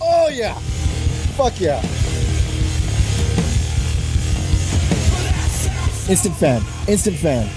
[0.00, 0.54] Oh yeah,
[1.36, 1.82] fuck yeah!
[6.08, 7.48] Instant fan, instant fan.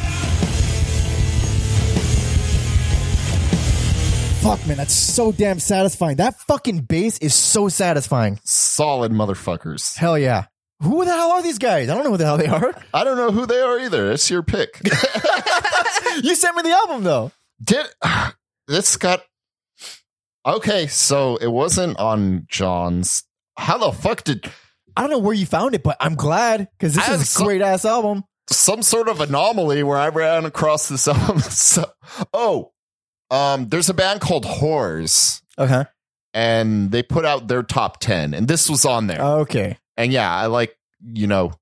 [4.42, 6.18] Fuck man, that's so damn satisfying.
[6.18, 8.40] That fucking bass is so satisfying.
[8.46, 9.98] Solid motherfuckers.
[9.98, 10.46] Hell yeah.
[10.82, 11.90] Who the hell are these guys?
[11.90, 12.74] I don't know who the hell they are.
[12.94, 14.12] I don't know who they are either.
[14.12, 14.82] It's your pick.
[16.24, 17.32] You sent me the album though.
[17.64, 17.86] Did
[18.68, 19.22] this got
[20.46, 20.88] okay?
[20.88, 23.24] So it wasn't on John's.
[23.58, 24.50] How the fuck did
[24.96, 27.44] I don't know where you found it, but I'm glad because this I is a
[27.44, 28.24] great ass album.
[28.50, 31.42] Some sort of anomaly where I ran across this album?
[31.50, 31.86] So,
[32.34, 32.72] oh,
[33.30, 35.84] um, there's a band called Whores, Okay.
[36.34, 39.22] and they put out their top ten, and this was on there.
[39.22, 39.78] Okay.
[39.98, 41.54] and yeah, I like you know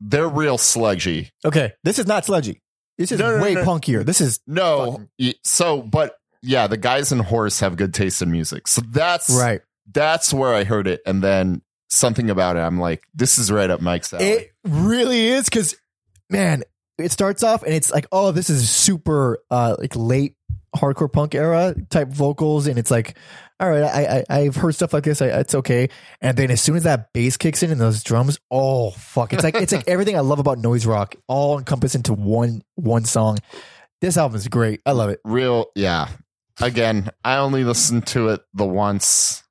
[0.00, 1.30] they're real sludgy.
[1.44, 1.72] Okay.
[1.84, 2.60] This is not sludgy.
[2.98, 3.64] This is No, no, way no.
[3.64, 4.04] punkier.
[4.04, 5.06] This is No,
[5.44, 9.60] so but yeah, the guys in Whores have good taste in music, so that's right.
[9.92, 12.60] That's where I heard it, and then something about it.
[12.60, 14.24] I'm like, this is right up Mike's alley.
[14.24, 15.76] It really is because,
[16.30, 16.62] man,
[16.98, 20.36] it starts off and it's like, oh, this is super uh like late
[20.74, 23.16] hardcore punk era type vocals, and it's like,
[23.58, 25.88] all right, I, I I've heard stuff like this, I, it's okay.
[26.20, 29.44] And then as soon as that bass kicks in and those drums, oh fuck, it's
[29.44, 33.38] like it's like everything I love about noise rock all encompassed into one one song.
[34.00, 34.80] This album is great.
[34.84, 35.20] I love it.
[35.24, 36.08] Real, yeah.
[36.60, 39.42] Again, I only listened to it the once,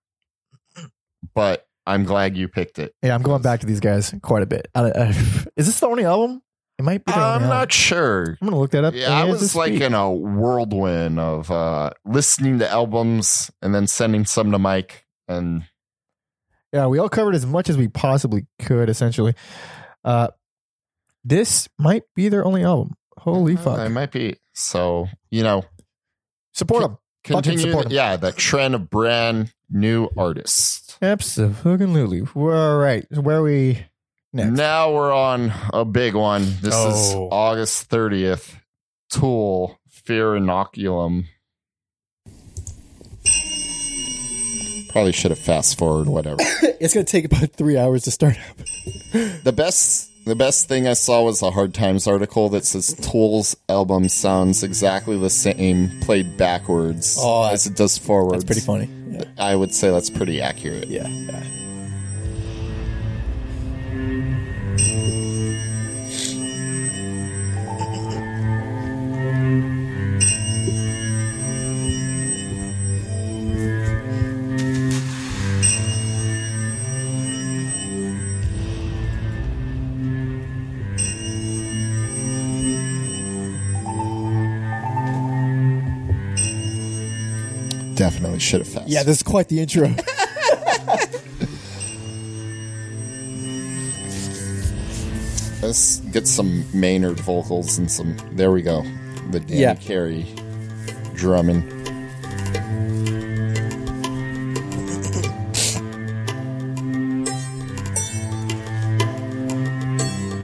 [1.34, 2.94] but I'm glad you picked it.
[3.04, 4.68] Yeah, I'm going back to these guys quite a bit.
[4.74, 5.08] I, I,
[5.56, 6.42] is this the only album?
[6.78, 7.14] It might be.
[7.14, 7.48] I'm album.
[7.50, 8.38] not sure.
[8.42, 8.94] I'm gonna look that up.
[8.94, 14.26] Yeah, I was like in a whirlwind of uh listening to albums and then sending
[14.26, 15.64] some to Mike and
[16.74, 19.36] Yeah, we all covered as much as we possibly could, essentially.
[20.04, 20.28] Uh,
[21.24, 22.96] this might be their only album.
[23.18, 23.80] Holy fuck!
[23.80, 24.36] It might be.
[24.54, 25.64] So, you know,
[26.54, 26.98] Support them.
[27.26, 30.98] Fucking continue support yeah, the trend of brand new artists.
[31.02, 32.22] Absolutely.
[32.36, 33.06] All right.
[33.12, 33.86] Where are we
[34.36, 34.52] next?
[34.58, 36.44] Now we're on a big one.
[36.62, 36.90] This Oh.
[36.90, 38.56] is August 30th.
[39.10, 41.26] Tool, Fear Inoculum.
[44.90, 46.38] Probably should have fast forward, whatever.
[46.78, 48.58] It's gonna take about three hours to start up.
[49.44, 53.56] the best the best thing I saw was a Hard Times article that says Tool's
[53.70, 58.44] album sounds exactly the same played backwards Oh, as it does forwards.
[58.44, 59.18] That's pretty funny.
[59.18, 59.24] Yeah.
[59.38, 60.88] I would say that's pretty accurate.
[60.90, 61.08] Yeah.
[61.08, 61.44] yeah.
[88.36, 88.88] Definitely should have fast.
[88.90, 89.94] Yeah, this is quite the intro.
[95.62, 98.16] Let's get some Maynard vocals and some.
[98.34, 98.84] There we go.
[99.32, 99.76] The Danny Yeah.
[99.76, 100.26] Carey
[101.16, 101.72] drumming.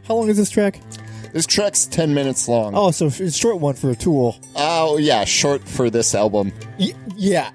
[0.08, 0.80] How long is this track?
[1.32, 2.74] This track's 10 minutes long.
[2.76, 4.36] Oh, so it's a short one for a tool.
[4.56, 6.52] Oh, yeah, short for this album.
[6.78, 7.52] Y- yeah,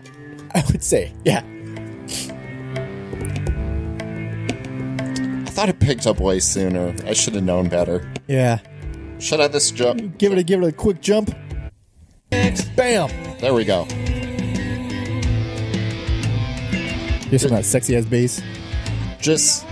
[0.56, 1.12] I would say.
[1.26, 1.42] Yeah.
[5.46, 6.94] I thought it picked up way sooner.
[7.04, 8.10] I should have known better.
[8.26, 8.60] Yeah.
[9.18, 10.16] Should I this jump?
[10.16, 11.30] Give it a give it a quick jump.
[12.30, 13.10] Bam.
[13.38, 13.84] There we go.
[17.28, 18.40] Here's some of that sexy ass bass.
[19.20, 19.66] Just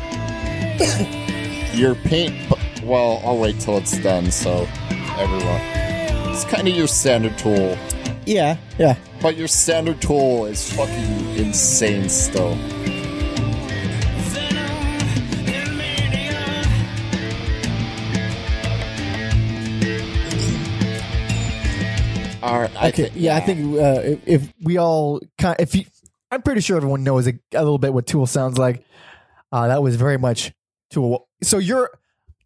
[1.74, 2.35] your paint.
[2.82, 4.31] Well, I'll wait till it's done.
[4.31, 4.69] So
[5.16, 5.61] everyone,
[6.35, 7.78] it's kind of your standard tool,
[8.26, 8.56] Yeah.
[8.78, 8.96] Yeah.
[9.20, 12.56] but your standard tool is fucking insane still.
[22.42, 22.70] All right.
[22.76, 25.84] I Okay, thi- yeah, I think uh, if, if we all kind, if you,
[26.30, 28.84] I'm pretty sure everyone knows a, a little bit what Tool sounds like.
[29.51, 30.52] Uh, that was very much
[30.90, 31.26] Tool.
[31.42, 31.90] So you're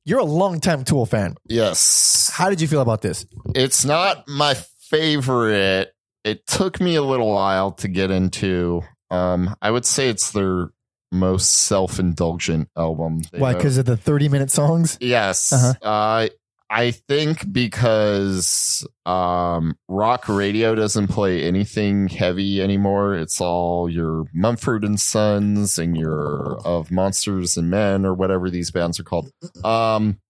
[0.05, 1.34] you're a longtime Tool fan.
[1.48, 2.30] yes.
[2.32, 3.26] How did you feel about this?
[3.56, 4.55] It's not my
[4.90, 5.93] favorite.
[6.24, 8.82] It took me a little while to get into.
[9.10, 10.70] Um, I would say it's their
[11.10, 13.23] most self-indulgent album.
[13.36, 13.55] Why?
[13.55, 14.98] Because of the 30 minute songs.
[15.01, 15.52] Yes.
[15.52, 15.74] Uh-huh.
[15.86, 16.28] Uh,
[16.70, 23.15] I think because um, rock radio doesn't play anything heavy anymore.
[23.15, 28.70] It's all your Mumford and Sons and your of Monsters and Men or whatever these
[28.70, 29.31] bands are called.
[29.65, 30.20] Um,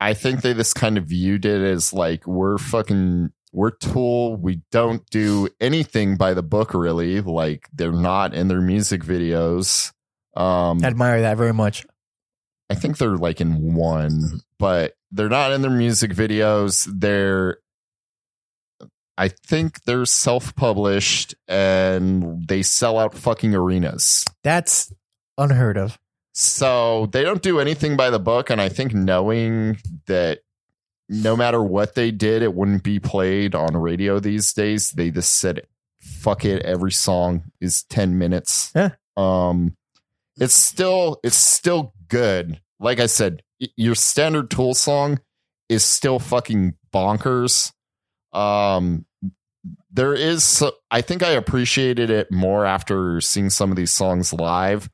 [0.00, 4.36] I think they just kind of viewed it as like we're fucking we're Tool.
[4.36, 7.20] We don't do anything by the book really.
[7.20, 9.92] Like they're not in their music videos.
[10.36, 11.86] Um, I admire that very much.
[12.70, 16.88] I think they're like in one, but they're not in their music videos.
[16.92, 17.58] They're,
[19.16, 24.26] I think they're self published and they sell out fucking arenas.
[24.44, 24.92] That's
[25.38, 25.98] unheard of.
[26.34, 28.50] So they don't do anything by the book.
[28.50, 30.40] And I think knowing that
[31.08, 35.34] no matter what they did, it wouldn't be played on radio these days, they just
[35.34, 35.66] said,
[36.00, 36.62] fuck it.
[36.62, 38.72] Every song is 10 minutes.
[38.74, 38.90] Yeah.
[39.16, 39.76] Um,
[40.36, 42.60] it's still, it's still good.
[42.78, 43.42] Like I said,
[43.76, 45.20] your standard tool song
[45.68, 47.72] is still fucking bonkers.
[48.32, 49.06] Um,
[49.90, 54.88] there is, I think I appreciated it more after seeing some of these songs live.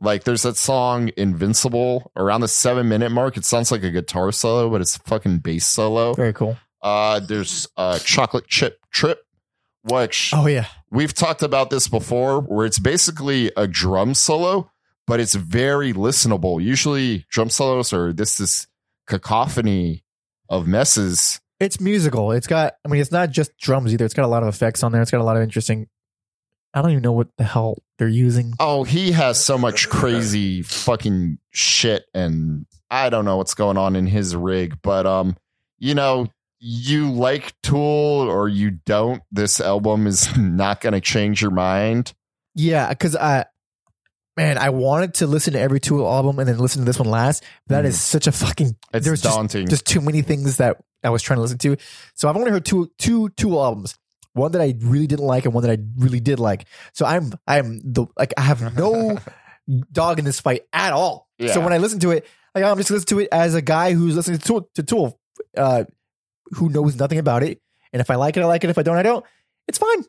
[0.00, 3.36] Like there's that song Invincible around the seven minute mark.
[3.36, 6.14] It sounds like a guitar solo, but it's a fucking bass solo.
[6.14, 6.56] Very cool.
[6.82, 9.20] Uh, there's uh, Chocolate Chip Trip,
[9.82, 10.66] which Oh yeah.
[10.90, 14.70] we've talked about this before, where it's basically a drum solo,
[15.06, 16.62] but it's very listenable.
[16.62, 18.66] Usually, drum solos are this this
[19.08, 20.04] cacophony
[20.48, 22.30] of messes, it's musical.
[22.32, 22.74] It's got.
[22.84, 24.04] I mean, it's not just drums either.
[24.04, 25.02] It's got a lot of effects on there.
[25.02, 25.88] It's got a lot of interesting.
[26.74, 28.54] I don't even know what the hell they're using.
[28.60, 33.96] Oh, he has so much crazy fucking shit and I don't know what's going on
[33.96, 35.36] in his rig, but um
[35.78, 36.28] you know,
[36.60, 42.12] you like Tool or you don't, this album is not going to change your mind.
[42.54, 43.46] Yeah, because I,
[44.36, 47.10] man, I wanted to listen to every Tool album and then listen to this one
[47.10, 47.44] last.
[47.68, 48.76] That is such a fucking.
[48.92, 49.68] It's there's just, daunting.
[49.68, 51.76] just too many things that I was trying to listen to.
[52.14, 53.96] So I've only heard two two Tool albums.
[54.38, 56.66] One that I really didn't like and one that I really did like.
[56.92, 59.18] So I'm I'm the like I have no
[59.92, 61.28] dog in this fight at all.
[61.38, 61.52] Yeah.
[61.52, 63.92] So when I listen to it, like I'm just listening to it as a guy
[63.92, 65.20] who's listening to Tool, to Tool,
[65.56, 65.84] uh,
[66.52, 67.60] who knows nothing about it.
[67.92, 68.70] And if I like it, I like it.
[68.70, 69.24] If I don't, I don't.
[69.66, 70.04] It's fine.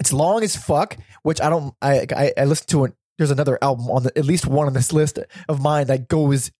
[0.00, 1.74] It's long as fuck, which I don't.
[1.82, 2.94] I I, I listen to it.
[3.18, 6.50] There's another album on the at least one on this list of mine that goes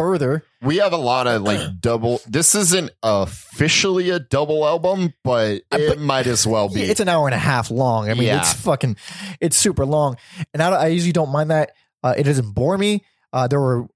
[0.00, 0.42] further.
[0.62, 5.76] we have a lot of like double this isn't officially a double album, but Uh,
[5.78, 6.82] it but- might as well be.
[6.82, 8.10] It's an hour and a half long.
[8.10, 8.40] I mean, Yeah.
[8.40, 8.96] it's fucking,
[9.40, 10.16] it's super long,
[10.54, 11.72] and I, I usually don't mind that.
[12.02, 13.04] Uh, it doesn't bore me.
[13.32, 13.86] Uh, there were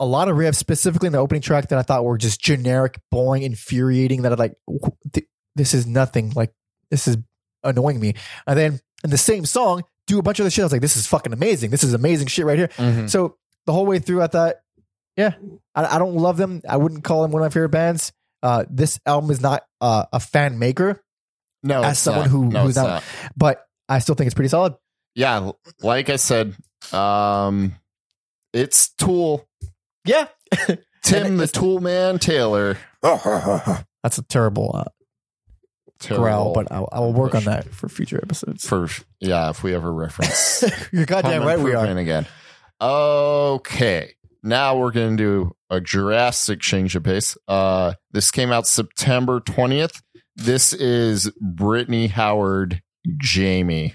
[0.00, 3.00] a lot of riffs, specifically in the opening track, that I thought were just generic,
[3.10, 4.22] boring, infuriating.
[4.22, 4.54] That I like.
[5.12, 5.26] th-
[5.56, 6.32] This is nothing.
[6.34, 6.52] Like
[6.90, 7.16] this is
[7.62, 8.14] annoying me.
[8.46, 10.62] And then in the same song, do a bunch of the shit.
[10.62, 11.70] I was like, this is fucking amazing.
[11.70, 12.68] This is amazing shit right here.
[12.76, 13.08] Mhm.
[13.08, 13.36] So
[13.66, 14.56] the whole way through, I thought,
[15.16, 15.34] yeah,
[15.74, 16.60] I, I don't love them.
[16.68, 18.12] I wouldn't call them one of my favorite bands.
[18.42, 21.02] Uh, this album is not uh, a fan maker,
[21.62, 22.30] no, as it's someone not.
[22.30, 23.02] who- no, who's it's not-
[23.36, 24.74] but I still think it's pretty solid.
[25.14, 26.54] Yeah, like I said,
[26.92, 27.76] um
[28.52, 29.46] it's Tool.
[30.04, 30.26] Yeah,
[31.02, 32.76] Tim the Tool Man Taylor.
[33.02, 34.84] that's a terrible uh,
[36.08, 38.66] growl, but I'll, I'll work on that for future episodes.
[38.66, 38.88] for
[39.20, 40.62] yeah, if we ever reference
[40.92, 41.86] You're goddamn right, we are.
[41.86, 42.26] Improvement again.
[42.80, 47.36] Okay, now we're gonna do a drastic change of pace.
[47.48, 50.02] Uh, this came out September twentieth.
[50.36, 52.82] This is Brittany Howard,
[53.22, 53.94] Jaime.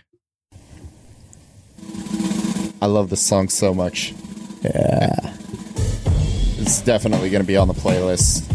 [2.82, 4.14] I love this song so much.
[4.64, 5.36] Yeah,
[6.58, 8.46] It's definitely gonna be on the playlist.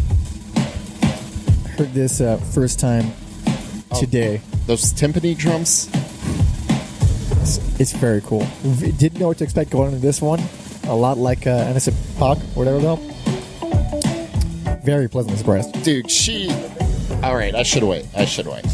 [1.78, 3.12] heard this uh, first time
[3.98, 4.40] today.
[4.66, 5.88] Those timpani drums.
[7.42, 8.46] It's, it's very cool.
[8.62, 10.40] Didn't know what to expect going into this one.
[10.86, 12.96] A lot like uh, Anderson .Paak, or whatever though.
[14.84, 15.82] Very pleasantly surprised.
[15.82, 16.50] dude she
[17.22, 18.64] all right i should wait i should wait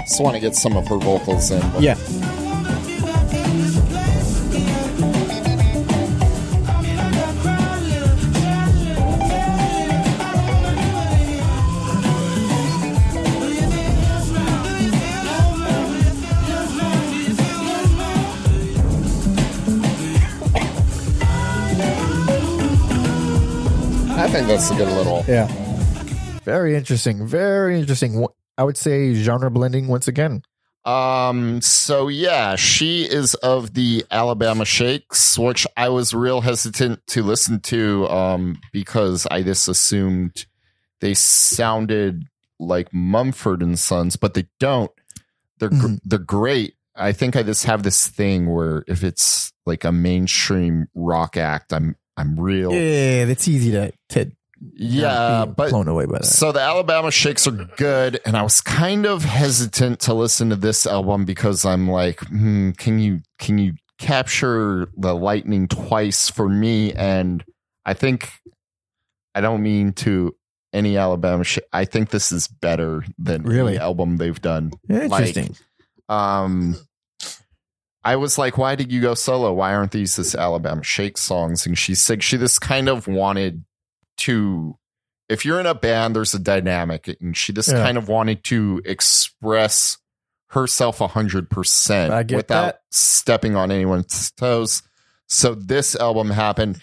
[0.00, 1.94] just want to get some of her vocals in Yeah.
[24.52, 25.46] That's a good little Yeah.
[26.44, 27.26] Very interesting.
[27.26, 28.26] Very interesting.
[28.58, 30.42] I would say genre blending once again.
[30.84, 37.22] Um, so yeah, she is of the Alabama Shakes, which I was real hesitant to
[37.22, 40.44] listen to, um, because I just assumed
[41.00, 42.24] they sounded
[42.58, 44.90] like Mumford and Sons, but they don't.
[45.60, 46.00] They're gr- Mhm.
[46.04, 46.74] they're great.
[46.94, 51.72] I think I just have this thing where if it's like a mainstream rock act,
[51.72, 52.72] I'm I'm real.
[52.72, 54.32] Yeah, it's easy to to
[54.74, 56.24] yeah, but blown away by that.
[56.24, 60.56] so the Alabama Shakes are good, and I was kind of hesitant to listen to
[60.56, 66.48] this album because I'm like, hmm, can you can you capture the lightning twice for
[66.48, 66.92] me?
[66.92, 67.44] And
[67.84, 68.30] I think
[69.34, 70.34] I don't mean to
[70.72, 71.44] any Alabama.
[71.44, 73.72] Sh- I think this is better than Really?
[73.74, 74.72] any album they've done.
[74.88, 75.56] Interesting.
[76.08, 76.76] Um,
[78.04, 79.52] I was like, why did you go solo?
[79.52, 81.66] Why aren't these this Alabama Shake songs?
[81.66, 83.64] And she said she just kind of wanted
[84.26, 84.76] to.
[85.28, 87.82] If you're in a band, there's a dynamic, and she just Yeah.
[87.82, 89.96] kind of wanted to express
[90.48, 92.80] herself a hundred percent without that.
[92.90, 94.82] stepping on anyone's toes.
[95.28, 96.80] So this album happened,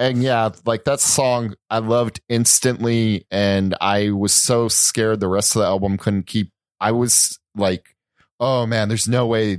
[0.00, 5.54] and yeah, like that song I loved instantly, and I was so scared the rest
[5.54, 6.50] of the album couldn't keep.
[6.80, 7.94] I was like,
[8.40, 9.58] oh man, there's no way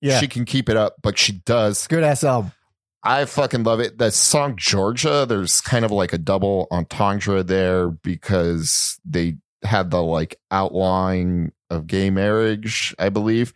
[0.00, 0.20] yeah.
[0.20, 1.88] she can keep it up, but she does.
[1.88, 2.52] Good ass album.
[3.04, 3.98] I fucking love it.
[3.98, 10.02] The song Georgia, there's kind of like a double entendre there because they had the
[10.02, 13.52] like outlawing of gay marriage, I believe.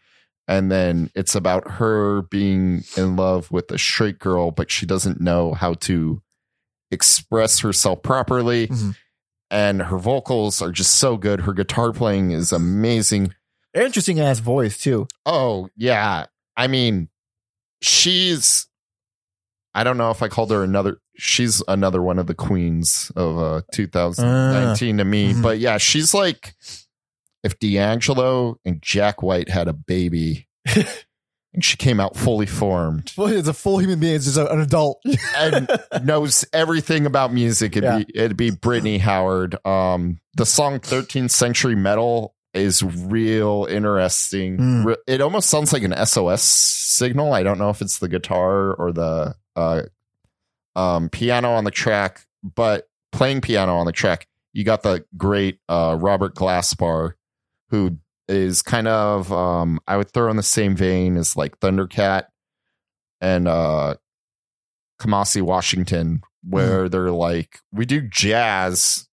[0.47, 5.21] And then it's about her being in love with a straight girl, but she doesn't
[5.21, 6.23] know how to
[6.91, 8.69] express herself properly.
[8.69, 8.97] Mhm.
[9.51, 11.41] And her vocals are just so good.
[11.41, 13.35] Her guitar playing is amazing.
[13.75, 15.09] Interesting ass voice too.
[15.27, 16.27] Oh, yeah.
[16.57, 17.09] I mean,
[17.83, 18.68] she's
[19.79, 23.39] I don't know if I called her another she's another one of the queens of
[23.39, 25.33] uh 2019 to me.
[25.35, 25.43] Mhm.
[25.43, 26.55] But yeah, she's like
[27.45, 30.49] if D'Angelo and Jack White had a baby
[31.55, 34.15] and she came out fully formed Well, it's a full human being.
[34.17, 35.01] It's just an adult.
[35.37, 35.69] and
[36.03, 37.77] knows everything about music.
[37.77, 37.99] It'd Yeah.
[37.99, 39.57] be it'd be Brittany Howard.
[39.67, 44.59] Um, the song "13th Century Metal" is real interesting.
[44.59, 44.97] Mm.
[45.07, 47.33] It almost sounds like an SOS signal.
[47.33, 49.83] I don't know if it's the guitar or the uh,
[50.75, 55.59] um, piano on the track, but playing piano on the track, you got the great
[55.69, 57.13] uh, Robert Glasper,
[57.71, 57.99] who
[58.29, 62.27] is kind of um, I would throw in the same vein as like Thundercat
[63.21, 63.95] and uh
[65.01, 69.09] Kamasi Washington, where they're like, we do jazz,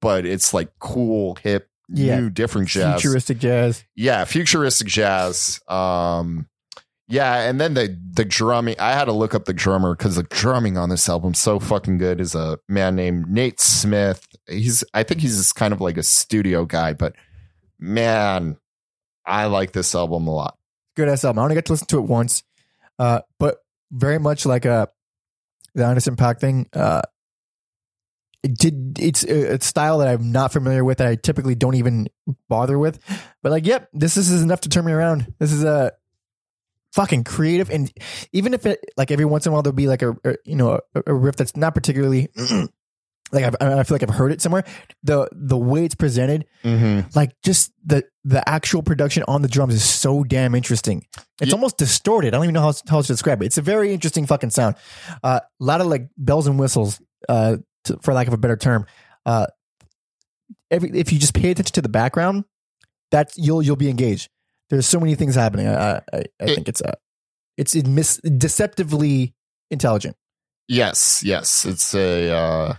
[0.00, 2.20] but it's like cool, hip, Yeah.
[2.20, 3.00] new, different jazz.
[3.00, 3.84] Futuristic jazz.
[3.94, 5.60] Yeah, futuristic jazz.
[5.68, 6.48] Um
[7.08, 8.76] yeah, and then the the drumming.
[8.78, 11.98] I had to look up the drummer because the drumming on this album so fucking
[11.98, 12.20] good.
[12.20, 14.26] Is a man named Nate Smith.
[14.48, 17.14] He's I think he's just kind of like a studio guy, but
[17.78, 18.56] man,
[19.26, 20.56] I like this album a lot.
[20.96, 21.40] Good ass album.
[21.40, 22.44] I only got to listen to it once,
[22.98, 23.58] uh, but
[23.90, 24.88] very much like a
[25.74, 26.68] the Anderson .Paak thing.
[26.72, 27.02] Uh,
[28.42, 32.08] did it's a, style that I'm not familiar with that I typically don't even
[32.48, 32.98] bother with.
[33.42, 35.32] But like, yep, this, this is enough to turn me around.
[35.38, 35.92] This is a
[36.94, 37.90] fucking creative, and
[38.32, 40.56] even if it like every once in a while there'll be like a, a you
[40.56, 42.28] know a, a riff that's not particularly
[43.32, 44.64] like I've, I feel like I've heard it somewhere.
[45.02, 47.08] The the way it's presented Mm-hmm.
[47.16, 51.06] like just the the actual production on the drums is so damn interesting.
[51.40, 51.54] It's Yeah.
[51.54, 52.34] almost distorted.
[52.34, 53.46] I don't even know how, how to describe it.
[53.46, 54.76] It's a very interesting fucking sound.
[55.24, 58.56] Uh, a lot of like bells and whistles, uh, to, for lack of a better
[58.56, 58.86] term.
[59.26, 59.46] Uh,
[60.70, 62.44] every if you just pay attention to the background,
[63.10, 64.28] that's you'll you'll be engaged.
[64.70, 65.68] There's so many things happening.
[65.68, 66.92] I I, I think it's uh,
[67.56, 69.34] it's it mis- deceptively
[69.70, 70.16] intelligent.
[70.68, 71.64] Yes, yes.
[71.64, 72.74] It's a uh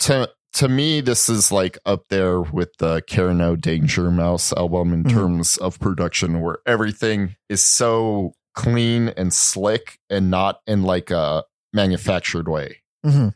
[0.00, 4.92] to to me this is like up there with the Karen O Danger Mouse album
[4.92, 5.10] in Mhm.
[5.10, 11.44] terms of production where everything is so clean and slick and not in like a
[11.72, 12.78] manufactured way.
[13.04, 13.34] Mhm.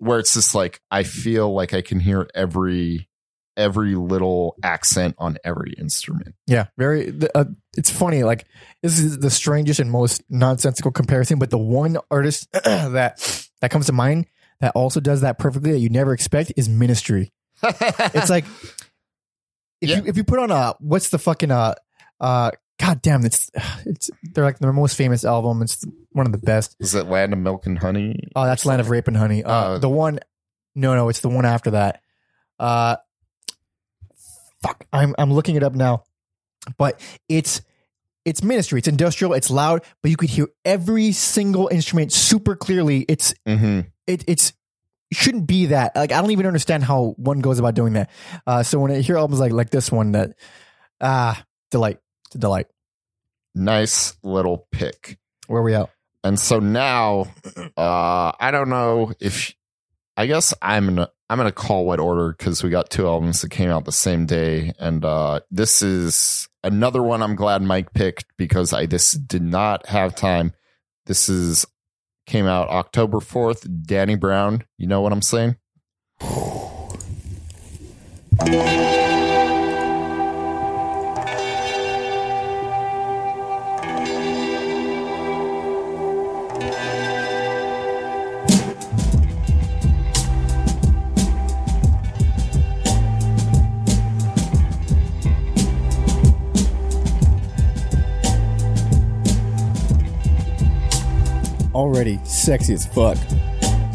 [0.00, 3.08] Where it's just like I feel like I can hear every
[3.56, 6.34] every little accent on every instrument.
[6.46, 7.12] Yeah, very.
[7.34, 7.44] Uh,
[7.76, 8.24] it's funny.
[8.24, 8.46] Like
[8.82, 13.86] this is the strangest and most nonsensical comparison, but the one artist that that comes
[13.86, 14.26] to mind
[14.60, 17.32] that also does that perfectly that you never expect is Ministry.
[17.62, 18.44] It's like
[19.82, 19.96] if Yeah.
[19.98, 21.74] you if you put on a what's the fucking uh
[22.20, 22.50] uh
[22.80, 23.50] god damn it's
[23.84, 25.60] it's they're like their most famous album.
[25.62, 26.74] It's one of the best.
[26.80, 28.28] is it Land of Milk and Honey?
[28.34, 29.44] Oh, that's Land of Rape and Honey.
[29.44, 30.18] Uh, Uh, the one,
[30.74, 32.00] no, no, it's the one after that.
[32.58, 32.96] Uh,
[34.62, 36.04] fuck, I'm I'm looking it up now,
[36.78, 37.60] but it's
[38.24, 38.78] it's ministry.
[38.78, 39.32] It's industrial.
[39.34, 43.04] It's loud, but you could hear every single instrument super clearly.
[43.08, 43.80] It's Mm-hmm.
[44.06, 44.52] it it's
[45.12, 45.96] shouldn't be that.
[45.96, 48.10] Like I don't even understand how one goes about doing that.
[48.46, 50.32] Uh, so when I hear albums like like this one, that
[51.00, 52.66] ah delight, it's a delight.
[53.54, 55.18] Nice little pick.
[55.46, 55.90] Where are we at?
[56.22, 57.26] And so now,
[57.76, 59.54] uh, I don't know if
[60.16, 63.50] I guess I'm gonna I'm gonna call what order because we got two albums that
[63.50, 68.26] came out the same day, and uh, this is another one I'm glad Mike picked
[68.36, 70.52] because I this did not have time.
[71.06, 71.66] This is
[72.26, 73.66] came out October fourth.
[73.86, 75.56] Danny Brown, you know what I'm saying?
[101.74, 103.16] Already sexy as fuck.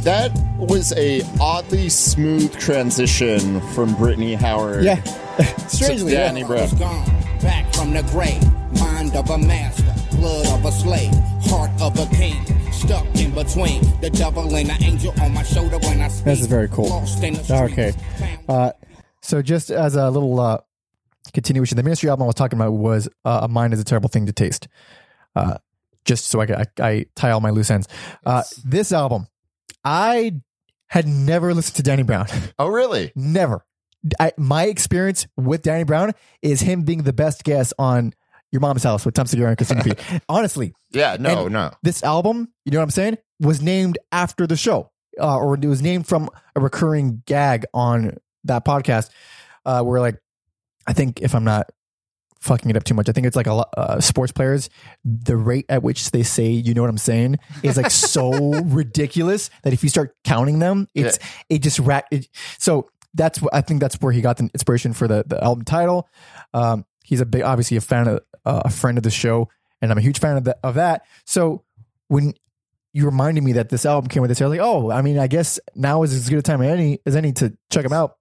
[0.03, 4.83] That was a oddly smooth transition from Brittany Howard.
[4.83, 4.95] Yeah.
[5.37, 6.27] to Strangely, yeah.
[6.27, 6.69] Danny Brown.
[6.77, 7.05] gone,
[7.41, 8.41] back from the grave.
[8.79, 11.13] Mind of a master, blood of a slave,
[11.45, 12.43] heart of a king.
[12.71, 16.25] Stuck in between the devil and the angel on my shoulder when I speak.
[16.25, 16.89] This is very cool.
[16.89, 17.93] Lost in the Okay.
[18.47, 18.71] Uh,
[19.21, 20.59] so just as a little uh,
[21.33, 24.09] continuation, the Ministry album I was talking about was uh, "A Mind Is a Terrible
[24.09, 24.67] Thing to Taste."
[25.35, 25.57] Uh,
[26.05, 27.87] just so I, I, I tie all my loose ends.
[28.25, 29.27] Uh, this album,
[29.83, 30.33] I
[30.87, 32.27] had never listened to Danny Brown.
[32.59, 33.11] Oh, really?
[33.15, 33.65] never.
[34.19, 36.11] I, my experience with Danny Brown
[36.43, 38.13] is him being the best guest on
[38.51, 39.93] Your Mom's House with Tom Segura and Christina P.
[40.29, 41.17] Honestly, Yeah.
[41.19, 41.45] No.
[41.45, 41.71] And- no.
[41.81, 44.91] this album, you know what I'm saying, was named after the show.
[45.19, 49.09] uh, or it was named from a recurring gag on that podcast,
[49.65, 50.19] uh, where like
[50.85, 51.71] I think if I'm not
[52.45, 54.69] fucking it up too much, I think it's like a lot uh, sports players.
[55.03, 58.31] The rate at which they say "you know what I'm saying" is like so
[58.63, 61.19] ridiculous that if you start counting them, it's
[61.49, 62.05] it just rack.
[62.11, 62.27] It,
[62.57, 65.65] so that's what I think that's where he got the inspiration for the the album
[65.65, 66.07] title.
[66.53, 69.49] Um, he's a big, obviously a fan of uh, a friend of the show,
[69.81, 70.59] and I'm a huge fan of that.
[70.63, 71.05] Of that.
[71.25, 71.63] So
[72.07, 72.33] when
[72.93, 75.17] you reminded me that this album came with this, I was like, oh, I mean,
[75.17, 77.93] I guess now is as good a time as any as any to check them
[77.93, 78.17] out.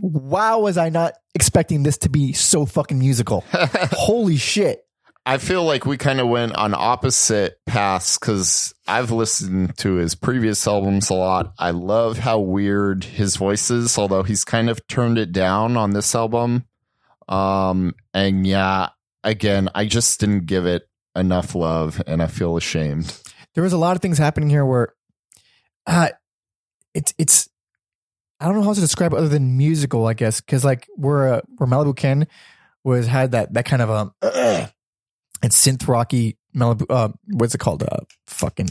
[0.00, 3.44] Wow, was I not expecting this to be so fucking musical?
[3.52, 4.84] Holy shit!
[5.28, 10.14] I feel like we kind of went on opposite paths because I've listened to his
[10.14, 11.52] previous albums a lot.
[11.58, 15.90] I love how weird his voice is, although he's kind of turned it down on
[15.90, 16.64] this album.
[17.28, 18.88] Um, and yeah,
[19.22, 23.14] again, I just didn't give it enough love, and I feel ashamed.
[23.54, 24.94] There was a lot of things happening here where,
[25.86, 26.08] uh,
[26.94, 27.50] it's it's
[28.40, 31.34] I don't know how to describe it other than musical, I guess, because like where
[31.34, 32.26] uh, where Malibu Ken
[32.84, 37.82] was had that that kind of um and synth rocky Malibu uh what's it called
[37.82, 38.68] uh fucking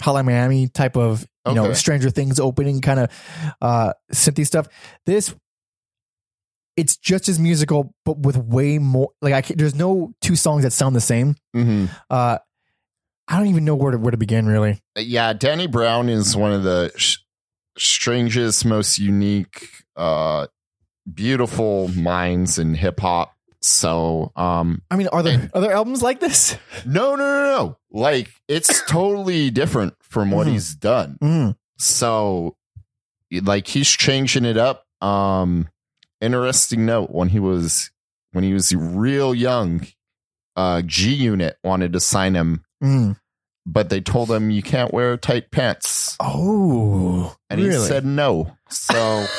[0.00, 3.10] Hotline Miami type of you know Stranger Things opening kind of
[3.62, 4.68] uh synthy stuff.
[5.06, 5.34] This
[6.76, 9.10] it's just as musical, but with way more.
[9.22, 11.36] Like I, there's no two songs that sound the same.
[11.54, 12.36] hmm Uh,
[13.28, 14.46] I don't even know where to where to begin.
[14.46, 17.16] Really, Yeah, Danny Brown is one of the sh-
[17.78, 20.46] strangest, most unique, uh,
[21.12, 23.32] beautiful minds in hip hop.
[23.62, 26.56] So, um, I mean, are there are there albums like this?
[26.86, 27.78] no, no, no, no.
[27.90, 30.52] Like it's totally different from what Mhm.
[30.52, 31.18] he's done.
[31.22, 31.56] Mm.
[31.78, 32.56] So,
[33.42, 34.84] like he's changing it up.
[35.00, 35.68] Um,
[36.20, 37.90] interesting note when he was
[38.32, 39.86] when he was real young,
[40.54, 43.16] uh, G Unit wanted to sign him, Mm.
[43.66, 47.72] But they told him you can't wear tight pants, Oh, and really?
[47.74, 48.56] he said no.
[48.70, 49.26] So.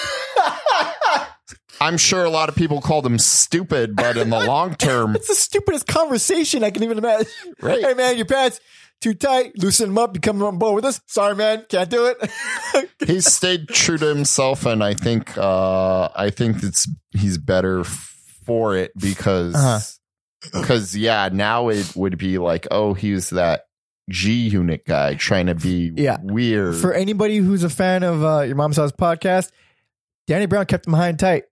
[1.80, 5.28] I'm sure a lot of people called him stupid, but in the long term, it's
[5.28, 7.28] the stupidest conversation I can even imagine.
[7.62, 7.84] Right.
[7.84, 8.60] Hey, man, your pants
[8.99, 9.52] too tight.
[9.60, 10.16] Loosen them up.
[10.16, 10.99] You come on board with us.
[11.06, 12.90] Sorry, man, can't do it.
[13.06, 18.76] he stayed true to himself, and I think uh, I think it's he's better for
[18.76, 19.80] it because Uh-huh.
[20.60, 23.66] because yeah, now it would be like oh he's that
[24.09, 26.17] G Unit guy trying to be Yeah.
[26.21, 26.75] weird.
[26.75, 29.51] For anybody who's a fan of uh, your mom's house podcast,
[30.27, 31.43] Danny Brown kept him high and tight,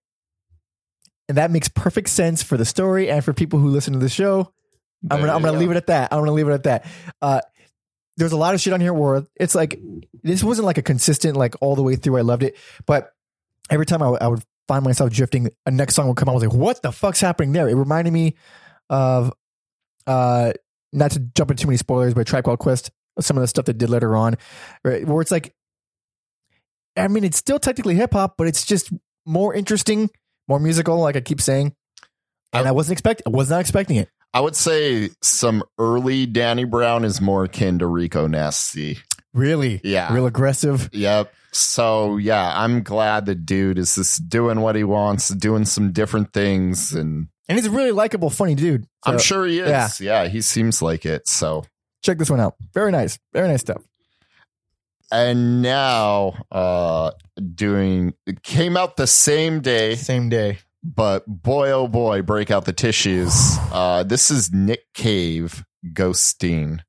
[1.28, 4.10] and that makes perfect sense for the story and for people who listen to the
[4.10, 4.52] show.
[5.10, 6.12] I'm gonna I'm gonna leave it at that.
[6.12, 6.86] I'm gonna leave it at that.
[7.22, 7.42] Uh,
[8.18, 9.80] there's a lot of shit on here where it's like
[10.24, 12.18] this wasn't like a consistent like all the way through.
[12.18, 12.56] I loved it,
[12.86, 13.12] but
[13.70, 16.34] every time I would- I would find myself drifting, a next song would come on.
[16.34, 17.68] I was like, what the fuck's happening there?
[17.70, 18.36] It reminded me
[18.90, 19.32] of
[20.08, 20.54] uh,
[20.96, 22.90] not to jump into too many spoilers, but Tribe Called Quest.
[23.20, 24.36] Some of the stuff they did later on,
[24.84, 25.54] right, where it's like,
[26.98, 28.92] I mean, it's still technically hip hop, but it's just
[29.26, 30.10] more interesting,
[30.48, 31.00] more musical.
[31.00, 31.74] Like I keep saying,
[32.54, 34.10] and I wasn't expect, I was not expecting it.
[34.34, 38.98] I would say some early Danny Brown is more akin to Rico Nasty.
[39.34, 40.14] Really, Yeah.
[40.14, 40.90] real aggressive.
[40.94, 41.34] Yep.
[41.54, 46.34] So yeah, I'm glad the dude is just doing what he wants, doing some different
[46.34, 48.88] things, and And he's a really likable, funny dude.
[49.06, 49.70] I'm sure he is.
[49.70, 49.90] yeah.
[50.24, 51.28] yeah, he seems like it.
[51.28, 51.64] So
[52.02, 52.56] Check this one out.
[52.74, 53.18] Very nice.
[53.34, 53.82] Very nice stuff.
[55.12, 57.12] and now uh
[57.54, 60.58] doing it came out the same day Same day.
[60.84, 63.32] but boy oh boy break out the tissues
[63.72, 65.64] uh this is nick cave
[65.94, 66.80] Ghosteen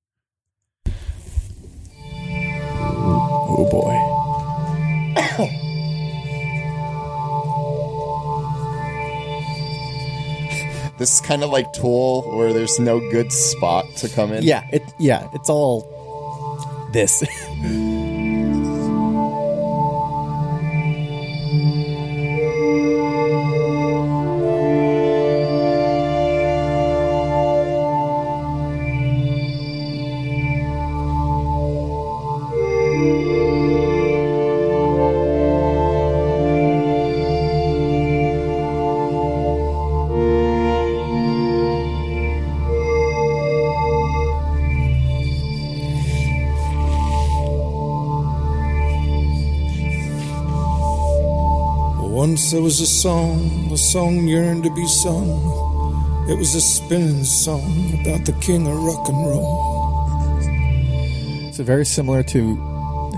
[3.58, 5.52] Oh boy.
[10.98, 14.66] this is kind of like tool where there's no good spot to come in Yeah,
[14.72, 17.22] it yeah, it's all this.
[52.36, 55.26] Once there was a song, a song yearned to be sung.
[56.28, 59.56] It was a spinning song about the king of rock and roll.
[61.54, 62.56] So very similar to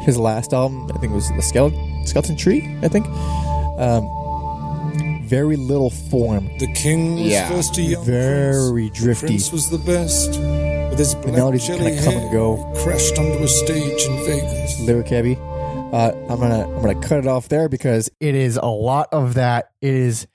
[0.02, 0.88] his last album.
[0.94, 2.62] I think it was the Skeleton, Skeleton Tree.
[2.82, 3.08] I think.
[3.80, 4.06] Um,
[5.26, 6.48] very little form.
[6.60, 7.48] The king was Yeah.
[7.48, 8.06] first a young prince.
[8.06, 9.26] Very drifty.
[9.26, 12.56] Prince was the best, but This The melodies kind of come and go.
[12.84, 14.78] crashed onto a stage in Vegas.
[14.78, 15.36] Lyric heavy.
[15.92, 19.34] Uh, I'm gonna I'm gonna cut it off there because It is a lot of
[19.34, 19.70] that.
[19.80, 20.26] It is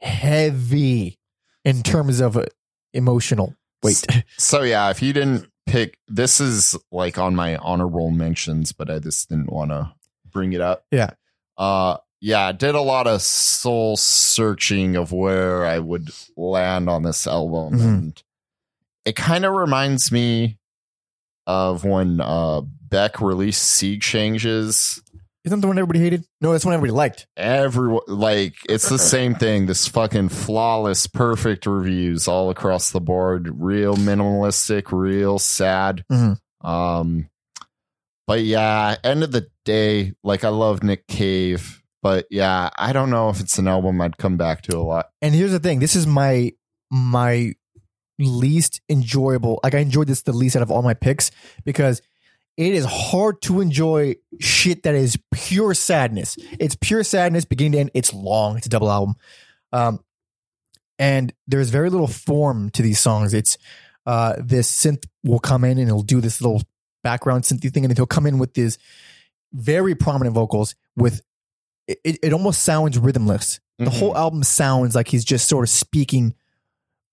[0.00, 1.18] heavy
[1.64, 2.46] in terms of uh,
[2.94, 4.04] emotional weight.
[4.38, 8.98] So yeah, if you didn't pick, this is like on my honorable mentions, but I
[8.98, 9.92] just didn't want to
[10.30, 10.86] bring it up.
[10.90, 11.10] Yeah.
[11.58, 17.02] Uh, yeah, I did a lot of soul searching of where I would land on
[17.02, 17.84] this album, Mhm.
[17.84, 18.22] and
[19.04, 20.58] it kind of reminds me
[21.46, 22.62] of when uh
[22.94, 25.02] Beck released Sea Changes.
[25.44, 26.24] Isn't the one everybody hated?
[26.40, 27.26] No, that's one everybody liked.
[27.36, 29.66] Everyone like it's the same thing.
[29.66, 33.50] This fucking flawless, perfect reviews all across the board.
[33.60, 36.04] Real minimalistic, real sad.
[36.08, 36.38] Mhm.
[36.60, 37.28] Um,
[38.28, 43.10] but yeah, end of the day, like I love Nick Cave, but yeah, I don't
[43.10, 45.08] know if it's an album I'd come back to a lot.
[45.20, 46.52] And here's the thing: this is my
[46.92, 47.54] my
[48.20, 49.58] least enjoyable.
[49.64, 51.32] Like I enjoyed this the least out of all my picks
[51.64, 52.00] because
[52.56, 56.36] it is hard to enjoy shit that is pure sadness.
[56.60, 57.90] It's pure sadness, beginning to end.
[57.94, 58.56] It's long.
[58.56, 59.16] It's a double album,
[59.72, 60.00] um,
[60.98, 63.34] and there's very little form to these songs.
[63.34, 63.58] It's
[64.06, 66.62] uh, this synth will come in and he'll do this little
[67.02, 68.78] background synthy thing, and then he'll come in with these
[69.52, 71.20] very prominent vocals with.
[71.86, 73.60] It, it, almost sounds rhythmless.
[73.78, 73.98] The Mhm.
[73.98, 76.34] whole album sounds like he's just sort of speaking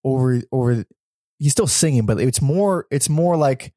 [0.05, 0.85] over over
[1.39, 3.73] he's still singing but it's more it's more like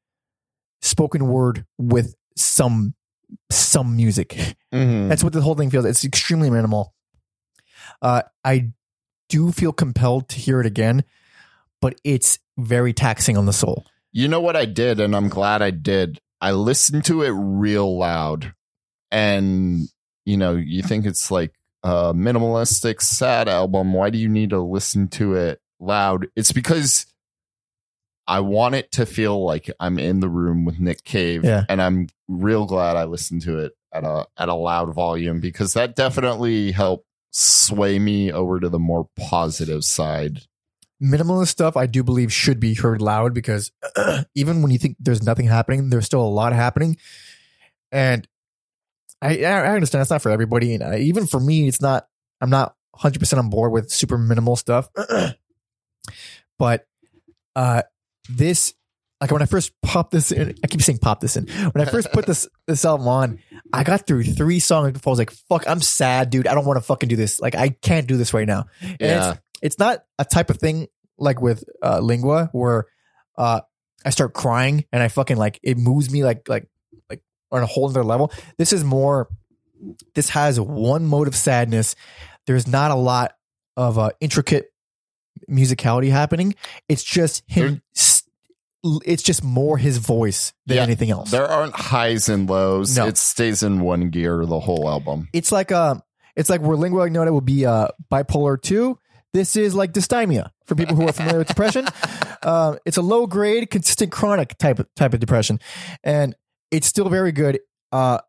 [0.81, 2.93] spoken word with some
[3.51, 5.09] some music Mhm.
[5.09, 6.93] that's what the whole thing feels it's extremely minimal
[8.01, 8.71] uh i
[9.29, 11.03] do feel compelled to hear it again
[11.81, 15.61] but it's very taxing on the soul You know what I did, and I'm glad
[15.61, 16.19] I did.
[16.39, 18.53] I listened to it real loud,
[19.11, 19.89] and
[20.25, 21.51] you know, you think it's like
[21.83, 23.91] a minimalistic, sad album.
[23.93, 26.27] Why do you need to listen to it loud?
[26.35, 27.05] It's because
[28.27, 31.65] I want it to feel like I'm in the room with Nick Cave, Yeah.
[31.69, 35.73] and I'm real glad I listened to it at a at a loud volume because
[35.73, 40.41] that definitely helped sway me over to the more positive side.
[41.03, 43.71] minimalist stuff i do believe should be heard loud because
[44.35, 46.95] even when you think there's nothing happening there's still a lot happening
[47.91, 48.25] and
[49.21, 52.07] i i understand it's not for everybody and I, even for me it's not
[52.39, 54.87] i'm not 100% on board with super minimal stuff
[56.57, 56.87] but
[57.57, 57.81] uh
[58.29, 58.73] this
[59.21, 61.89] like when i first popped this in i keep saying pop this in when i
[61.89, 63.39] first put this this album on
[63.73, 66.65] i got through three songs before i was like fuck i'm sad dude i don't
[66.65, 69.31] want to fucking do this like i can't do this right now and Yeah.
[69.31, 70.87] it's, it's not a type of thing
[71.17, 72.85] like with uh, Lingua where
[73.37, 73.61] uh,
[74.03, 76.67] I start crying and I fucking like it moves me like like
[77.09, 77.21] like
[77.51, 78.31] on a whole other level.
[78.57, 79.29] This is more.
[80.13, 81.95] This has one mode of sadness.
[82.47, 83.33] There's not a lot
[83.77, 84.65] of uh, intricate
[85.49, 86.53] musicality happening.
[86.89, 87.81] It's just him.
[89.05, 90.83] It's just more his voice than Yeah.
[90.83, 91.31] anything else.
[91.31, 92.95] There aren't highs and lows.
[92.95, 93.07] No.
[93.07, 95.27] It stays in one gear the whole album.
[95.33, 96.01] it's like um
[96.35, 98.97] it's like where lingua ignota would be uh bipolar 2
[99.33, 101.85] this is like dysthymia for people who are familiar with depression
[102.43, 105.59] um it's a low grade consistent chronic type of type of depression
[106.03, 106.35] and
[106.71, 107.59] it's still very good
[107.91, 108.19] uh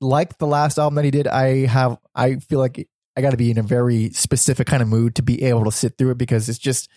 [0.00, 3.36] like the last album that he did i have i feel like i got to
[3.36, 6.18] be in a very specific kind of mood to be able to sit through it
[6.18, 6.88] because it's just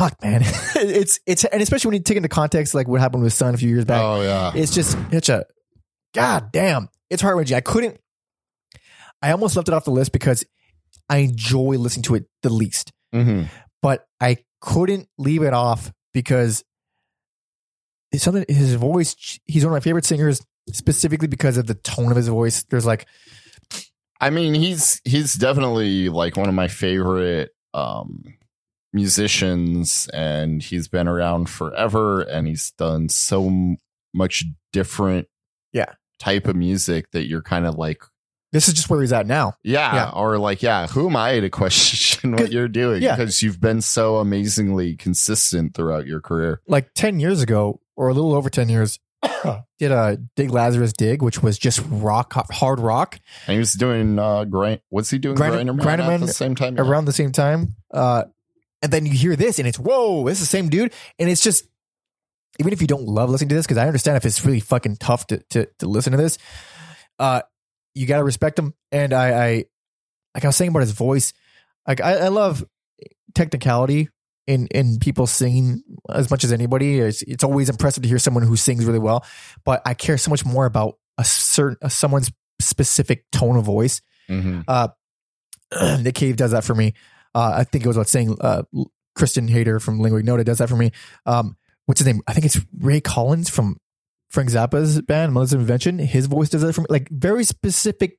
[0.00, 0.40] fuck man
[0.76, 3.56] it's it's and especially when you take into context like what happened with son a
[3.58, 4.52] few years back Oh yeah.
[4.54, 5.44] it's just such a
[6.14, 6.88] god damn.
[7.08, 7.56] It's heart wrenching.
[7.56, 7.98] I couldn't.
[9.20, 10.44] I almost left it off the list because
[11.08, 13.42] I enjoy listening to it the least, hmm
[13.82, 16.64] but I couldn't leave it off because
[18.12, 18.44] it's something.
[18.48, 19.40] His voice.
[19.46, 20.40] He's one of my favorite singers,
[20.72, 22.62] specifically because of the tone of his voice.
[22.64, 23.06] There's like
[24.20, 28.24] I mean, he's he's definitely like one of my favorite um
[28.92, 33.76] musicians and he's been around forever and he's done so m-
[34.14, 35.28] much different
[35.72, 35.86] Yeah.
[36.18, 38.02] type of music that you're kind of like
[38.52, 39.54] this is just where he's at now.
[39.62, 40.10] yeah, Yeah.
[40.10, 43.14] or like yeah who am i to question what you're doing yeah.
[43.16, 48.14] because you've been so amazingly consistent throughout your career Like ten years ago, or a
[48.14, 48.98] little over ten years,
[49.78, 53.20] did a Dig Lazarus Dig, which was just rock, hard rock.
[53.46, 56.54] and he was doing uh grind what's he doing Grind- Grinderman, Grinder at the same
[56.56, 56.82] time Yeah.
[56.82, 57.76] around the same time.
[57.92, 58.24] Uh,
[58.82, 61.66] and then you hear this, and it's whoa, it's the same dude, and it's just
[62.58, 64.96] even if you don't love listening to this, because I understand if it's really fucking
[64.96, 66.38] tough to to, to listen to this,
[67.18, 67.42] uh,
[67.94, 68.74] you gotta respect him.
[68.92, 69.64] And I, I
[70.34, 71.32] like I was saying about his voice,
[71.86, 72.64] like I, I love
[73.34, 74.08] technicality
[74.46, 75.82] in in people singing
[76.12, 76.98] as much as anybody.
[76.98, 79.24] It's it's always impressive to hear someone who sings really well,
[79.64, 82.30] but I care so much more about a certain someone's
[82.60, 84.64] specific tone of voice Mhm.
[84.68, 84.88] uh,
[86.02, 86.94] Nick Cave does that for me.
[87.34, 88.62] Uh, I think it was about saying uh,
[89.16, 90.92] Kristin Hayter from Lingua Ignota does that for me.
[91.26, 92.22] Um, what's his name?
[92.26, 93.78] I think it's Ray Collins from
[94.28, 95.98] Frank Zappa's band, Mother's Invention.
[95.98, 96.86] His voice does it for me.
[96.88, 98.18] Like very specific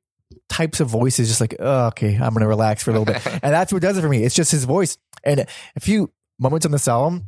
[0.49, 1.27] types of voices.
[1.29, 3.97] Just like, oh, okay, I'm gonna relax for a little bit, and that's what does
[3.97, 4.23] it for me.
[4.23, 4.97] It's just his voice.
[5.23, 7.27] And a few moments on this album,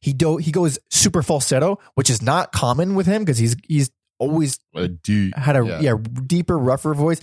[0.00, 3.90] he do he goes super falsetto, which is not common with him because he's he's
[4.18, 5.32] always A D.
[5.36, 5.80] had a Yeah.
[5.80, 5.94] yeah.
[6.26, 7.20] deeper, rougher voice,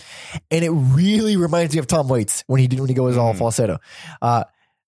[0.49, 3.34] and it really reminds me of Tom Waits when he did when he goes all
[3.34, 3.38] Mhm.
[3.38, 3.80] falsetto.
[4.22, 4.43] Uh,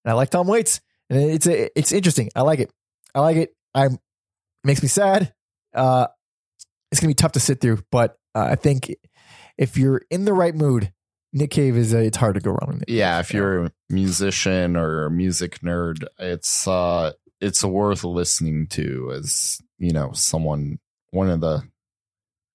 [0.05, 2.29] and I like Tom Waits, and it's a, it's interesting.
[2.35, 2.71] I like it.
[3.15, 3.55] I like it.
[3.73, 3.99] I'm it
[4.65, 5.33] makes me sad.
[5.73, 6.07] Uh,
[6.91, 8.93] it's gonna be tough to sit through, but uh, I think
[9.57, 10.91] if you're in the right mood,
[11.31, 12.79] Nick Cave is uh, it's hard to go wrong.
[12.79, 18.67] with Yeah, if you're a musician or a music nerd, it's uh it's worth listening
[18.67, 20.79] to as, you know, someone
[21.11, 21.63] one of the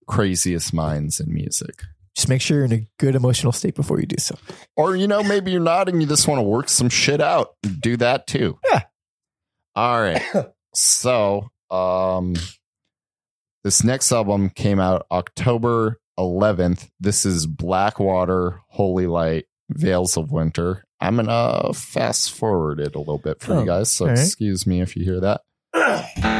[0.09, 1.82] craziest minds in music.
[2.16, 4.35] just make sure you're in a good emotional state before you do so.
[4.76, 7.55] Or you know, maybe you're not and you just want to work some shit out.
[7.80, 8.59] Do that too.
[8.72, 8.82] Yeah.
[9.76, 10.22] All right.
[10.74, 12.35] so, um
[13.64, 16.89] this next album came out October 11th.
[16.98, 20.85] This is Blackwater, Holylight, Veils of Winter.
[21.01, 23.93] I'm going to fast forward it a little bit for Oh, you guys.
[23.93, 24.18] So, right.
[24.18, 25.43] excuse me if you hear that.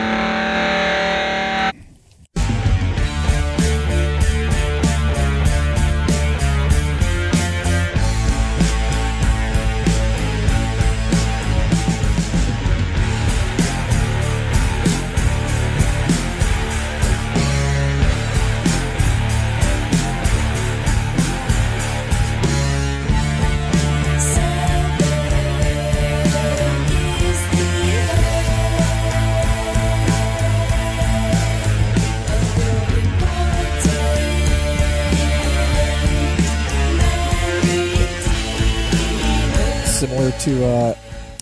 [40.49, 40.95] To uh,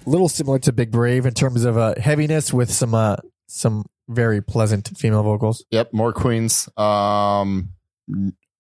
[0.05, 3.15] a little similar to Big Brave in terms of uh, heaviness with some uh,
[3.47, 5.65] some very pleasant female vocals.
[5.71, 6.69] Yep, more Queens.
[6.77, 7.69] Um,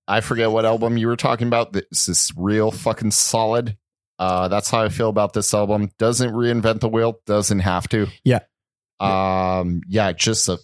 [0.06, 1.72] I forget what album you were talking about.
[1.72, 3.76] This is real fucking solid.
[4.20, 5.90] Uh, that's how I feel about this album.
[5.98, 7.18] Doesn't reinvent the wheel.
[7.26, 8.06] Doesn't have to.
[8.22, 8.42] Yeah.
[9.00, 9.80] Um.
[9.88, 10.12] Yeah.
[10.12, 10.60] Just a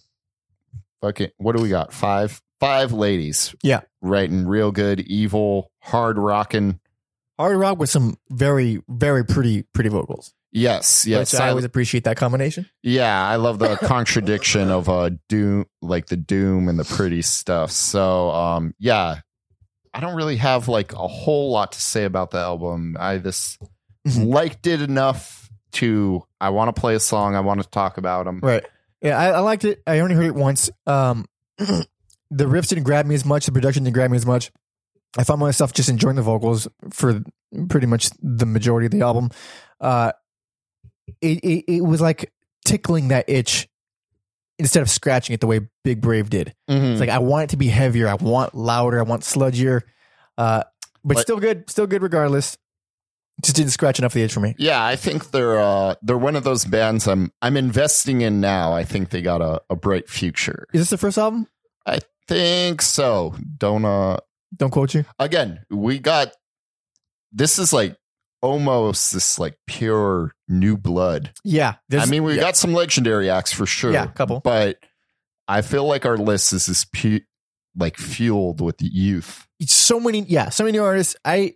[1.01, 1.31] fucking.
[1.39, 1.93] What do we got?
[1.93, 2.41] Five.
[2.61, 3.53] Five ladies.
[3.65, 3.81] Yeah.
[4.01, 6.79] Writing real good, evil, hard rocking.
[7.39, 10.33] Hard rock with some very very pretty pretty vocals.
[10.55, 11.07] Yes.
[11.07, 11.33] Yes.
[11.33, 12.69] which I I- always appreciate that combination.
[12.83, 17.71] Yeah, I love the contradiction of uh doom like the doom and the pretty stuff.
[17.71, 19.21] So um yeah.
[19.95, 22.97] I don't really have like a whole lot to say about the album.
[22.99, 23.59] I just
[24.09, 24.27] Mhm.
[24.33, 28.25] liked it enough to I want to play a song, I want to talk about
[28.27, 28.41] them.
[28.43, 28.65] Right.
[29.01, 29.83] Yeah, I, I liked it.
[29.87, 30.71] I only heard it once.
[30.87, 31.27] Um,
[31.59, 31.87] the
[32.45, 33.47] riffs didn't grab me as much.
[33.47, 34.53] The production didn't grab me as much.
[35.19, 37.23] I found myself just enjoying the vocals for
[37.69, 39.31] pretty much the majority of the album.
[39.81, 40.13] Uh,
[41.21, 42.33] it, it it was like
[42.65, 43.69] tickling that itch
[44.59, 46.55] instead of scratching it the way Big Brave did.
[46.71, 46.93] Mhm.
[46.93, 48.09] It's like I want it to be heavier.
[48.09, 48.99] I want louder.
[48.99, 49.83] I want sludgier.
[50.39, 50.63] Uh,
[51.05, 51.69] but, But- still good.
[51.69, 52.57] Still good regardless.
[53.43, 54.55] Just didn't scratch enough of the itch for me.
[54.59, 58.73] yeah, I think they're uh they're one of those bands I'm I'm investing in now.
[58.73, 60.67] I think they got a, a bright future.
[60.73, 61.49] Is this the first album?
[61.87, 63.35] I think so.
[63.59, 64.19] Don't uh
[64.57, 65.05] Don't quote you.
[65.19, 66.33] again, we got
[67.33, 67.97] this is like
[68.43, 71.33] almost this like pure new blood.
[71.45, 71.75] Yeah.
[71.97, 73.93] I mean, we yeah, got some legendary acts for sure.
[73.93, 74.41] Yeah, couple.
[74.41, 74.79] But
[75.49, 77.21] I feel like our list is this pu-
[77.77, 79.47] like fueled with youth.
[79.67, 81.55] so many yeah so many new artists i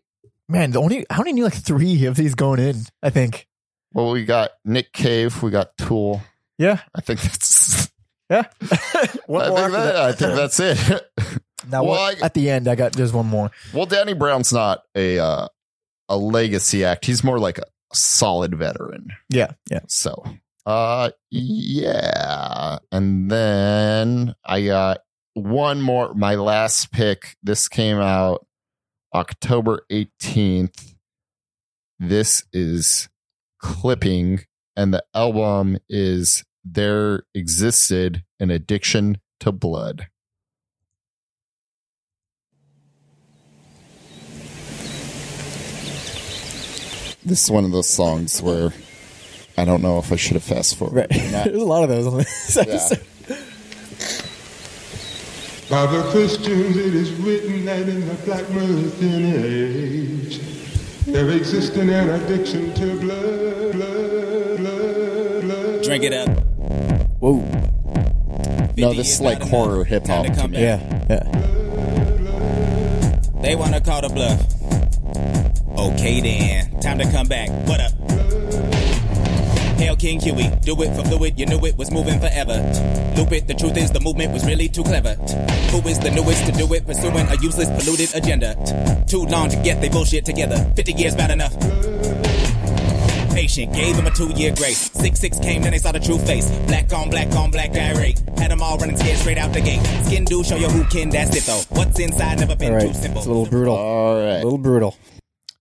[0.49, 3.47] man the only i only knew like three of these going in i think
[3.93, 6.23] Well, we got Nick Cave, we got Tool.
[6.57, 7.91] yeah I think that's.
[8.31, 9.97] yeah I, think more after that, that.
[9.97, 11.43] I think that's it.
[11.71, 14.53] now well, what- I- at the end i got there's one more well, Danny Brown's
[14.53, 15.49] not a uh,
[16.09, 17.05] a legacy act.
[17.07, 19.09] He's more like a solid veteran.
[19.29, 20.23] yeah yeah So,
[20.65, 22.79] uh, yeah.
[22.93, 24.99] And then I got
[25.35, 27.37] one more, my last pick.
[27.43, 28.47] This came out
[29.15, 30.95] October 18th.
[31.99, 33.09] This is
[33.61, 34.41] Clipping,
[34.77, 40.09] and the album is There Existed an Addiction to Blood.
[47.27, 48.73] This is one of those songs where
[49.59, 51.11] I don't know if I should have fast forwarded.
[51.11, 53.03] right there's a lot of those on this episode.
[55.69, 60.41] By the Christians, it is written that in the black Meridian age,
[61.07, 65.83] there exists an addiction to blood, blood, blood, blood.
[65.83, 66.29] Drink it up.
[67.19, 67.41] whoa
[68.77, 70.61] No, this is like horror hip hop to me.
[70.63, 70.79] yeah
[71.11, 71.25] yeah
[73.43, 74.56] They wanna call the bluff.
[75.79, 77.49] Okay then, time to come back.
[77.69, 77.93] What up?
[79.79, 82.55] Hail King Huey, do it for fluid, you knew it was moving forever.
[83.17, 85.15] Loop it, the truth is the movement was really too clever.
[85.71, 88.55] Who is the newest to do it, pursuing a useless, polluted agenda?
[89.07, 90.57] Too long to get they bullshit together.
[90.77, 91.55] 50 years bad enough.
[93.37, 94.91] Patient, gave him a two year grace.
[94.93, 96.51] Six six came, then they saw the true face.
[96.67, 98.19] Black on black on black irate.
[98.39, 99.85] Had them all running scared straight out the gate.
[100.07, 101.61] Skin do show you who can, that's it though.
[101.77, 103.19] What's inside never been All right, too simple.
[103.19, 103.77] it's a little brutal.
[103.77, 104.97] All right, A little brutal.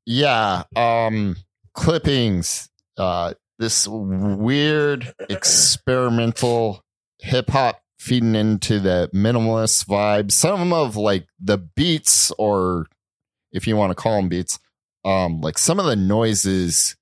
[0.06, 0.64] Yeah.
[0.74, 1.36] Um,
[1.74, 2.70] clippings.
[2.98, 6.82] Uh, this weird experimental
[7.20, 10.32] hip hop feeding into the minimalist vibe.
[10.32, 12.88] Some of like the beats, or
[13.52, 14.60] if you want to call them beats,
[15.04, 16.96] um, like some of the noises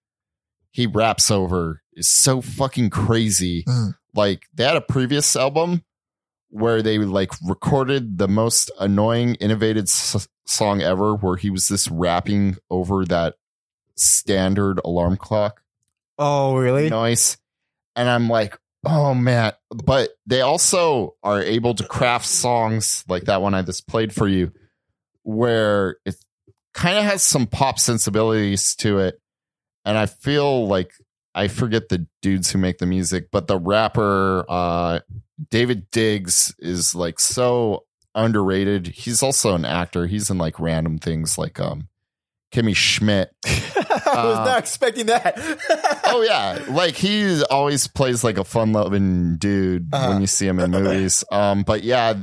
[0.74, 3.64] he raps over is so fucking crazy.
[3.64, 3.96] Mm.
[4.14, 5.84] Like they had a previous album
[6.50, 11.88] where they like recorded the most annoying innovative s- song ever where he was this
[11.90, 13.36] rapping over that
[13.96, 15.62] standard alarm clock
[16.20, 16.90] Oh, really?
[16.90, 17.38] noise
[17.96, 23.42] and i'm like oh man but they also are able to craft songs like that
[23.42, 24.52] one i just played for you
[25.24, 26.16] where it
[26.74, 29.20] kind of has some pop sensibilities to it
[29.86, 30.92] and i feel like
[31.36, 35.00] i forget the dudes who make the music but the rapper uh
[35.50, 37.86] Daveed Diggs is like so
[38.16, 38.86] underrated.
[38.88, 40.06] He's also an actor.
[40.06, 41.88] He's in like random things like um
[42.54, 43.32] kimmy schmidt.
[43.46, 45.34] I was Uh, not expecting that.
[46.06, 46.64] oh yeah.
[46.70, 50.10] Like he always plays like a fun-loving dude Uh-huh.
[50.10, 51.24] when you see him in movies.
[51.32, 52.14] Um but yeah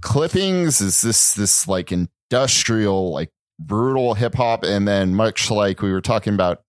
[0.00, 4.64] clippings is this this like industrial like brutal hip-hop.
[4.64, 6.62] And then much like we were talking about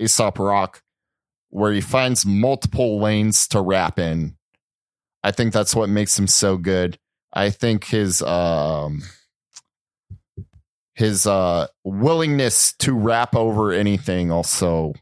[0.00, 0.82] aesop rock
[1.50, 4.36] where he finds multiple lanes to rap in
[5.22, 6.98] i think that's what makes him so good
[7.32, 9.02] i think his um
[10.94, 14.92] his uh willingness to rap over anything also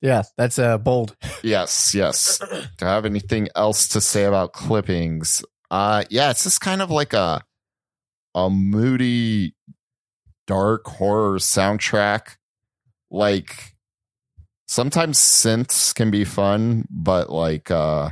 [0.00, 1.16] yeah, that's uh, bold.
[1.42, 2.38] Yes, yes.
[2.38, 5.44] Do I have anything else to say about clippings?
[5.70, 7.42] Uh yeah, it's just kind of like a
[8.34, 9.54] a moody
[10.46, 12.36] dark horror soundtrack.
[13.10, 13.76] Like
[14.68, 18.10] sometimes synths can be fun, but like uh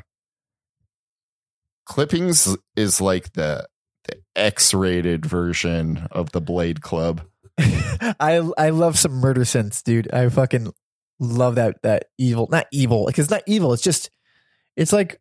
[1.85, 3.69] clippings is like the
[4.05, 7.23] the X-rated version of the Blade Club.
[7.59, 10.13] I I love some murder sense, dude.
[10.13, 10.73] I fucking
[11.21, 13.73] love that that evil, not evil, because it's not evil.
[13.73, 14.11] It's just
[14.77, 15.21] it's like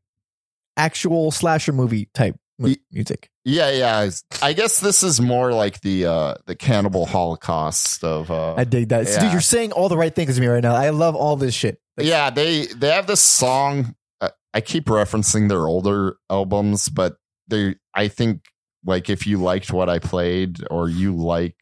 [0.78, 3.30] actual slasher movie type Ye- music.
[3.44, 4.10] Yeah, yeah.
[4.42, 8.90] I guess this is more like the uh the cannibal holocaust of uh I dig
[8.90, 9.20] that, yeah.
[9.20, 9.32] dude.
[9.32, 10.76] You're saying all the right things to me right now.
[10.76, 11.80] I love all this shit.
[11.98, 17.16] Like, yeah they they have this song uh, i keep referencing their older albums but
[17.48, 18.48] they i think
[18.86, 21.56] like if you liked what i played or you like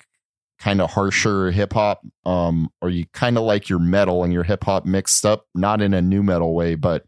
[0.57, 4.43] kind of harsher hip hop um or you kind of like your metal and your
[4.43, 7.05] hip hop mixed up not in a nu metal way but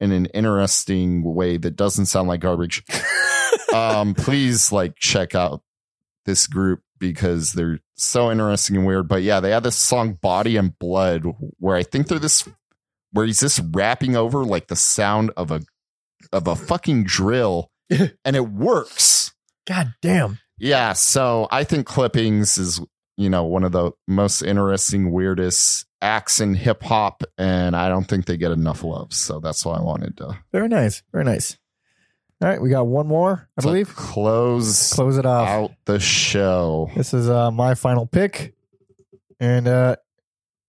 [0.00, 2.82] in an interesting way that doesn't sound like garbage
[3.74, 5.62] um please like check out
[6.24, 9.08] this group because they're so interesting and weird.
[9.08, 11.24] But yeah, they have this song Body and Blood
[11.58, 12.48] where I think they're this
[13.12, 15.60] where he's just rapping over like the sound of a
[16.32, 19.32] of a fucking drill and it works.
[19.66, 20.38] God damn.
[20.58, 22.80] Yeah, so I think clippings is
[23.16, 28.04] you know one of the most interesting weirdest acts in hip hop and I don't
[28.04, 29.12] think they get enough love.
[29.12, 31.02] So that's why I wanted to Very nice.
[31.12, 31.56] Very nice.
[32.44, 33.96] All right, we got one more, I to believe.
[33.96, 35.48] close Close it off.
[35.48, 36.90] out the show.
[36.94, 38.52] This is uh, my final pick.
[39.40, 39.96] And uh,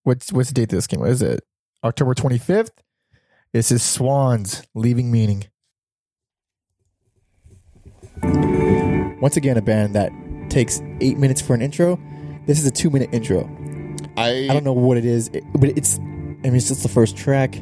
[0.04, 1.02] what's what's the date this came?
[1.02, 1.42] What is it?
[1.84, 2.70] October 25th.
[3.52, 5.48] This is Swans Leaving Meaning.
[9.20, 10.12] Once again, a band that
[10.50, 12.00] takes eight minutes for an intro.
[12.48, 13.44] This is a two minute intro.
[14.16, 15.98] I I don't know what it is, it- but it's.
[15.98, 17.56] I mean, it's just the first track.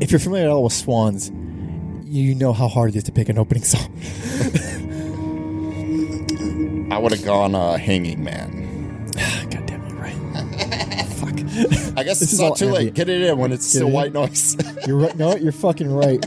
[0.00, 1.32] If you're familiar at all with Swans,
[2.06, 3.92] you know how hard it is to pick an opening song.
[6.92, 9.06] I would have gone uh, Hanging Man.
[9.50, 10.14] God damn, you're right.
[11.16, 11.34] Fuck.
[11.98, 12.94] I guess This it's not too late.
[12.94, 13.94] Get it in when it's Get still it in.
[13.94, 14.56] white noise.
[14.86, 15.16] You're right.
[15.16, 16.24] No, you're fucking right.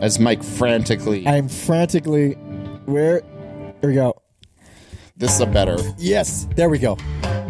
[0.00, 2.32] As Mike frantically, I'm frantically.
[2.84, 3.22] Where?
[3.80, 4.20] There we go.
[5.16, 5.78] this is a better.
[5.96, 6.98] Yes, there we go.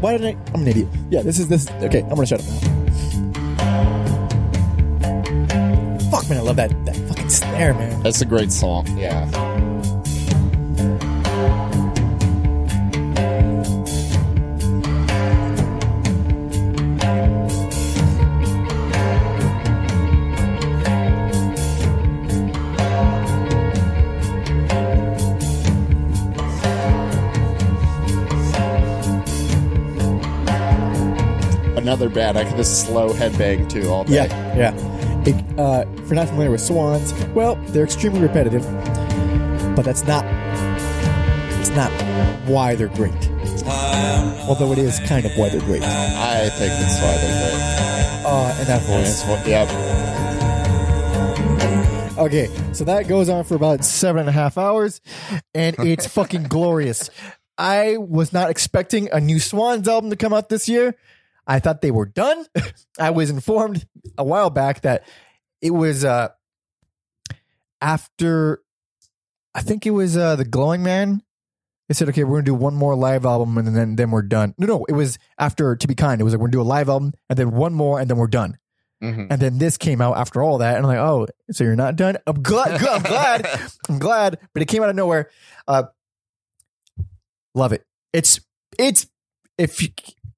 [0.05, 0.37] Why did I?
[0.53, 0.89] I'm an idiot.
[1.09, 1.67] Yeah, this is this.
[1.81, 2.47] Okay, I'm gonna shut up.
[6.11, 8.03] Fuck man, I love that that fucking snare, man.
[8.03, 8.87] That's a great song.
[8.99, 9.25] Yeah.
[31.85, 34.15] Another band I could just slow headbang to all day.
[34.15, 35.23] Yeah, yeah.
[35.27, 38.63] It, uh, if you're not familiar with Swans, well, they're extremely repetitive,
[39.77, 40.25] but that's not
[41.61, 41.91] it's not
[42.49, 43.13] why they're great.
[44.49, 45.83] Although it is kind of why they're great.
[45.83, 47.61] I think that's why they're great.
[48.27, 49.23] Uh, and that voice.
[49.47, 49.69] yeah.
[52.17, 55.03] Okay, so that goes on for about seven and a half hours,
[55.53, 57.11] and it's fucking glorious.
[57.59, 60.97] I was not expecting a new Swans album to come out this year.
[61.47, 62.45] I thought they were done.
[62.99, 65.05] I was informed a while back that
[65.61, 66.29] it was uh
[67.81, 68.63] after
[69.55, 71.23] I think it was uh the Glowing Man.
[71.89, 74.55] They said, okay, we're gonna do one more live album and then then we're done.
[74.59, 76.21] No, no, it was after To Be Kind.
[76.21, 78.17] It was like we're gonna do a live album and then one more and then
[78.17, 78.59] we're done.
[79.03, 79.27] Mhm.
[79.31, 81.97] And then this came out after all that, and I'm like, oh, so you're not
[81.97, 82.17] done?
[82.27, 82.81] I'm glad.
[82.89, 83.47] I'm glad.
[83.89, 84.39] I'm glad.
[84.55, 85.29] But it came out of nowhere.
[85.69, 85.85] Uh,
[87.55, 87.85] love it.
[88.15, 88.41] It's
[88.79, 89.07] it's
[89.59, 89.89] if you,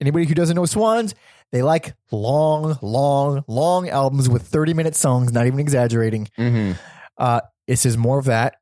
[0.01, 1.15] anybody who doesn't know Swans,
[1.53, 5.33] they like long, long, long albums with 30 minute songs.
[5.33, 6.29] Not even exaggerating.
[6.39, 6.77] Mhm.
[7.19, 8.57] Uh, this is more of that.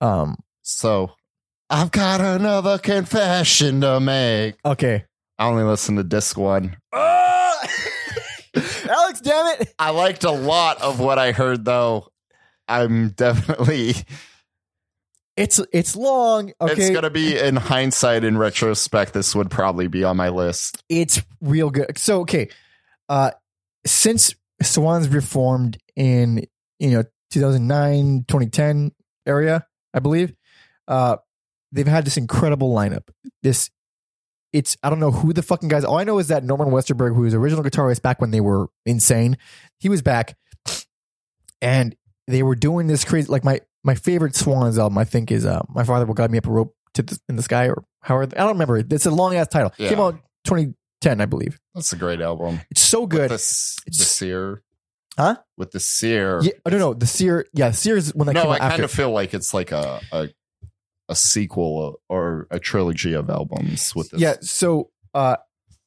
[0.00, 0.36] Um.
[0.62, 1.12] So
[1.70, 4.56] I've got another confession to make.
[4.64, 5.04] Okay.
[5.38, 6.76] I only listen to disc one.
[6.94, 9.74] Alex, damn it!
[9.78, 12.08] I liked a lot of what I heard, though.
[12.68, 13.94] I'm definitely.
[15.36, 16.52] It's it's long.
[16.60, 16.72] Okay.
[16.72, 19.12] It's gonna be in hindsight, in retrospect.
[19.12, 20.82] This would probably be on my list.
[20.88, 21.98] it's real good.
[21.98, 22.48] So okay,
[23.08, 23.32] uh,
[23.84, 26.46] since Swans reformed in
[26.78, 28.92] you know 2009 2010
[29.26, 30.34] area, I believe,
[30.88, 31.16] uh,
[31.70, 33.08] they've had this incredible lineup.
[33.42, 33.70] This
[34.52, 35.84] it's I don't know who the fucking guys.
[35.84, 38.68] All I know is that Norman Westerberg, who was original guitarist back when they were
[38.86, 39.36] insane,
[39.78, 40.34] he was back,
[41.60, 41.94] and
[42.26, 43.28] they were doing this crazy.
[43.28, 46.38] Like my my favorite Swans album, I think, is uh, "My Father Will Guide Me
[46.38, 48.34] Up a Rope to the, in the Sky" or Howard.
[48.34, 48.76] I don't remember.
[48.76, 49.72] It's a long ass title.
[49.78, 49.88] Yeah.
[49.88, 51.58] Came out 2010, I believe.
[51.74, 52.60] That's a great album.
[52.70, 53.30] It's so good.
[53.30, 53.34] The,
[53.86, 54.62] the seer,
[55.16, 55.36] Huh?
[55.56, 56.40] With the seer.
[56.42, 57.46] Yeah, don't know the Seer.
[57.54, 59.72] Yeah, Seer is when that no, came I out kind of feel like it's like
[59.72, 60.28] a a,
[61.08, 64.20] a sequel or a trilogy of albums with this.
[64.20, 65.36] yeah, so uh,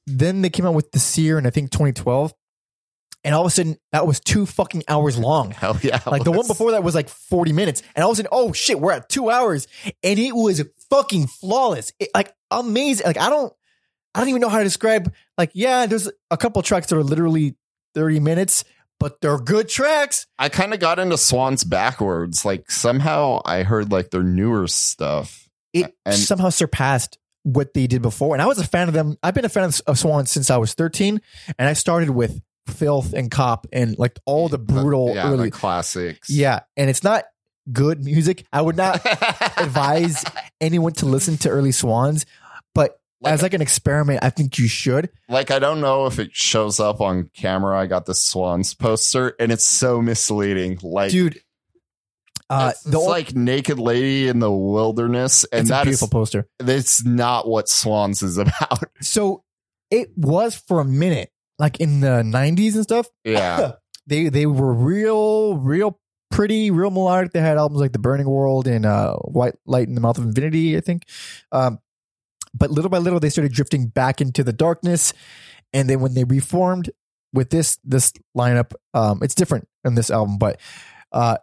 [0.07, 2.33] then they came out with the Seer and I think 2012,
[3.23, 5.51] and all of a sudden that was two fucking hours long.
[5.51, 5.99] hell yeah!
[6.05, 8.53] Like the one before that was like 40 minutes, and all of a sudden, oh
[8.53, 9.67] shit, we're at two hours,
[10.03, 11.91] and it was fucking flawless.
[11.99, 13.05] It, like amazing.
[13.05, 13.53] Like I don't,
[14.15, 15.13] I don't even know how to describe.
[15.37, 17.55] Like yeah, there's a couple tracks that are literally
[17.95, 18.63] 30 minutes,
[18.99, 20.27] but they're good tracks.
[20.37, 22.45] I kind of got into Swans backwards.
[22.45, 25.49] Like somehow I heard like their newer stuff.
[25.73, 28.35] it And- somehow surpassed what they did before.
[28.35, 29.17] And I was a fan of them.
[29.23, 31.21] I've been a fan of, of Swan since I was 13.
[31.57, 35.49] And I started with Filth and Cop and like all the brutal yeah, early.
[35.49, 36.29] the classics.
[36.29, 36.61] yeah.
[36.77, 37.25] And it's not
[37.71, 38.45] good music.
[38.53, 39.01] I would not
[39.57, 40.23] advise
[40.61, 42.25] anyone to listen to early Swans,
[42.73, 45.09] but Like- as like an experiment, I think you should.
[45.27, 47.79] like I don't know if it shows up on camera.
[47.79, 50.79] I got the Swans poster and it's so misleading.
[50.81, 51.41] Like Dude,
[52.49, 55.81] uh, it's, the it's ol- like naked lady in the wilderness, and it's a that
[55.81, 56.47] is beautiful poster.
[56.57, 58.83] that's not what Swans is about.
[59.01, 59.43] So
[59.91, 63.07] it was for a minute, like in the 90s and stuff.
[63.23, 63.73] Yeah,
[64.07, 65.99] they they were real real
[66.31, 67.33] pretty real melodic.
[67.33, 70.23] They had albums like the burning world and uh white light in the mouth of
[70.23, 71.03] infinity i think.
[71.51, 71.79] Um
[72.53, 75.13] but little by little they started drifting back into the darkness.
[75.73, 76.89] And then when they reformed
[77.33, 80.59] with this this lineup um it's different in this album but
[81.11, 81.37] uh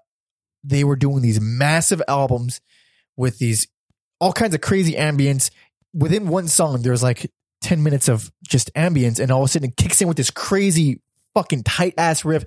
[0.65, 2.61] they were doing these massive albums
[3.17, 3.69] with these
[4.21, 5.51] all kinds of crazy ambience.
[5.93, 7.31] Within one song there's like
[7.67, 10.31] 10 minutes of just ambience and all of a sudden it kicks in with this
[10.31, 11.01] crazy
[11.35, 12.45] fucking tight ass riff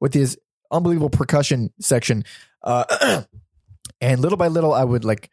[0.00, 0.36] with this
[0.70, 2.22] unbelievable percussion section.
[2.62, 3.22] Uh
[4.00, 5.28] and little by little i would like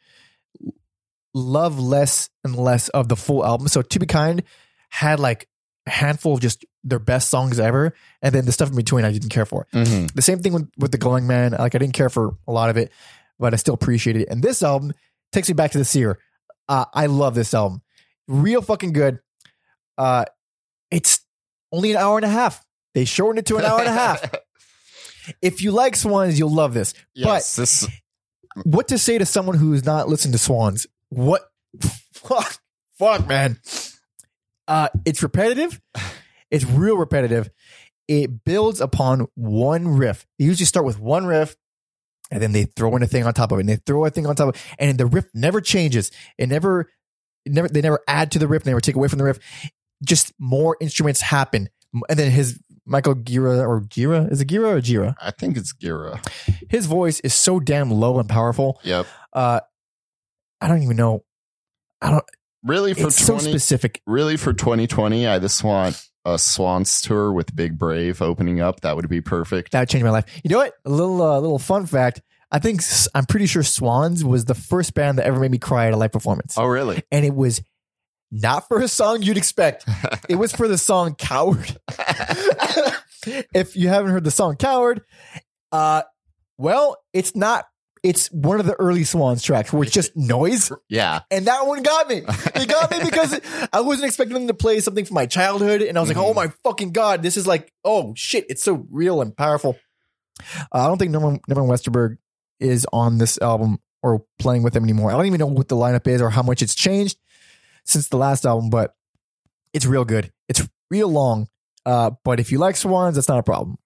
[1.33, 3.67] love less and less of the full album.
[3.67, 4.43] So to be kind
[4.89, 5.47] had like
[5.87, 9.11] a handful of just their best songs ever and then the stuff in between i
[9.11, 9.67] didn't care for.
[9.71, 10.11] Mhm.
[10.13, 11.51] the same thing with, with the glowing man.
[11.51, 12.91] Like i didn't care for a lot of it
[13.39, 14.29] but i still appreciated it.
[14.29, 14.93] And this album
[15.31, 16.17] takes me back to the seer
[16.67, 17.81] uh, i love this album
[18.27, 19.19] real fucking good.
[19.97, 20.25] Uh
[20.89, 21.19] it's
[21.71, 22.63] only an hour and a half.
[22.93, 24.33] They shortened it to an hour and a half.
[25.39, 26.95] If you like swans you'll love this.
[27.13, 27.87] Yes, this
[28.55, 30.87] but what to say to someone who's not listened to swans?
[31.09, 31.43] What
[32.13, 32.57] fuck?
[32.97, 33.59] Fuck man.
[34.67, 35.79] Uh it's repetitive.
[36.49, 37.49] It's real repetitive.
[38.09, 40.27] It builds upon one riff.
[40.37, 41.55] They usually start with one riff
[42.29, 44.09] and then they throw in a thing on top of it and they throw a
[44.09, 46.11] thing on top of it and the riff never changes.
[46.37, 46.89] It never
[47.47, 49.39] never they never add to the riff they never take away from the riff
[50.03, 51.69] just more instruments happen
[52.09, 55.73] and then his michael gira or gira is it gira or gira I think it's
[55.73, 56.19] Gira.
[56.69, 59.05] his voice is so damn low and powerful Yep.
[59.33, 59.59] uh
[60.59, 61.23] i don't even know
[62.01, 62.25] i don't
[62.63, 64.01] really for It's so 20 specific.
[64.07, 68.95] really for 2020 i just want a swans tour with big brave opening up that
[68.95, 70.25] would be perfect That would change my life.
[70.43, 70.73] You know what?
[70.85, 72.21] A little uh, little fun fact.
[72.51, 72.81] I think
[73.15, 75.97] I'm pretty sure Swans was the first band that ever made me cry at a
[75.97, 77.61] live performance, oh really and it was
[78.31, 79.85] not for a song you'd expect.
[80.29, 81.77] it was for the song "Coward."
[83.53, 85.01] if you haven't heard the song "Coward,"
[85.71, 86.03] uh,
[86.57, 87.65] well, it's not.
[88.03, 90.71] It's one of the early Swans tracks where it's just noise.
[90.89, 92.23] yeah And that one got me.
[92.55, 93.39] It got me because
[93.71, 95.83] I wasn't expecting them to play something from my childhood.
[95.83, 98.87] And I was like, oh my fucking God, this is like, oh shit, it's so
[98.89, 99.77] real and powerful.
[100.73, 102.17] Uh, I don't think Norman, Norman Westerberg
[102.61, 105.11] is on this album or playing with them anymore.
[105.11, 107.17] I don't even know what the lineup is or how much it's changed
[107.85, 108.93] since the last album, but
[109.73, 110.31] it's real good.
[110.47, 111.47] It's real long.
[111.85, 113.77] Uh, but if you like Swans, that's not a problem.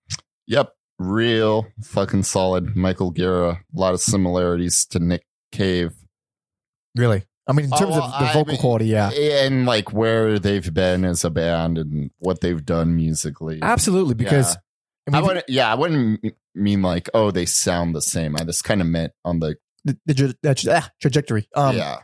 [0.48, 3.58] yep real fucking solid michael Gira.
[3.58, 5.92] a lot of similarities to nick cave
[6.96, 7.26] Really.
[7.48, 9.10] I mean, in Oh, terms well, of the I vocal mean- quality, yeah.
[9.12, 14.14] and like where they've been as a band and what they've done musically Absolutely.
[14.16, 14.60] Because, Yeah.
[15.08, 18.36] I mean, I wouldn't, yeah, I wouldn't mean like, oh, they sound the same.
[18.36, 21.48] I just kind of meant on the, the, the, tra- that tra- ah, trajectory.
[21.56, 22.00] Um, yeah,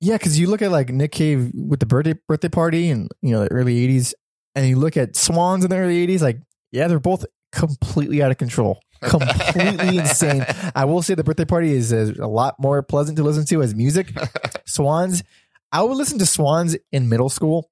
[0.00, 3.30] Yeah, because you look at like Nick Cave with the birthday birthday party and you
[3.30, 4.12] know the early '80s,
[4.54, 6.20] and you look at Swans in the early '80s.
[6.20, 6.40] Like,
[6.72, 10.44] yeah, they're both completely out of control, completely insane.
[10.74, 13.62] I will say the birthday party is, is a lot more pleasant to listen to
[13.62, 14.12] as music.
[14.66, 15.22] Swans,
[15.70, 17.70] I would listen to Swans in middle school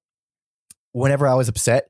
[0.93, 1.87] whenever I was upset,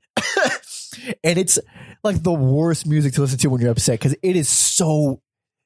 [1.24, 1.60] and it's
[2.04, 5.22] like the worst music to listen to when you're upset because it is so.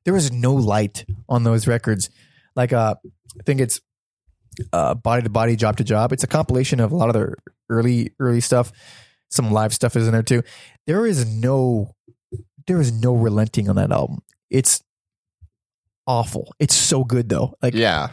[0.05, 2.11] There is no light on those records.
[2.55, 3.81] Like, uh, I think it's
[4.71, 6.13] uh, body to body, job to job.
[6.13, 7.35] It's a compilation of a lot of their
[7.69, 8.71] early early stuff.
[9.29, 10.43] Some live stuff is in there too.
[10.87, 11.95] There is no
[12.67, 14.19] there is no relenting on that album.
[14.49, 14.81] It's
[16.07, 16.53] awful.
[16.59, 17.55] It's so good though.
[17.61, 18.09] Like yeah,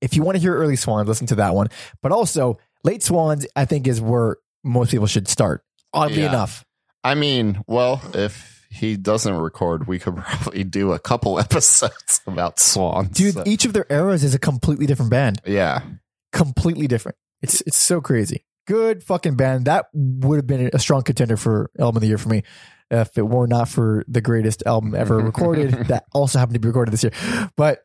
[0.00, 1.68] if you want to hear early Swans, listen to that one.
[2.02, 5.62] But also late Swans, I think is where most people should start.
[5.94, 6.28] Oddly Yeah.
[6.28, 6.64] enough,
[7.02, 12.58] I mean, well, if he doesn't record, we could probably do a couple episodes about
[12.58, 13.10] swans.
[13.16, 15.40] dude, each of their eras is a completely different band.
[15.46, 15.80] yeah,
[16.32, 17.16] completely different.
[17.42, 18.44] It's it's so crazy.
[18.66, 19.66] Good fucking band.
[19.66, 22.42] That would have been a strong contender for album of the year for me.
[22.90, 26.68] If it were not for the greatest album ever recorded, that also happened to be
[26.68, 27.12] recorded this year.
[27.56, 27.80] But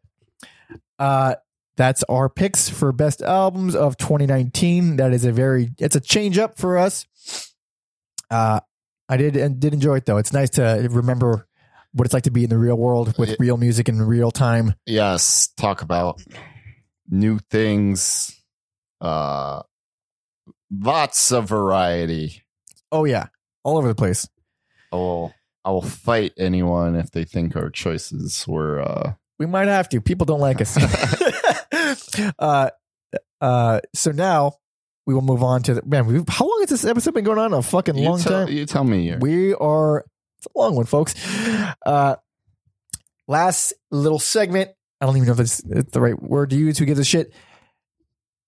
[0.97, 1.35] uh
[1.77, 4.97] that's our picks for best albums of 2019.
[4.97, 7.05] That is a very it's a change up for us.
[8.29, 8.59] Uh
[9.07, 10.17] I did and did enjoy it though.
[10.17, 11.47] It's nice to remember
[11.93, 14.75] what it's like to be in the real world with real music in real time.
[14.85, 15.49] yes.
[15.57, 16.21] Talk about
[17.09, 18.35] new things.
[19.01, 19.63] Uh,
[20.71, 22.43] lots of variety.
[22.91, 23.27] Oh yeah,
[23.63, 24.27] all over the place.
[24.91, 25.33] I will,
[25.65, 28.81] I will fight anyone if they think our choices were.
[28.81, 30.01] uh We might have to.
[30.01, 30.77] People don't like us.
[32.39, 32.69] uh,
[33.41, 34.53] uh, so now
[35.09, 36.05] we will move on to the man.
[36.05, 37.51] We, how long has this episode been going on?
[37.51, 38.55] A fucking you long tell, time.
[38.55, 39.15] You tell me.
[39.15, 40.05] We are.
[40.37, 41.15] It's a long one, folks.
[41.83, 42.17] Uh,
[43.27, 44.69] last little segment.
[45.01, 46.77] I don't even know if it's, it's the right word to use.
[46.77, 47.33] Who gives a shit?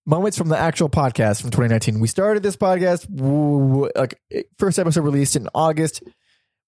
[0.06, 1.98] Moments from the actual podcast from 2019.
[1.98, 3.10] We started this podcast.
[3.10, 4.20] woo- Like
[4.56, 6.04] first episode released in August.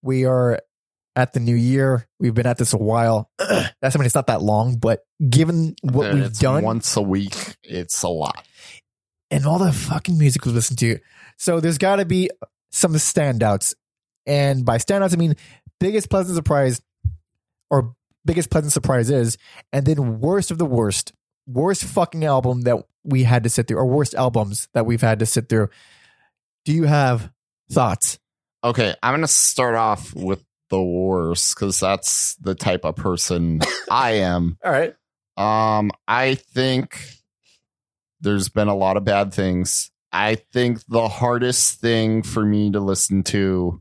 [0.02, 0.58] We are
[1.14, 2.08] at the new year.
[2.18, 3.30] We've been at this a while.
[3.38, 7.02] That's I mean it's not that long, but given what And we've done once a
[7.02, 7.36] week.
[7.62, 8.44] It's a lot.
[9.34, 10.96] And all the fucking music we listen to.
[11.38, 12.30] So there's got to be
[12.70, 13.74] some standouts.
[14.26, 15.34] And by standouts, I mean
[15.80, 16.80] biggest pleasant surprise
[17.68, 19.36] or biggest pleasant surprises,
[19.72, 21.12] and then worst of the worst,
[21.48, 25.18] worst fucking album that we had to sit through, or worst albums that we've had
[25.18, 25.68] to sit through.
[26.64, 27.30] Do you have
[27.72, 28.20] thoughts?
[28.62, 34.12] Okay, I'm gonna start off with the worst because that's the type of person I
[34.12, 34.58] am.
[34.64, 34.94] All right.
[35.36, 37.00] Um, I think
[38.24, 39.90] there's been a lot of bad things.
[40.10, 43.80] I think the hardest thing for me to listen to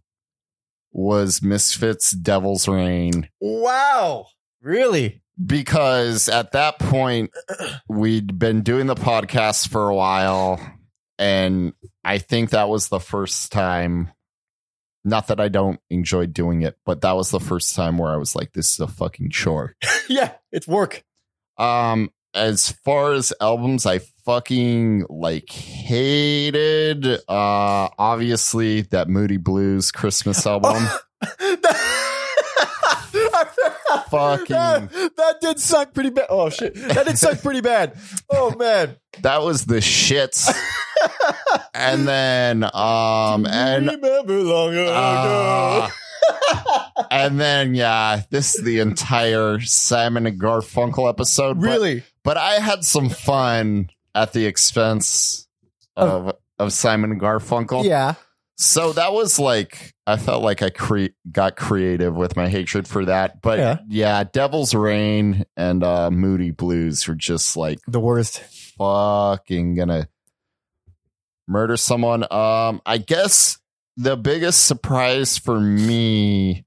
[0.92, 4.28] was Misfits Devil's Rain Wow.
[4.62, 5.22] Really?
[5.44, 7.32] because at that point
[7.88, 10.60] we'd been doing the podcast for a while
[11.18, 14.12] and I think that was the first time
[15.04, 18.18] not that I don't enjoy doing it, but that was the first time where I
[18.18, 19.76] was like this is a fucking chore.
[20.08, 21.04] yeah, it's work.
[21.58, 27.06] Um, as far as albums, I fucking like hated.
[27.06, 30.84] Uh, obviously that Moody Blues Christmas album.
[34.10, 36.28] Fucking- that, that did suck pretty bad.
[36.30, 37.96] Oh shit, that did suck pretty bad.
[38.30, 40.52] Oh man, that was the shits.
[41.74, 44.94] and then, um, and remember long ago.
[44.94, 45.90] uh,
[47.12, 51.62] and then, yeah, this is the entire Simon and Garfunkel episode.
[51.62, 52.04] really?
[52.24, 55.48] But I had some fun at the expense
[55.96, 57.84] of of Simon Garfunkel.
[57.86, 58.16] Yeah.
[58.56, 63.06] So that was like I felt like I cre- got creative with my hatred for
[63.06, 63.42] that.
[63.42, 63.78] But Yeah.
[63.88, 68.40] yeah, Devil's Rain and uh Moody Blues are just like The worst.
[68.78, 70.08] fucking gonna
[71.48, 72.24] murder someone.
[72.32, 73.58] Um, I guess
[73.98, 76.66] the biggest surprise for me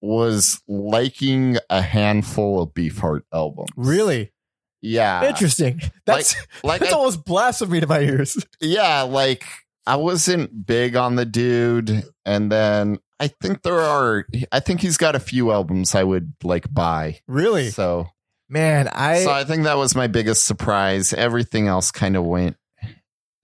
[0.00, 3.68] was liking a handful of Beefheart albums.
[3.76, 4.32] Really?
[4.80, 5.28] Yeah.
[5.28, 5.80] Interesting.
[6.06, 6.34] That's
[6.64, 8.36] Like that's I- almost blasphemy to my ears.
[8.60, 9.44] yeah, like
[9.86, 14.26] I wasn't big on the dude, and then I think there are.
[14.52, 17.20] I think he's got a few albums I would like buy.
[17.26, 17.70] Really?
[17.70, 18.06] So,
[18.50, 21.12] Man, I so I think that was my biggest surprise.
[21.14, 22.56] Everything else kind of went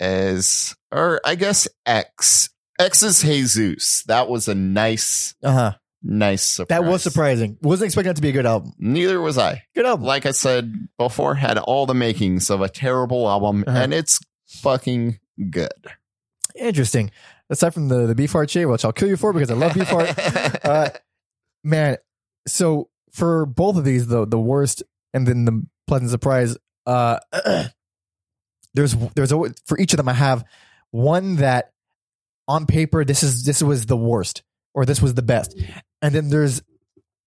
[0.01, 2.51] as, or I guess X.
[2.79, 4.03] X is Jesus.
[4.05, 5.75] That was a nice, uh-huh.
[6.07, 6.69] Nice surprise.
[6.81, 7.57] That was surprising.
[7.63, 8.73] Wasn't expecting that to be a good album.
[8.79, 9.63] Neither was I.
[9.75, 10.05] Good album.
[10.05, 13.79] Like I said before, had all the makings of a terrible album, Uh-huh.
[13.79, 15.19] and it's fucking
[15.51, 15.73] good.
[16.55, 17.11] Interesting.
[17.49, 20.65] Aside from the the Beefheart shit, which I'll kill you for because I love Beefheart.
[20.65, 20.91] uh,
[21.63, 21.97] man,
[22.47, 24.83] so for both of these, the the worst
[25.15, 26.57] and then the pleasant surprise,
[26.87, 27.19] uh,
[28.75, 30.45] there's there's always, for each of them I have
[30.91, 31.73] one that
[32.49, 34.43] on paper this is this was the worst
[34.75, 35.59] or this was the best,
[36.05, 36.63] and then there's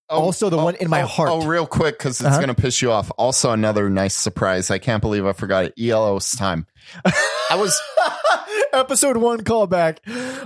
[0.10, 1.30] Also the one in my oh, heart.
[1.32, 2.38] Oh, real quick, because it's Uh-huh.
[2.38, 3.12] going to piss you off.
[3.18, 4.72] Also, another nice surprise.
[4.72, 5.74] I can't believe I forgot it.
[5.78, 6.66] ELO's time.
[7.04, 7.78] I was
[8.74, 9.98] episode one callback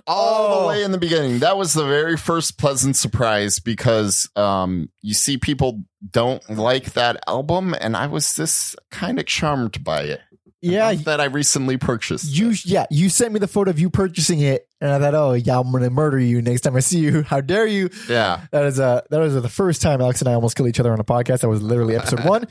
[0.07, 0.61] all Oh.
[0.61, 1.39] the way in the beginning.
[1.39, 7.21] That was the very first pleasant surprise because um, you see people don't like that
[7.27, 10.21] album, and I was this kind of charmed by it.
[10.63, 12.25] Yeah, that I recently purchased.
[12.37, 15.33] you yeah you sent me the photo of you purchasing it, and I thought, oh
[15.33, 17.21] yeah, I'm gonna murder you next time I see you.
[17.27, 17.89] How dare you?
[18.07, 18.41] yeah.
[18.51, 20.93] That is uh that was the first time Alex and I almost killed each other
[20.93, 21.39] on a podcast.
[21.41, 22.47] That was literally episode one.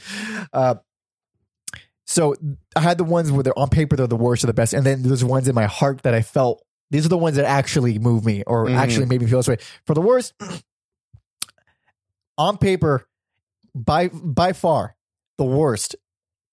[0.52, 0.74] Uh,
[2.04, 2.34] so
[2.74, 4.84] I had the ones where they're on paper they're the worst or the best, and
[4.84, 8.00] then there's ones in my heart that I felt these are the ones that actually
[8.00, 8.76] move me or Mhm.
[8.76, 9.58] actually made me feel this way.
[9.86, 10.34] For the worst,
[12.38, 13.06] on paper,
[13.74, 14.96] by by far
[15.38, 15.94] the worst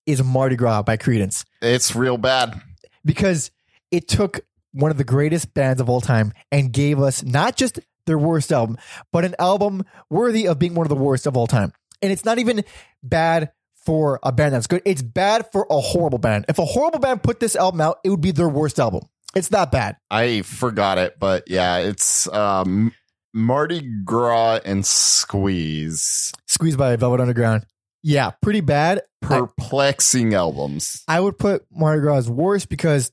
[0.08, 2.60] is Mardi Gras by Creedence It's real bad.
[3.06, 3.52] because
[3.92, 4.40] it took
[4.72, 8.52] one of the greatest bands of all time and gave us not just their worst
[8.52, 8.78] album,
[9.12, 11.74] but an album worthy of being one of the worst of all time.
[12.02, 12.64] And it's not even
[13.04, 13.52] bad
[13.86, 14.82] for a band that's good.
[14.86, 16.46] It's bad for a horrible band.
[16.48, 19.02] If a horrible band put this album out, it would be their worst album.
[19.36, 19.98] It's that bad.
[20.12, 22.94] I forgot it, but yeah, it's um,
[23.34, 26.34] Mardi Gras and Squeeze.
[26.48, 27.66] Squeeze by Velvet Underground.
[28.08, 29.02] Yeah, pretty bad.
[29.22, 31.04] I, Perplexing albums.
[31.10, 33.12] I would put Mardi Gras as worst because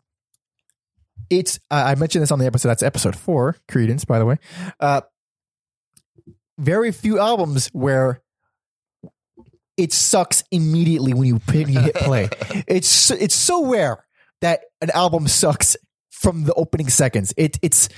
[1.28, 2.68] it's, I I mentioned this on the episode.
[2.68, 4.36] That's episode four, Creedence, by the way.
[4.78, 5.00] Uh,
[6.58, 8.22] very few albums where
[9.76, 12.28] it sucks immediately when you hit, you hit play.
[12.68, 14.06] it's so- it's so rare
[14.42, 15.76] that an album sucks
[16.12, 17.34] from the opening seconds.
[17.36, 17.88] It it's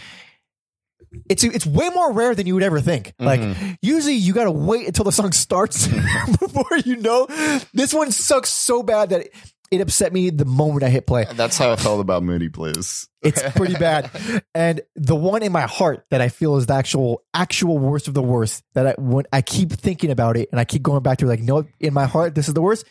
[1.29, 3.15] it's it's way more rare than you would ever think.
[3.21, 3.25] Mm-hmm.
[3.27, 5.87] Like usually you got to wait until the song starts
[6.41, 7.27] before you know.
[7.73, 9.35] This one sucks so bad that it,
[9.71, 11.27] it upset me the moment I hit play.
[11.33, 13.09] That's how I felt about Moody Blues.
[13.23, 14.11] It's pretty bad.
[14.55, 18.15] And the one in my heart that I feel is the actual actual worst of
[18.15, 21.19] the worst that I when I keep thinking about it and I keep going back
[21.19, 22.85] to like no in my heart this is the worst.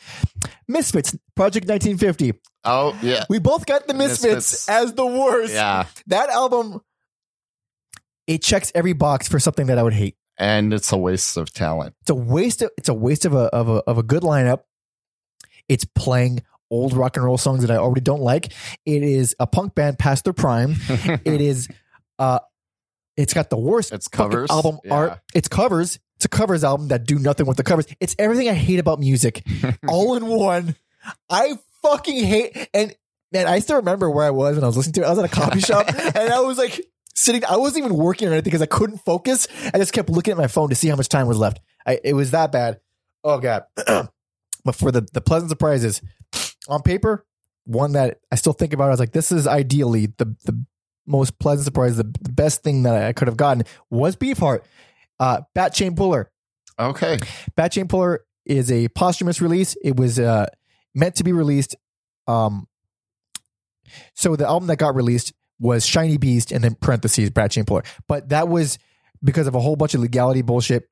[0.67, 2.33] Misfits Project 1950.
[2.67, 4.69] Oh yeah, We both got the Misfits, Misfits.
[4.69, 5.53] as the worst.
[5.53, 6.81] yeah, That album
[8.27, 10.15] it checks every box for something that I would hate.
[10.37, 11.95] and it's a waste of talent.
[12.01, 14.61] It's a waste of it's a waste of a of a of a good lineup.
[15.67, 18.51] It's playing old rock and roll songs that I already don't like.
[18.85, 20.75] It is a punk band past their prime.
[20.89, 21.67] it is
[22.19, 22.39] uh
[23.17, 24.93] it's got the worst It's covers, album yeah.
[24.93, 25.19] art.
[25.33, 25.99] It's covers.
[26.17, 27.85] It's a covers album that do nothing with the covers.
[27.99, 29.43] It's everything I hate about music
[29.87, 30.75] all in one.
[31.29, 32.93] I fucking hate and
[33.31, 35.05] man, I still remember where I was when I was listening to it.
[35.05, 36.81] I was at a coffee shop and I was like
[37.15, 39.47] sitting I wasn't even working or anything because I couldn't focus.
[39.73, 41.59] I just kept looking at my phone to see how much time was left.
[41.85, 42.79] I, it was that bad.
[43.23, 43.63] Oh god.
[43.85, 46.01] but for the the pleasant surprises,
[46.67, 47.25] on paper,
[47.65, 50.65] one that I still think about, I was like, this is ideally the the
[51.07, 54.61] most pleasant surprise, the, the best thing that I could have gotten was Beefheart.
[55.19, 56.31] Uh, Bat Chain Puller.
[56.77, 57.19] Okay,
[57.55, 59.77] Bat Chain Puller is a posthumous release.
[59.83, 60.47] It was uh,
[60.93, 61.75] meant to be released.
[62.27, 62.67] Um,
[64.13, 67.83] so the album that got released was Shiny Beast and then parentheses Bat Chain Puller.
[68.07, 68.77] But that was
[69.23, 70.89] because of a whole bunch of legality bullshit.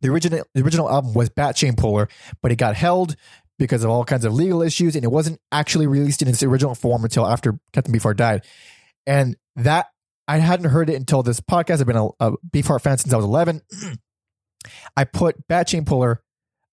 [0.00, 2.08] The original the original album was Bat Chain Puller,
[2.42, 3.16] but it got held
[3.58, 6.74] because of all kinds of legal issues, and it wasn't actually released in its original
[6.74, 8.44] form until after Captain Beefheart died.
[9.06, 9.86] And that
[10.26, 11.80] I hadn't heard it until this podcast.
[11.80, 13.62] I've been a, a Beefheart fan since I was 11.
[14.96, 16.22] I put Bat Chain Puller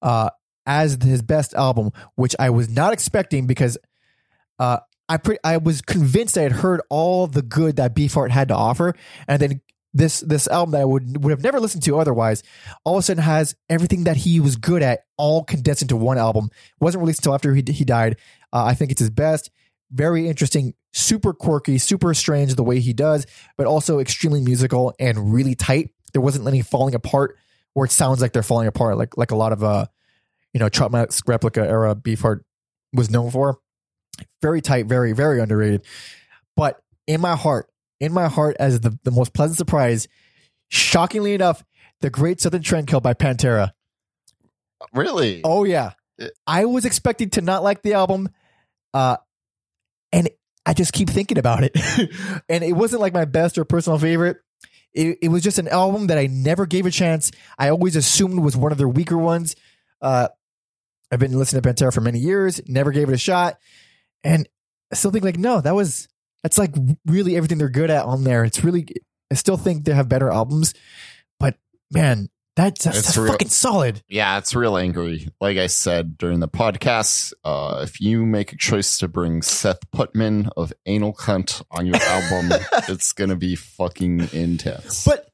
[0.02, 0.30] uh,
[0.66, 3.78] as his best album, which I was not expecting because
[4.60, 4.78] uh,
[5.10, 8.56] I pre- I was convinced I had heard all the good that Beefheart had to
[8.56, 8.94] offer,
[9.28, 9.62] and then
[9.94, 12.44] this this album that I would would have never listened to otherwise,
[12.84, 16.18] all of a sudden has everything that he was good at all condensed into one
[16.18, 16.50] album.
[16.80, 18.18] wasn't released until after he he died.
[18.54, 19.50] Uh, I think it's his best.
[19.90, 23.26] Very interesting, super quirky, super strange the way he does,
[23.58, 25.92] but also extremely musical and really tight.
[26.14, 27.38] There wasn't any falling apart
[27.74, 29.86] where it sounds like they're falling apart, like like a lot of uh,
[30.54, 32.42] you know, Trout Mask Replica era Beefheart
[32.94, 33.60] was known for.
[34.42, 35.84] Very tight, very very underrated.
[36.56, 37.70] But in my heart,
[38.00, 40.08] in my heart, as the the most pleasant surprise,
[40.70, 41.64] shockingly enough,
[42.02, 43.72] the Great Southern Trendkill by Pantera.
[44.94, 45.42] Really?
[45.44, 45.92] Oh yeah,
[46.46, 48.30] I was expecting to not like the album,
[48.94, 49.18] uh,
[50.12, 50.30] and
[50.66, 51.76] I just keep thinking about it,
[52.50, 54.38] and it wasn't like my best or personal favorite.
[54.94, 57.32] It, it was just an album that I never gave a chance.
[57.58, 59.56] I always assumed was one of their weaker ones.
[60.02, 60.30] Uh,
[61.12, 63.58] I've been listening to Pantera for many years, never gave it a shot,
[64.28, 64.48] and
[64.92, 66.08] I still think like no, that was
[66.44, 66.76] that's like
[67.06, 68.44] really everything they're good at on there.
[68.44, 68.86] It's really
[69.32, 70.74] I still think they have better albums,
[71.40, 71.56] but
[71.92, 74.02] man, that's, that's, that's real- fucking solid.
[74.10, 75.30] Yeah, it's real angry.
[75.40, 79.80] Like I said during the podcast, uh, if you make a choice to bring Seth
[79.92, 82.60] Putnam of Anal Cunt on your album,
[82.90, 85.06] it's gonna be fucking intense.
[85.06, 85.30] But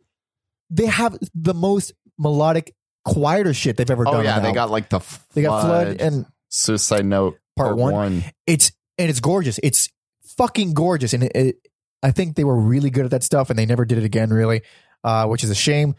[0.69, 2.75] they have the most melodic,
[3.05, 4.23] quieter shit they've ever oh done.
[4.23, 4.55] yeah, they album.
[4.55, 4.99] got like the
[5.33, 8.23] they got flood Flood, and Suicide Note Part One.
[8.45, 9.59] it's and it's gorgeous.
[9.63, 9.89] It's
[10.37, 11.67] fucking gorgeous, and it, it,
[12.01, 14.29] I think they were really good at that stuff, and they never did it again,
[14.29, 14.61] really,
[15.03, 15.95] uh, which is a shame.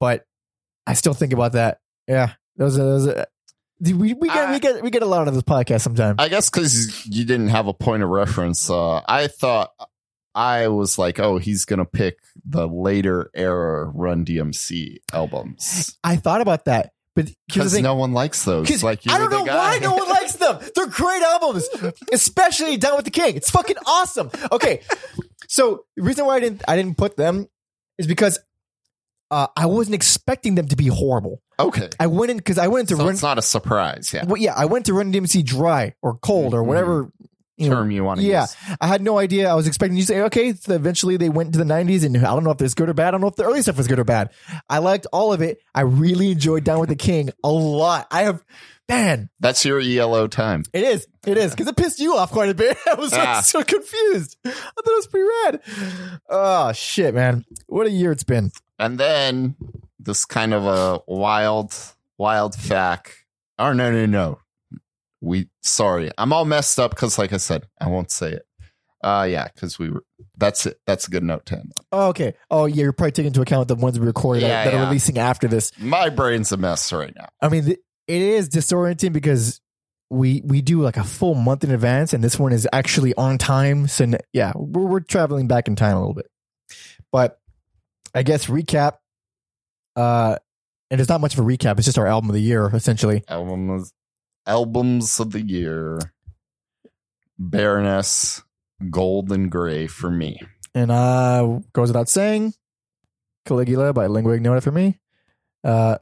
[0.00, 0.26] But
[0.86, 1.80] I still think about that.
[2.06, 3.08] Yeah, those are those.
[3.08, 3.26] Are,
[3.80, 6.16] we we get we get we get a lot of this podcast sometimes.
[6.18, 9.70] I guess because you didn't have a point of reference, uh, I thought
[10.34, 16.40] I was like, oh, he's gonna pick the later era Run DMC albums I thought
[16.40, 18.82] about that, but because no one likes those.
[18.82, 20.60] Like I don't know why no one likes them.
[20.76, 21.68] They're great albums,
[22.12, 23.34] especially Down with the King.
[23.34, 24.30] It's fucking awesome.
[24.52, 24.82] Okay,
[25.48, 27.48] so the reason why I didn't I didn't put them
[27.98, 28.38] is because
[29.32, 31.42] uh, I wasn't expecting them to be horrible.
[31.58, 33.14] Okay, I went in because I went into so Run.
[33.14, 34.12] it's not a surprise.
[34.14, 37.10] Yeah, well, yeah, I went to Run DMC dry or cold or whatever
[37.58, 38.56] you know, term you want to yeah, use.
[38.80, 39.50] I had no idea.
[39.50, 42.16] I was expecting you to say, okay, so eventually they went into the 90s, and
[42.16, 43.08] I don't know if it's good or bad.
[43.08, 44.30] I don't know if the early stuff was good or bad.
[44.70, 45.60] I liked all of it.
[45.74, 48.06] I really enjoyed Down with the King a lot.
[48.10, 48.44] I have,
[48.88, 50.62] man, That's your ELO time.
[50.72, 52.76] it is, it is, because it pissed you off quite a bit.
[52.86, 53.40] I was Ah.
[53.40, 54.36] so confused.
[54.44, 56.20] I thought it was pretty rad.
[56.28, 57.44] Oh, shit, man.
[57.66, 58.50] What a year it's been.
[58.78, 59.56] And then
[59.98, 61.74] this kind of a wild,
[62.16, 63.24] wild fact.
[63.58, 64.38] Oh no, no, no.
[65.20, 68.42] We sorry, I'm all messed up because, like I said, I won't say it.
[69.02, 70.04] Uh yeah, because we were.
[70.36, 70.80] That's it.
[70.86, 71.70] That's a good note ten.
[71.90, 72.34] Oh, okay.
[72.50, 74.86] Oh, yeah, you're probably taking into account the ones we recorded Yeah, that, that are
[74.86, 75.72] releasing after this.
[75.78, 77.28] My brain's a mess right now.
[77.40, 79.60] I mean, it is disorienting because
[80.10, 83.38] we we do like a full month in advance, and this one is actually on
[83.38, 83.88] time.
[83.88, 86.30] So yeah, we're we're traveling back in time a little bit.
[87.12, 87.38] But
[88.14, 88.94] I guess recap.
[89.96, 90.36] Uh,
[90.90, 91.76] and it's not much of a recap.
[91.78, 93.22] It's just our album of the year, essentially.
[93.28, 93.92] Albums,
[94.48, 96.00] albums of the year.
[97.38, 98.42] Baroness,
[98.90, 100.40] Gold and Gray for me.
[100.74, 102.54] And uh, goes without saying,
[103.46, 104.98] Caligula by Lingua Ignota for me.
[105.62, 105.98] Uh,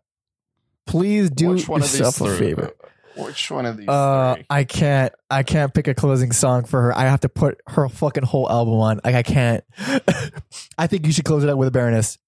[0.87, 2.73] please do Which one of these yourself a favor.
[3.17, 4.47] Which one of these Uh, three?
[4.51, 5.13] I can't.
[5.31, 6.97] I can't pick a closing song for her.
[6.97, 9.01] I have to put her fucking whole album on.
[9.05, 9.65] Like I can't.
[10.79, 12.19] I think you should close it out with a Baroness,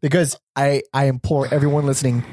[0.00, 2.24] because I I implore everyone listening,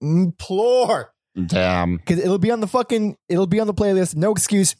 [0.00, 1.12] implore,
[1.46, 1.96] Damn.
[1.96, 3.16] because it'll be on the fucking.
[3.28, 4.16] It'll be on the playlist.
[4.16, 4.76] No excuse.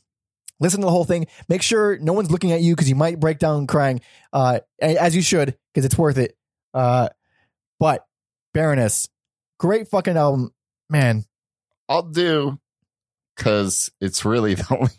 [0.59, 1.27] Listen to the whole thing.
[1.49, 4.01] Make sure no one's looking at you because you might break down crying.
[4.33, 6.37] Uh, as you should because it's worth it.
[6.75, 7.09] Uh,
[7.79, 8.05] but
[8.53, 9.09] Baroness,
[9.59, 10.53] great fucking album,
[10.91, 11.25] man.
[11.89, 12.59] I'll do
[13.37, 14.91] because it's really the only.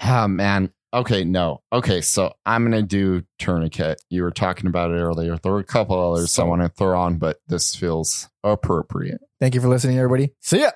[0.00, 0.72] Ah, man.
[0.96, 1.60] Okay, no.
[1.70, 3.98] Okay, so I'm gonna do Tourniquet.
[4.08, 5.36] You were talking about it earlier.
[5.36, 9.20] There were a couple others I want to throw on, but this feels appropriate.
[9.38, 10.32] Thank you for listening, everybody.
[10.40, 10.70] See ya.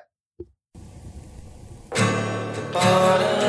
[2.73, 3.40] But